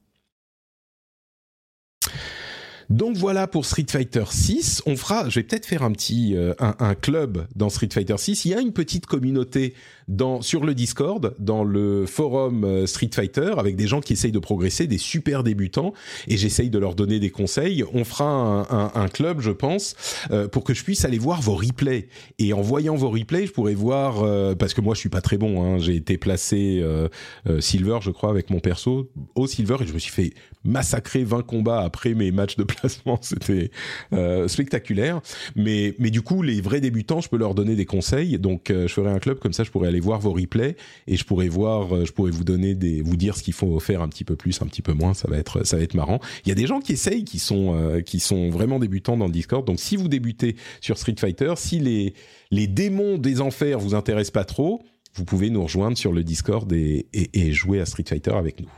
[2.90, 4.84] Donc voilà pour Street Fighter 6.
[4.86, 8.46] On fera, je vais peut-être faire un petit euh, un, club dans Street Fighter 6.
[8.46, 9.74] Il y a une petite communauté
[10.08, 14.32] dans sur le Discord, dans le forum euh, Street Fighter, avec des gens qui essayent
[14.32, 15.94] de progresser, des super débutants,
[16.28, 17.84] et j'essaye de leur donner des conseils.
[17.94, 19.96] On fera un, un, un club, je pense,
[20.32, 22.08] euh, pour que je puisse aller voir vos replays.
[22.40, 25.22] Et en voyant vos replays, je pourrais voir euh, parce que moi je suis pas
[25.22, 25.64] très bon.
[25.64, 27.08] Hein, J'ai été placé euh,
[27.48, 31.24] euh, silver, je crois, avec mon perso au silver, et je me suis fait massacrer
[31.24, 33.20] 20 combats après mes matchs de placement.
[33.22, 33.72] C'était
[34.14, 35.22] euh, spectaculaire.
[35.56, 38.38] Mais, mais du coup, les vrais débutants, je peux leur donner des conseils.
[38.38, 40.76] Donc, je ferai un club comme ça, je pourrais aller voir vos replays
[41.08, 43.80] et je pourrais voir, euh, je pourrais vous donner des, vous dire ce qu'il faut
[43.80, 45.14] faire un petit peu plus, un petit peu moins.
[45.14, 46.20] Ça va être, ça va être marrant.
[46.46, 49.26] Il y a des gens qui essayent, qui sont, euh, qui sont vraiment débutants dans
[49.26, 49.66] le Discord.
[49.66, 52.14] Donc, si vous débutez sur Street Fighter, si les,
[52.52, 54.84] les démons des enfers vous intéressent pas trop,
[55.18, 58.70] vous pouvez nous rejoindre sur le Discord et, jouer à Street Fighter avec nous.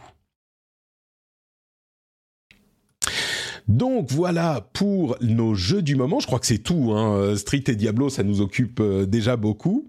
[3.67, 6.19] Donc voilà pour nos jeux du moment.
[6.19, 6.91] Je crois que c'est tout.
[6.93, 7.35] Hein.
[7.35, 9.87] Street et Diablo, ça nous occupe euh, déjà beaucoup.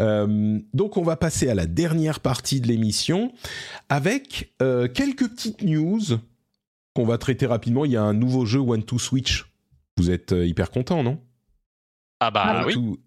[0.00, 3.32] Euh, donc on va passer à la dernière partie de l'émission
[3.88, 6.00] avec euh, quelques petites news
[6.94, 7.84] qu'on va traiter rapidement.
[7.84, 9.46] Il y a un nouveau jeu One to Switch.
[9.96, 11.20] Vous êtes euh, hyper content, non?
[12.20, 12.98] Ah bah oui.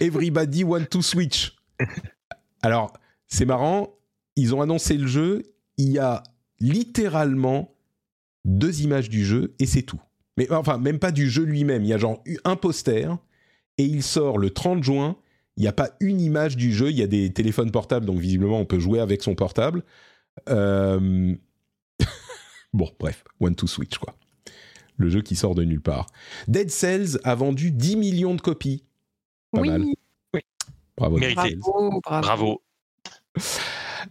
[0.00, 1.56] Everybody Want to Switch.
[2.62, 2.92] Alors
[3.26, 3.94] c'est marrant.
[4.36, 5.42] Ils ont annoncé le jeu.
[5.76, 6.22] Il y a
[6.60, 7.74] littéralement
[8.44, 10.00] deux images du jeu et c'est tout.
[10.36, 11.82] Mais enfin, même pas du jeu lui-même.
[11.82, 13.16] Il y a genre un poster
[13.76, 15.16] et il sort le 30 juin.
[15.58, 16.90] Il n'y a pas une image du jeu.
[16.90, 19.82] Il y a des téléphones portables, donc visiblement on peut jouer avec son portable.
[20.48, 21.34] Euh...
[22.72, 24.14] bon, bref, One to Switch quoi.
[24.96, 26.06] Le jeu qui sort de nulle part.
[26.46, 28.84] Dead Cells a vendu 10 millions de copies.
[29.50, 29.68] Pas oui.
[29.68, 29.84] mal.
[30.32, 30.40] Oui.
[30.96, 31.18] Bravo.
[31.18, 31.58] Mérité.
[32.04, 32.62] Bravo.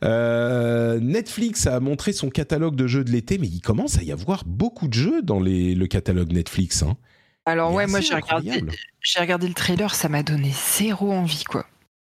[0.04, 4.12] Euh, Netflix a montré son catalogue de jeux de l'été, mais il commence à y
[4.12, 6.84] avoir beaucoup de jeux dans les, le catalogue Netflix.
[6.84, 6.98] Hein.
[7.48, 8.62] Alors ouais, moi j'ai regardé,
[9.02, 11.66] j'ai regardé le trailer, ça m'a donné zéro envie quoi.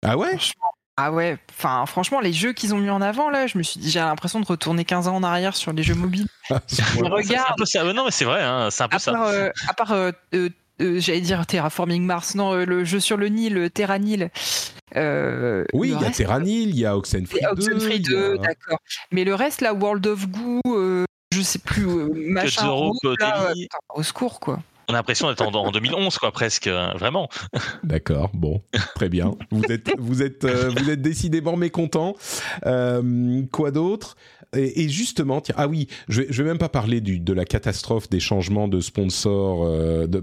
[0.05, 0.31] Ah ouais?
[0.31, 3.63] Franchement, ah ouais, enfin franchement les jeux qu'ils ont mis en avant là, je me
[3.63, 6.27] suis dit j'ai l'impression de retourner 15 ans en arrière sur les jeux mobiles.
[6.67, 7.85] C'est un Regarde, peu ça.
[7.85, 9.13] Non, mais c'est vrai, hein, c'est un peu à ça.
[9.13, 10.49] part, euh, à part euh, euh,
[10.81, 14.31] euh, j'allais dire Terraforming Mars, non euh, le jeu sur le Nil, Terra Nil.
[14.97, 17.47] Euh, Oui, il y a reste, Terranil, il y a Oxenfree 2.
[17.53, 18.79] Oxenfree il y 2, a- d'accord.
[19.13, 22.91] Mais le reste là, World of Goo, euh, je sais plus, euh, machin.
[23.21, 23.55] Là, euh,
[23.95, 24.59] au secours quoi.
[24.91, 26.67] On a l'impression d'être en, en 2011, quoi, presque.
[26.67, 27.29] euh, Vraiment.
[27.85, 28.61] D'accord, bon,
[28.97, 29.37] très bien.
[29.53, 32.17] Vous êtes, vous êtes, euh, vous êtes décidément mécontent.
[32.67, 34.17] Euh, quoi d'autre?
[34.57, 38.19] Et, justement, tiens, ah oui, je vais, vais même pas parler de la catastrophe des
[38.19, 39.59] changements de sponsor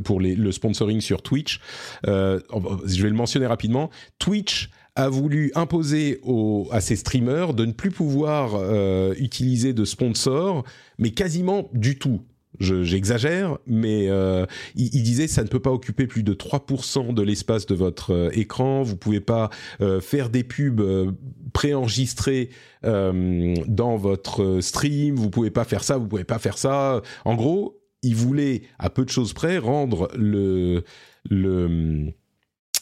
[0.03, 1.61] pour le sponsoring sur Twitch.
[2.03, 3.89] Je vais le mentionner rapidement.
[4.19, 6.19] Twitch a voulu imposer
[6.71, 8.59] à ses streamers de ne plus pouvoir
[9.17, 10.65] utiliser de sponsors,
[10.97, 12.19] mais quasiment du tout.
[12.59, 17.13] Je- J'exagère, mais euh, il, il disait ça ne peut pas occuper plus de 3%
[17.13, 18.83] de l'espace de votre euh, écran.
[18.83, 19.49] Vous pouvez pas
[19.81, 20.81] euh, faire des pubs
[21.53, 22.49] préenregistrées
[22.83, 25.15] dans votre stream.
[25.15, 25.97] Vous pouvez pas faire ça.
[25.97, 27.01] Vous pouvez pas faire ça.
[27.25, 30.83] En gros, il voulait à peu de choses près rendre le
[31.29, 32.13] le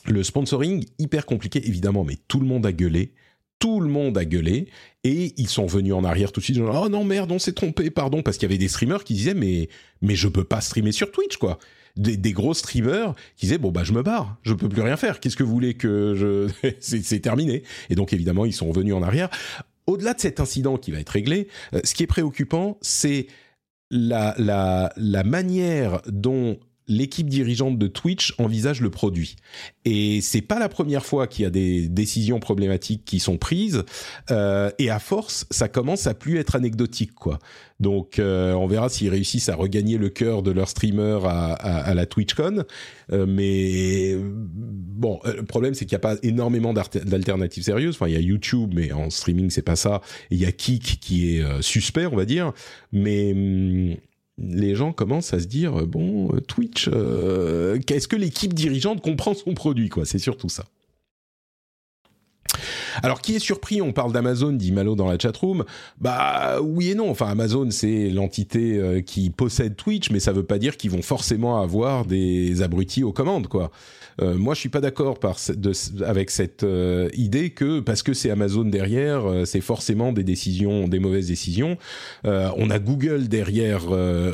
[0.07, 3.13] le sponsoring hyper compliqué évidemment, mais tout le monde a gueulé.
[3.59, 4.67] Tout le monde a gueulé
[5.03, 6.59] et ils sont venus en arrière tout de suite.
[6.59, 9.33] Oh non merde, on s'est trompé, pardon, parce qu'il y avait des streamers qui disaient
[9.33, 9.69] mais
[10.01, 11.57] mais je peux pas streamer sur Twitch quoi.
[11.95, 14.97] Des, des gros streamers qui disaient bon bah je me barre, je peux plus rien
[14.97, 15.19] faire.
[15.19, 17.63] Qu'est-ce que vous voulez que je c'est c'est terminé.
[17.89, 19.29] Et donc évidemment ils sont revenus en arrière.
[19.87, 23.27] Au-delà de cet incident qui va être réglé, euh, ce qui est préoccupant, c'est
[23.91, 29.35] la, la, la manière dont l'équipe dirigeante de Twitch envisage le produit.
[29.85, 33.83] Et c'est pas la première fois qu'il y a des décisions problématiques qui sont prises.
[34.31, 37.39] Euh, et à force, ça commence à plus être anecdotique, quoi.
[37.79, 41.77] Donc, euh, on verra s'ils réussissent à regagner le cœur de leurs streamers à, à,
[41.89, 42.63] à la TwitchCon.
[43.11, 47.95] Euh, mais bon, euh, le problème c'est qu'il n'y a pas énormément d'alter- d'alternatives sérieuses.
[47.95, 50.01] Enfin, il y a YouTube, mais en streaming c'est pas ça.
[50.31, 52.53] Il y a Kik qui est euh, suspect, on va dire.
[52.93, 53.95] Mais hum,
[54.37, 59.01] les gens commencent à se dire euh, bon, euh, Twitch, euh, qu'est-ce que l'équipe dirigeante
[59.01, 60.65] comprend son produit, quoi C'est surtout ça.
[63.03, 65.65] Alors, qui est surpris On parle d'Amazon, dit Malo dans la chatroom.
[65.99, 67.09] Bah oui et non.
[67.09, 71.01] Enfin, Amazon, c'est l'entité euh, qui possède Twitch, mais ça veut pas dire qu'ils vont
[71.01, 73.71] forcément avoir des abrutis aux commandes, quoi.
[74.21, 75.19] Euh, moi, je suis pas d'accord
[76.05, 80.87] avec cette euh, idée que parce que c'est Amazon derrière, euh, c'est forcément des décisions,
[80.87, 81.77] des mauvaises décisions.
[82.23, 83.83] on a Google derrière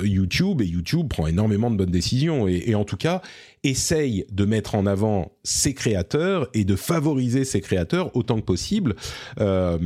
[0.03, 2.47] YouTube et YouTube prend énormément de bonnes décisions.
[2.47, 3.21] Et, et en tout cas,
[3.63, 8.95] essaye de mettre en avant ses créateurs et de favoriser ses créateurs autant que possible,
[9.39, 9.77] euh,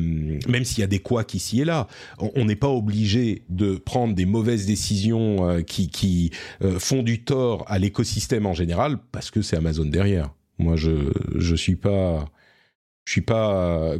[0.47, 1.87] même s'il y a des couacs ici et là.
[2.19, 6.31] On n'est pas obligé de prendre des mauvaises décisions euh, qui, qui
[6.63, 10.33] euh, font du tort à l'écosystème en général parce que c'est Amazon derrière.
[10.57, 12.29] Moi, je je suis pas
[13.05, 13.93] je suis pas.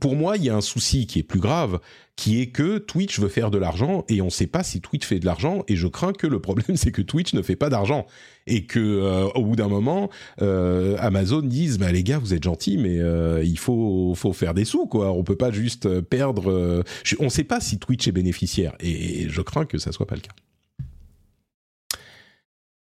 [0.00, 1.80] pour moi, il y a un souci qui est plus grave,
[2.14, 5.04] qui est que Twitch veut faire de l'argent et on ne sait pas si Twitch
[5.04, 5.64] fait de l'argent.
[5.66, 8.06] Et je crains que le problème, c'est que Twitch ne fait pas d'argent
[8.46, 10.10] et que euh, au bout d'un moment,
[10.42, 14.54] euh, Amazon dise bah les gars, vous êtes gentils, mais euh, il faut faut faire
[14.54, 15.12] des sous quoi.
[15.12, 16.84] On peut pas juste perdre.
[17.18, 20.14] on ne sait pas si Twitch est bénéficiaire et je crains que ça soit pas
[20.14, 20.32] le cas.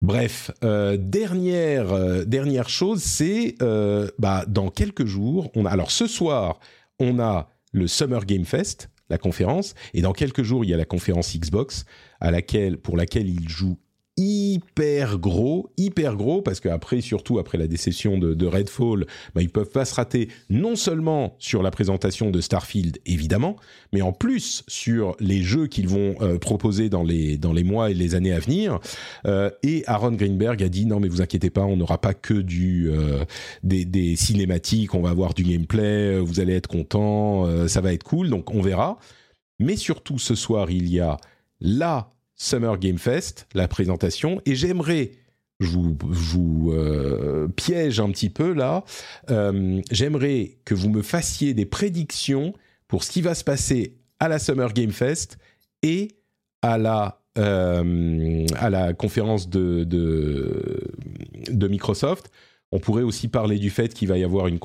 [0.05, 5.91] Bref, euh, dernière euh, dernière chose, c'est euh, bah dans quelques jours, on a alors
[5.91, 6.61] ce soir,
[6.99, 10.77] on a le Summer Game Fest, la conférence, et dans quelques jours, il y a
[10.77, 11.87] la conférence Xbox
[12.21, 13.79] à laquelle pour laquelle il joue
[14.17, 19.71] hyper gros, hyper gros, parce qu'après, surtout après la déception de, Redfall, bah, ils peuvent
[19.71, 23.57] pas se rater non seulement sur la présentation de Starfield, évidemment,
[23.93, 27.91] mais en plus sur les jeux qu'ils vont euh, proposer dans les, dans les mois
[27.91, 28.79] et les années à venir.
[29.27, 32.35] Euh, et Aaron Greenberg a dit, non mais vous inquiétez pas, on n'aura pas que
[32.35, 33.25] du, euh,
[33.65, 38.05] des, des, cinématiques, on va avoir du gameplay, vous allez être content, ça va être
[38.05, 38.99] cool, donc on verra.
[39.59, 41.17] Mais surtout, ce soir, il y a
[41.61, 45.13] la Summer Game Fest, la présentation, et j'aimerais,
[45.61, 48.85] je vous, euh, piège un petit peu là,
[49.31, 52.53] euh, j'aimerais que vous me fassiez des prédictions
[52.89, 55.39] pour ce qui va se passer à la Summer Game Fest
[55.83, 56.09] et
[56.63, 62.31] à la, euh, à la conférence de, de, Microsoft.
[62.73, 64.59] On pourrait aussi parler du fait qu'il va y avoir une,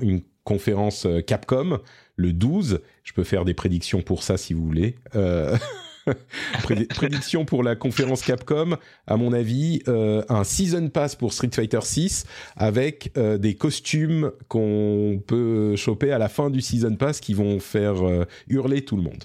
[0.00, 1.80] une conférence Capcom
[2.16, 2.80] le 12.
[3.02, 4.94] Je peux faire des prédictions pour ça si vous voulez.
[6.62, 8.76] Prédiction pour la conférence Capcom,
[9.06, 12.24] à mon avis, euh, un season pass pour Street Fighter 6
[12.56, 17.60] avec euh, des costumes qu'on peut choper à la fin du season pass qui vont
[17.60, 19.24] faire euh, hurler tout le monde.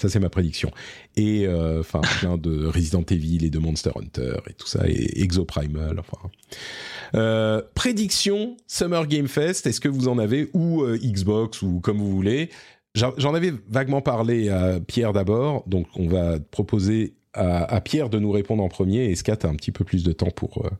[0.00, 0.72] Ça, c'est ma prédiction.
[1.14, 6.00] Et enfin, plein de Resident Evil et de Monster Hunter et tout ça, et Exoprimal,
[6.00, 7.62] enfin.
[7.76, 12.50] prédiction Summer Game Fest, est-ce que vous en avez ou Xbox ou comme vous voulez?
[12.94, 18.30] J'en avais vaguement parlé à Pierre d'abord, donc on va proposer à, Pierre de nous
[18.30, 20.70] répondre en premier et Scat a un petit peu plus de temps pour, euh,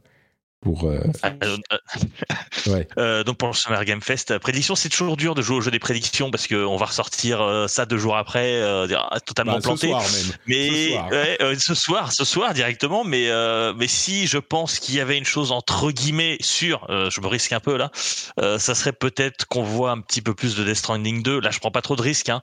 [0.65, 1.57] pour euh, ah, euh,
[2.73, 2.89] ouais.
[2.99, 5.71] euh, donc pour le Summer Game Fest prédiction c'est toujours dur de jouer au jeu
[5.71, 9.87] des prédictions parce qu'on va ressortir euh, ça deux jours après ah, totalement bah, planté
[9.87, 10.37] ce soir même.
[10.47, 13.29] mais ce soir, ouais, ce soir ce soir directement mais
[13.77, 17.53] mais si je pense qu'il y avait une chose entre guillemets sûre je me risque
[17.53, 21.23] un peu là ça serait peut-être qu'on voit un petit peu plus de Death Stranding
[21.23, 22.41] 2 là je prends pas trop de risques hein.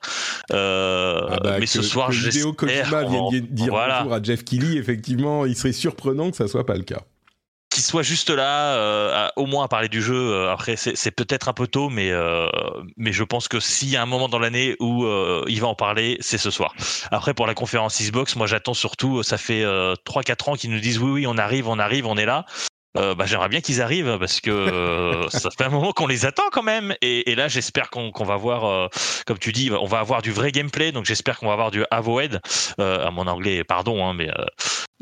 [0.52, 3.99] ah bah, mais ce soir je Kojima vient dire voilà.
[3.99, 7.02] bonjour à Jeff Keighley effectivement il serait surprenant que ça soit pas le cas
[7.72, 10.15] qu'il soit juste là, euh, au moins à parler du jeu.
[10.15, 12.48] Euh, après, c'est peut-être un peu tôt, mais euh,
[12.98, 15.06] mais je pense que s'il y a un moment dans l'année où
[15.48, 16.73] il va en parler, c'est ce soir.
[17.11, 19.23] Après, pour la conférence Xbox, moi j'attends surtout.
[19.23, 22.26] Ça fait 3-4 ans qu'ils nous disent oui, oui, on arrive, on arrive, on est
[22.26, 22.45] là.
[22.98, 26.26] Euh, bah, j'aimerais bien qu'ils arrivent parce que euh, ça fait un moment qu'on les
[26.26, 26.93] attend quand même.
[27.02, 28.88] Et, et là, j'espère qu'on va voir, euh,
[29.26, 30.91] comme tu dis, on va avoir du vrai gameplay.
[30.91, 32.41] Donc j'espère qu'on va avoir du Avoid.
[32.77, 34.30] à mon anglais, pardon, hein, mais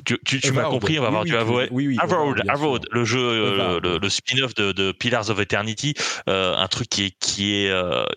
[0.06, 1.00] tu, tu, tu m'as compris.
[1.00, 1.70] On va avoir du Avoid.
[1.72, 5.94] Oui, oui, Avoid, le jeu, le, le spin-off de, de, Pillars of Eternity,
[6.28, 7.74] un truc qui est qui est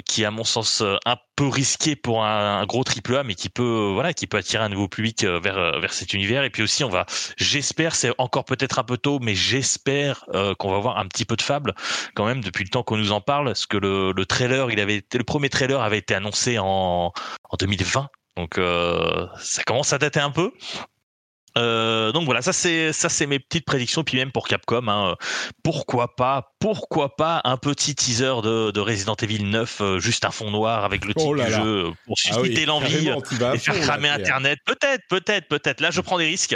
[0.07, 3.49] qui est à mon sens un peu risqué pour un, gros triple A, mais qui
[3.49, 6.45] peut voilà, qui peut attirer un nouveau public vers vers cet univers.
[6.45, 7.07] Et puis aussi, on va,
[7.37, 11.25] j'espère, c'est encore peut-être un peu tôt, mais j'espère euh, qu'on va voir un petit
[11.25, 11.75] peu de fable
[12.15, 14.81] quand même depuis le temps qu'on nous en parle, parce que le, le trailer, il
[14.81, 17.13] avait été, le premier trailer avait été annoncé en,
[17.51, 18.09] en 2020.
[18.37, 20.53] Donc euh, ça commence à dater un peu.
[21.59, 24.05] Euh, donc voilà, ça c'est ça c'est mes petites prédictions.
[24.05, 25.17] Puis même pour Capcom, hein,
[25.63, 30.31] pourquoi pas, pourquoi pas un petit teaser de, de Resident Evil 9, euh, juste un
[30.31, 34.09] fond noir avec le titre oh du jeu pour ah susciter l'envie et faire cramer
[34.09, 34.61] Internet.
[34.65, 35.81] Peut-être, peut-être, peut-être.
[35.81, 36.55] Là, je prends des risques,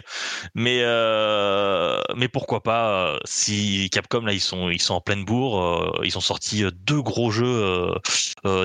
[0.55, 5.25] mais euh, mais pourquoi pas euh, si Capcom là ils sont ils sont en pleine
[5.25, 7.93] bourre, euh, ils ont sorti deux gros jeux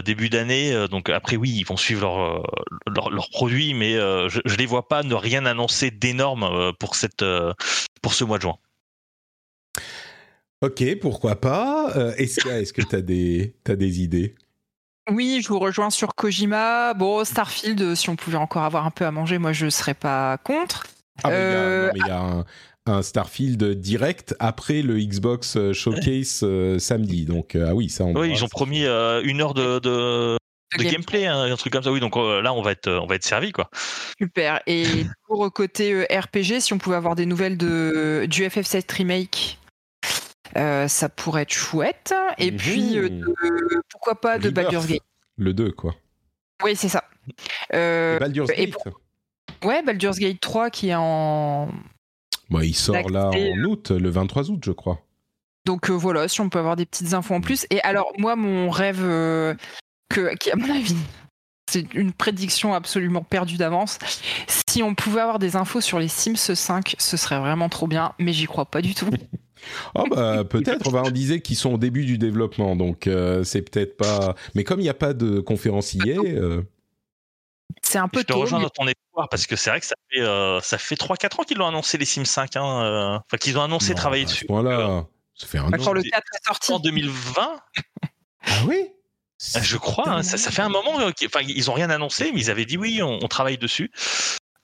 [0.05, 0.87] début d'année.
[0.89, 2.43] donc après oui, ils vont suivre leurs
[2.85, 7.25] leur, leur produits, mais je, je les vois pas ne rien annoncer d'énorme pour, cette,
[8.03, 8.57] pour ce mois de juin.
[10.61, 14.35] Ok, pourquoi pas euh, Est-ce que que t'as des t'as des idées?
[15.09, 16.93] Oui, je vous rejoins sur Kojima.
[16.93, 19.95] Bon, Starfield, euh, si on pouvait encore avoir un peu à manger, moi je serais
[19.95, 20.85] pas contre.
[21.23, 22.45] Ah, mais il y a- Euh, non, mais il y a un,
[22.85, 27.25] un Starfield direct après le Xbox euh, Showcase euh, samedi.
[27.25, 28.13] Donc euh, ah oui, ça on.
[28.15, 30.37] Oui, ils ont promis euh, une heure de, de,
[30.77, 31.91] de game- gameplay, hein, un truc comme ça.
[31.91, 33.69] Oui, donc euh, là, on va être, on va être servi, quoi.
[34.19, 34.61] Super.
[34.67, 34.85] Et
[35.27, 39.57] pour côté euh, RPG, si on pouvait avoir des nouvelles de, du FF7 Remake,
[40.57, 42.13] euh, ça pourrait être chouette.
[42.37, 42.57] Et Mhm.
[42.57, 43.33] puis, euh, de-
[43.89, 45.03] pourquoi pas de Rebirth, Baldur's Gate
[45.37, 45.95] Le 2 quoi.
[46.63, 47.03] Oui, c'est ça.
[47.73, 48.75] Euh, Baldur's et Gate.
[49.63, 51.69] ouais, Baldur's Gate 3 qui est en.
[52.49, 54.99] Bah, il sort là en août, le 23 août, je crois.
[55.65, 57.65] Donc euh, voilà, si on peut avoir des petites infos en plus.
[57.69, 59.53] Et alors, moi, mon rêve, euh,
[60.09, 60.95] que, qui à mon avis,
[61.69, 63.97] c'est une prédiction absolument perdue d'avance.
[64.47, 68.13] Si on pouvait avoir des infos sur les Sims 5, ce serait vraiment trop bien,
[68.19, 69.09] mais j'y crois pas du tout.
[69.95, 70.93] Oh bah peut-être.
[70.93, 74.35] On disait qu'ils sont au début du développement, donc euh, c'est peut-être pas.
[74.55, 76.61] Mais comme il n'y a pas de conférencier, euh,
[77.83, 78.39] C'est un peu Je te tôt.
[78.39, 80.95] rejoins mais- dans ton espoir parce que c'est vrai que ça fait, euh, ça fait
[80.95, 82.55] 3-4 ans qu'ils l'ont annoncé, les Sims 5.
[82.57, 84.45] Hein, euh, Enfin, qu'ils ont annoncé non, travailler dessus.
[84.45, 85.05] point-là,
[85.35, 85.83] ça fait un Bah, an.
[85.83, 86.71] Quand le 4 est sorti.
[86.73, 87.59] En 2020,
[88.45, 88.87] Ah oui?
[89.39, 90.99] je crois, hein, ça, ça fait un moment.
[90.99, 93.57] euh, qu'ils- Enfin, ils ont rien annoncé, mais ils avaient dit oui, on, on travaille
[93.57, 93.91] dessus.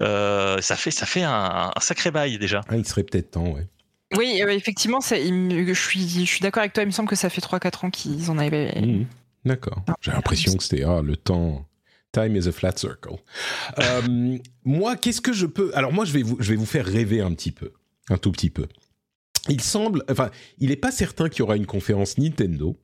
[0.03, 2.61] Euh, ça fait, ça fait un, un sacré bail déjà.
[2.67, 3.67] Ah, il serait peut-être temps, ouais.
[4.15, 6.83] Oui, euh, effectivement, je suis, je suis d'accord avec toi.
[6.83, 8.79] Il me semble que ça fait 3-4 ans qu'ils en avaient.
[8.79, 9.05] Mhm.
[9.45, 9.83] D'accord.
[10.01, 11.65] J'ai l'impression que c'était ah, le temps.
[12.13, 13.17] Time is a flat circle.
[13.79, 16.85] Euh, moi, qu'est-ce que je peux Alors moi, je vais vous, je vais vous faire
[16.85, 17.73] rêver un petit peu,
[18.09, 18.65] un tout petit peu.
[19.49, 22.75] Il semble, enfin, il n'est pas certain qu'il y aura une conférence Nintendo.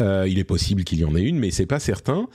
[0.00, 2.28] Euh, il est possible qu'il y en ait une, mais c'est pas certain.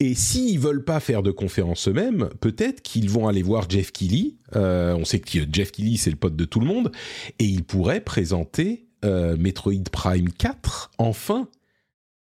[0.00, 4.34] Et s'ils veulent pas faire de conférence eux-mêmes, peut-être qu'ils vont aller voir Jeff Keighley.
[4.56, 6.90] Euh, on sait que Jeff Keighley c'est le pote de tout le monde,
[7.38, 11.48] et il pourrait présenter euh, Metroid Prime 4 enfin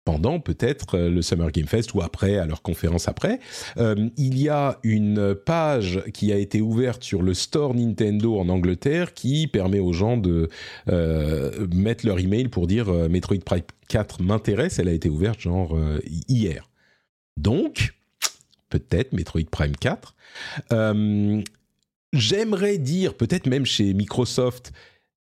[0.04, 3.40] pendant peut-être euh, le Summer Game Fest ou après, à leur conférence après.
[3.78, 8.50] Euh, il y a une page qui a été ouverte sur le store Nintendo en
[8.50, 10.50] Angleterre qui permet aux gens de
[11.72, 14.80] mettre leur email pour dire Metroid Prime 4 m'intéresse.
[14.80, 15.78] Elle a été ouverte genre
[16.28, 16.71] hier.
[17.38, 17.94] Donc,
[18.70, 20.16] peut-être Metroid Prime 4.
[20.72, 21.42] Euh,
[22.14, 24.74] J'aimerais dire, peut-être même chez Microsoft,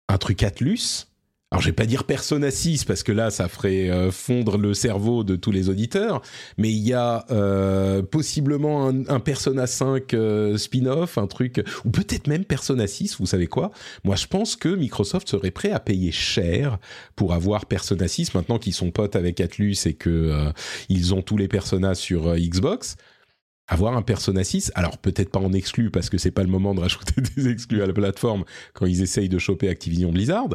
[0.09, 1.07] un truc Atlus.
[1.55, 4.75] Alors, je vais pas dire Persona 6 parce que là, ça ferait euh, fondre le
[4.75, 6.21] cerveau de tous les auditeurs.
[6.59, 11.91] Mais il y a euh, possiblement un, un Persona 5 euh, spin-off, un truc, ou
[11.91, 13.19] peut-être même Persona 6.
[13.21, 13.71] Vous savez quoi?
[14.03, 16.79] Moi, je pense que Microsoft serait prêt à payer cher
[17.15, 20.51] pour avoir Persona 6 maintenant qu'ils sont potes avec Atlus et que euh,
[20.89, 22.97] ils ont tous les Persona sur Xbox
[23.67, 26.75] avoir un Persona 6, alors peut-être pas en exclu parce que c'est pas le moment
[26.75, 28.45] de rajouter des exclus à la plateforme
[28.75, 30.49] quand ils essayent de choper Activision Blizzard,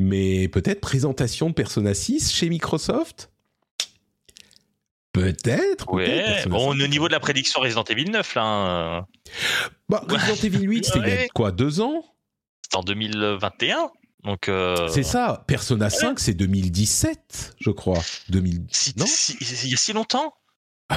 [0.00, 3.30] mais peut-être présentation de Persona 6 chez Microsoft?
[5.12, 5.92] Peut-être.
[5.92, 6.82] Ouais, bon, 6.
[6.84, 9.06] au niveau de la prédiction Resident Evil 9, là, hein,
[9.88, 11.28] Bah, Resident Evil 8, c'était il y a Ouais.
[11.34, 12.04] quoi, deux ans?
[12.70, 13.90] C'est en 2021.
[14.24, 15.44] Donc, euh, C'est ça.
[15.46, 18.00] Persona 5, c'est 2017, je crois.
[18.28, 18.66] 2000...
[18.70, 19.06] si- Non?
[19.06, 20.34] si- il y a si longtemps?
[20.90, 20.96] Ah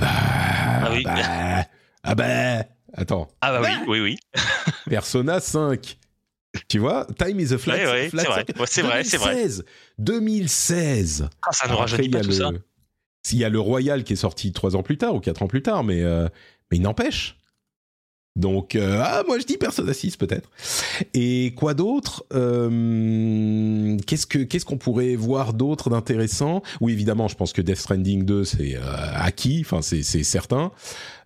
[0.83, 0.89] bah...
[0.91, 1.03] oui.
[1.03, 1.65] bah,
[2.03, 2.63] ah bah...
[2.93, 3.29] Attends.
[3.39, 4.41] Ah bah oui, oui, oui.
[4.89, 5.97] Persona 5.
[6.67, 8.45] Tu vois, Time is a flat, Ouais, ouais, flat c'est vrai.
[8.65, 9.35] c'est vrai, vrai.
[9.35, 9.65] 2016.
[9.99, 11.29] 2016.
[11.43, 12.51] Ah, ça nous rajeunit pas il tout a ça.
[12.51, 12.61] le-
[13.23, 15.47] S'il y a le Royal qui est sorti trois ans plus tard ou quatre ans
[15.47, 16.27] plus tard, mais euh,
[16.71, 17.37] mais il n'empêche.
[18.37, 20.49] Donc euh, ah moi je dis Persona 6 peut-être.
[21.13, 26.63] Et quoi d'autre Euh, Qu'est-ce que qu'est-ce qu'on pourrait voir d'autre d'intéressant?
[26.79, 28.81] Oui évidemment je pense que Death Stranding 2 c'est euh,
[29.15, 30.71] acquis, enfin c'est certain.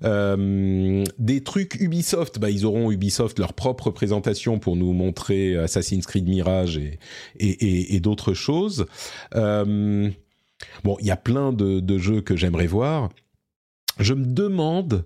[0.01, 6.27] Des trucs Ubisoft, bah ils auront Ubisoft leur propre présentation pour nous montrer Assassin's Creed
[6.27, 6.97] Mirage et
[7.39, 8.87] et, d'autres choses.
[9.33, 13.09] Bon, il y a plein de jeux que j'aimerais voir.
[13.99, 15.05] Je me demande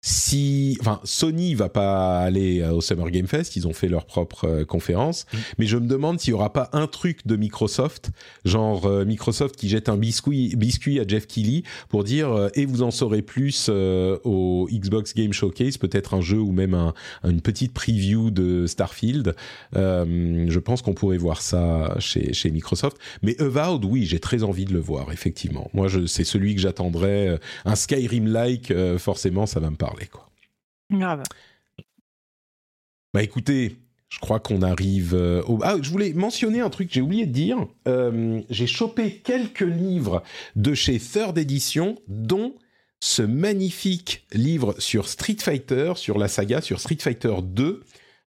[0.00, 4.06] si, enfin, Sony va pas aller euh, au Summer Game Fest, ils ont fait leur
[4.06, 5.26] propre euh, conférence,
[5.58, 8.10] mais je me demande s'il y aura pas un truc de Microsoft,
[8.44, 12.64] genre euh, Microsoft qui jette un biscuit, biscuit à Jeff Keighley pour dire euh, et
[12.64, 16.94] vous en saurez plus au Xbox Game Showcase, peut-être un jeu ou même un,
[17.24, 19.34] une petite preview de Starfield.
[19.74, 22.98] Je pense qu'on pourrait voir ça chez, chez Microsoft.
[23.22, 25.70] Mais Avowed, oui, j'ai très envie de le voir, effectivement.
[25.74, 27.38] Moi, c'est celui que j'attendrais.
[27.64, 30.28] Un Skyrim-like, forcément, ça va me parler, quoi.
[30.90, 31.22] Grave.
[33.14, 33.76] Bah écoutez,
[34.08, 35.58] je crois qu'on arrive euh, au...
[35.62, 37.66] Ah, je voulais mentionner un truc, j'ai oublié de dire.
[37.86, 40.22] Euh, j'ai chopé quelques livres
[40.56, 42.54] de chez Third Edition, dont
[43.00, 47.84] ce magnifique livre sur Street Fighter, sur la saga, sur Street Fighter 2,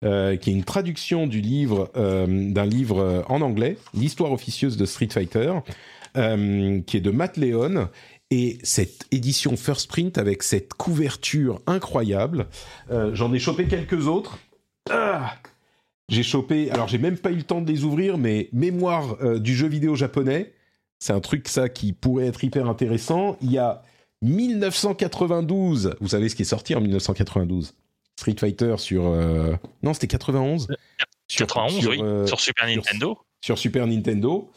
[0.04, 4.84] euh, qui est une traduction du livre euh, d'un livre en anglais, l'histoire officieuse de
[4.84, 5.54] Street Fighter,
[6.14, 7.88] qui est de Matt Leon.
[8.30, 12.46] Et cette édition First Print avec cette couverture incroyable,
[12.90, 14.38] euh, j'en ai chopé quelques autres.
[14.90, 15.34] Ah
[16.10, 19.38] j'ai chopé, alors j'ai même pas eu le temps de les ouvrir, mais Mémoire euh,
[19.38, 20.54] du jeu vidéo japonais,
[20.98, 23.36] c'est un truc ça qui pourrait être hyper intéressant.
[23.42, 23.82] Il y a
[24.22, 27.74] 1992, vous savez ce qui est sorti en 1992
[28.18, 29.06] Street Fighter sur...
[29.06, 30.68] euh, Non, c'était 91
[31.28, 33.18] Sur- 91, sur, oui, sur Super Nintendo.
[33.44, 34.50] sur Super Nintendo.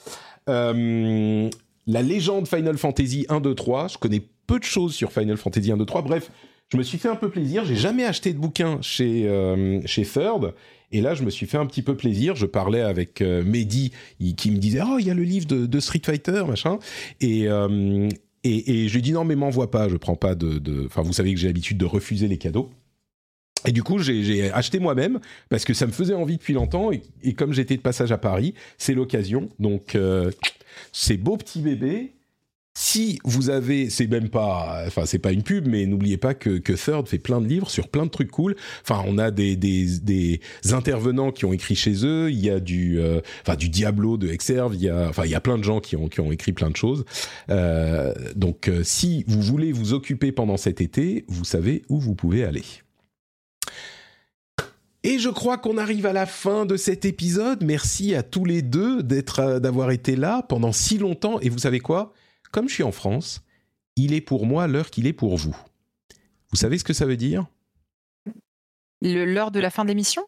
[0.50, 1.50] Euh,
[1.88, 3.88] la légende Final Fantasy 1, 2, 3.
[3.90, 6.02] Je connais peu de choses sur Final Fantasy 1, 2, 3.
[6.04, 6.32] Bref,
[6.72, 7.66] je me suis fait un peu plaisir.
[7.66, 10.54] J'ai jamais acheté de bouquin chez, euh, chez Third.
[10.94, 12.36] Et là, je me suis fait un petit peu plaisir.
[12.36, 13.92] Je parlais avec euh, Mehdi,
[14.36, 16.80] qui me disait Oh, il y a le livre de, Street Fighter, machin.
[17.22, 17.48] Et.
[17.48, 18.10] euh,
[18.44, 21.14] et, et je lui dit non mais m'envoie pas, je prends pas de- Enfin vous
[21.14, 22.72] savez que j'ai l'habitude de refuser les cadeaux.
[23.66, 25.20] Et du coup, j'ai acheté moi-même
[25.50, 26.92] parce que ça me faisait envie depuis longtemps.
[26.92, 29.50] Et, et comme j'étais de passage à Paris, c'est l'occasion.
[29.60, 30.32] Donc, euh,
[30.92, 32.14] ces beaux petits bébés.
[32.74, 36.58] Si vous avez, c'est même pas, enfin c'est pas une pub, mais n'oubliez pas que,
[36.58, 38.56] que Third fait plein de livres sur plein de trucs cool.
[38.82, 40.40] Enfin, on a des, des, des
[40.72, 42.32] intervenants qui ont écrit chez eux.
[42.32, 44.74] Il y a du, euh, enfin du Diablo de Exerve.
[44.74, 46.54] Il y a, enfin il y a plein de gens qui ont qui ont écrit
[46.54, 47.04] plein de choses.
[47.50, 52.16] Euh, donc, euh, si vous voulez vous occuper pendant cet été, vous savez où vous
[52.16, 52.64] pouvez aller.
[55.04, 57.64] Et je crois qu'on arrive à la fin de cet épisode.
[57.64, 61.40] Merci à tous les deux d'être, euh, d'avoir été là pendant si longtemps.
[61.40, 62.14] Et vous savez quoi?
[62.52, 63.42] Comme je suis en France,
[63.96, 65.56] il est pour moi l'heure qu'il est pour vous.
[66.52, 67.48] Vous savez ce que ça veut dire?
[69.02, 70.24] Le- L'heure de la fin de l'émission?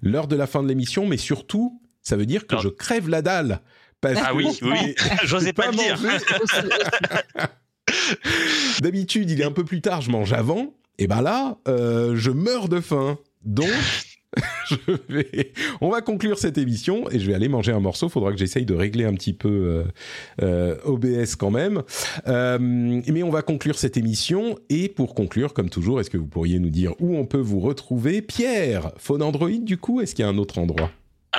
[0.00, 3.20] L'heure de la fin de l'émission, mais surtout, ça veut dire que je crève la
[3.20, 3.60] dalle.
[4.00, 6.00] Parce Ah que oui, oui, j'osais pas le dire.
[6.00, 6.16] mangé.
[8.80, 10.72] D'habitude, il est un peu plus tard, je mange avant.
[11.00, 13.18] Et ben là, euh, je meurs de faim.
[13.42, 13.70] Donc,
[14.68, 14.76] je
[15.08, 18.10] vais, on va conclure cette émission et je vais aller manger un morceau.
[18.10, 19.84] Faudra que j'essaye de régler un petit peu euh,
[20.42, 21.82] euh, OBS quand même.
[22.26, 26.58] Mais on va conclure cette émission et pour conclure, comme toujours, est-ce que vous pourriez
[26.58, 30.28] nous dire où on peut vous retrouver, Pierre Phone Android du coup Est-ce qu'il y
[30.28, 30.90] a un autre endroit?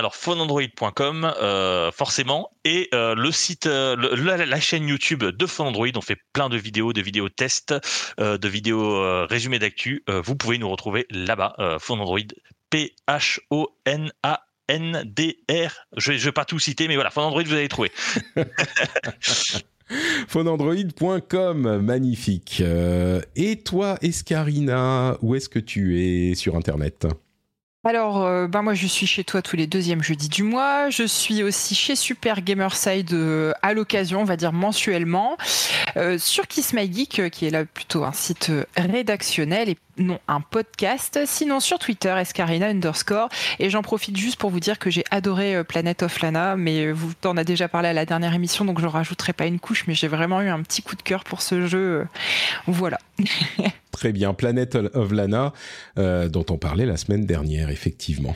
[0.02, 5.90] Alors phoneandroid.com euh, forcément et euh, le site, euh, la, chaîne YouTube de Phone Android.
[5.96, 7.76] On fait plein de vidéos, de vidéos tests,
[8.18, 10.04] de vidéos résumés d'actu.
[10.08, 11.78] Vous pouvez nous retrouver là-bas.
[11.80, 12.18] Phone Android,
[12.72, 15.72] P H O N A N D R.
[15.98, 17.92] Je je vais pas tout citer, mais voilà, Phone Android, vous allez trouver.
[20.28, 22.64] phoneandroid.com, magnifique.
[23.36, 27.06] Et toi, Escarina, où est-ce que tu es sur Internet?
[27.84, 30.92] Alors, euh, ben moi, je suis chez toi tous les deuxièmes jeudis du mois.
[30.92, 35.36] Je suis aussi chez Super Gamerside euh, à l'occasion, on va dire mensuellement,
[35.98, 40.42] euh, sur Kiss My Geek, qui est là plutôt un site rédactionnel et non un
[40.42, 41.22] podcast.
[41.26, 43.30] Sinon, sur Twitter, Escarina underscore.
[43.58, 47.14] Et j'en profite juste pour vous dire que j'ai adoré Planet of Lana, mais vous
[47.26, 49.96] en a déjà parlé à la dernière émission, donc je rajouterai pas une couche, mais
[49.96, 52.06] j'ai vraiment eu un petit coup de cœur pour ce jeu.
[52.68, 53.00] Voilà.
[53.92, 55.54] Très bien, Planet of Lana,
[55.98, 58.36] euh, dont on parlait la semaine dernière, effectivement.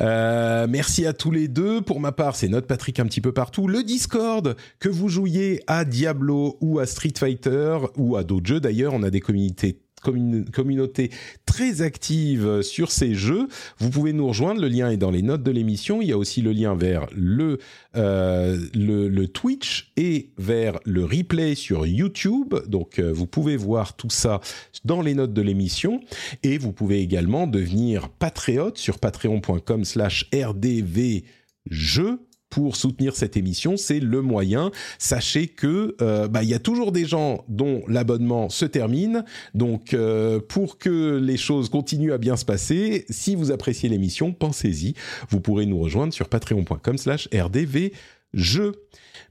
[0.00, 1.80] Euh, merci à tous les deux.
[1.80, 3.68] Pour ma part, c'est notre Patrick un petit peu partout.
[3.68, 8.60] Le Discord, que vous jouiez à Diablo ou à Street Fighter ou à d'autres jeux
[8.60, 11.10] d'ailleurs, on a des communautés commun- communauté
[11.46, 13.48] très active sur ces jeux.
[13.78, 16.02] Vous pouvez nous rejoindre, le lien est dans les notes de l'émission.
[16.02, 17.58] Il y a aussi le lien vers le,
[17.96, 22.54] euh, le Twitch et vers le replay sur YouTube.
[22.66, 24.40] Donc euh, vous pouvez voir tout ça
[24.84, 26.00] dans les notes de l'émission.
[26.42, 32.18] Et vous pouvez également devenir patriote sur patreon.com slash rdvjeux
[32.52, 34.70] pour soutenir cette émission, c'est le moyen.
[34.98, 39.24] Sachez que euh, bah, il y a toujours des gens dont l'abonnement se termine,
[39.54, 44.34] donc euh, pour que les choses continuent à bien se passer, si vous appréciez l'émission,
[44.34, 44.92] pensez-y.
[45.30, 48.72] Vous pourrez nous rejoindre sur patreon.com/slash rdvjeux.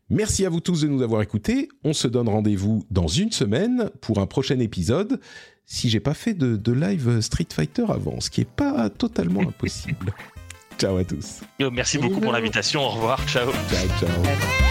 [0.10, 1.70] Merci à vous tous de nous avoir écoutés.
[1.84, 5.20] On se donne rendez-vous dans une semaine pour un prochain épisode.
[5.68, 9.42] Si j'ai pas fait de, de live Street Fighter avant, ce qui est pas totalement
[9.42, 10.12] impossible.
[10.78, 11.42] Ciao à tous.
[11.72, 12.82] Merci beaucoup pour l'invitation.
[12.82, 13.20] Au revoir.
[13.28, 13.52] Ciao.
[13.70, 14.71] Ciao, ciao.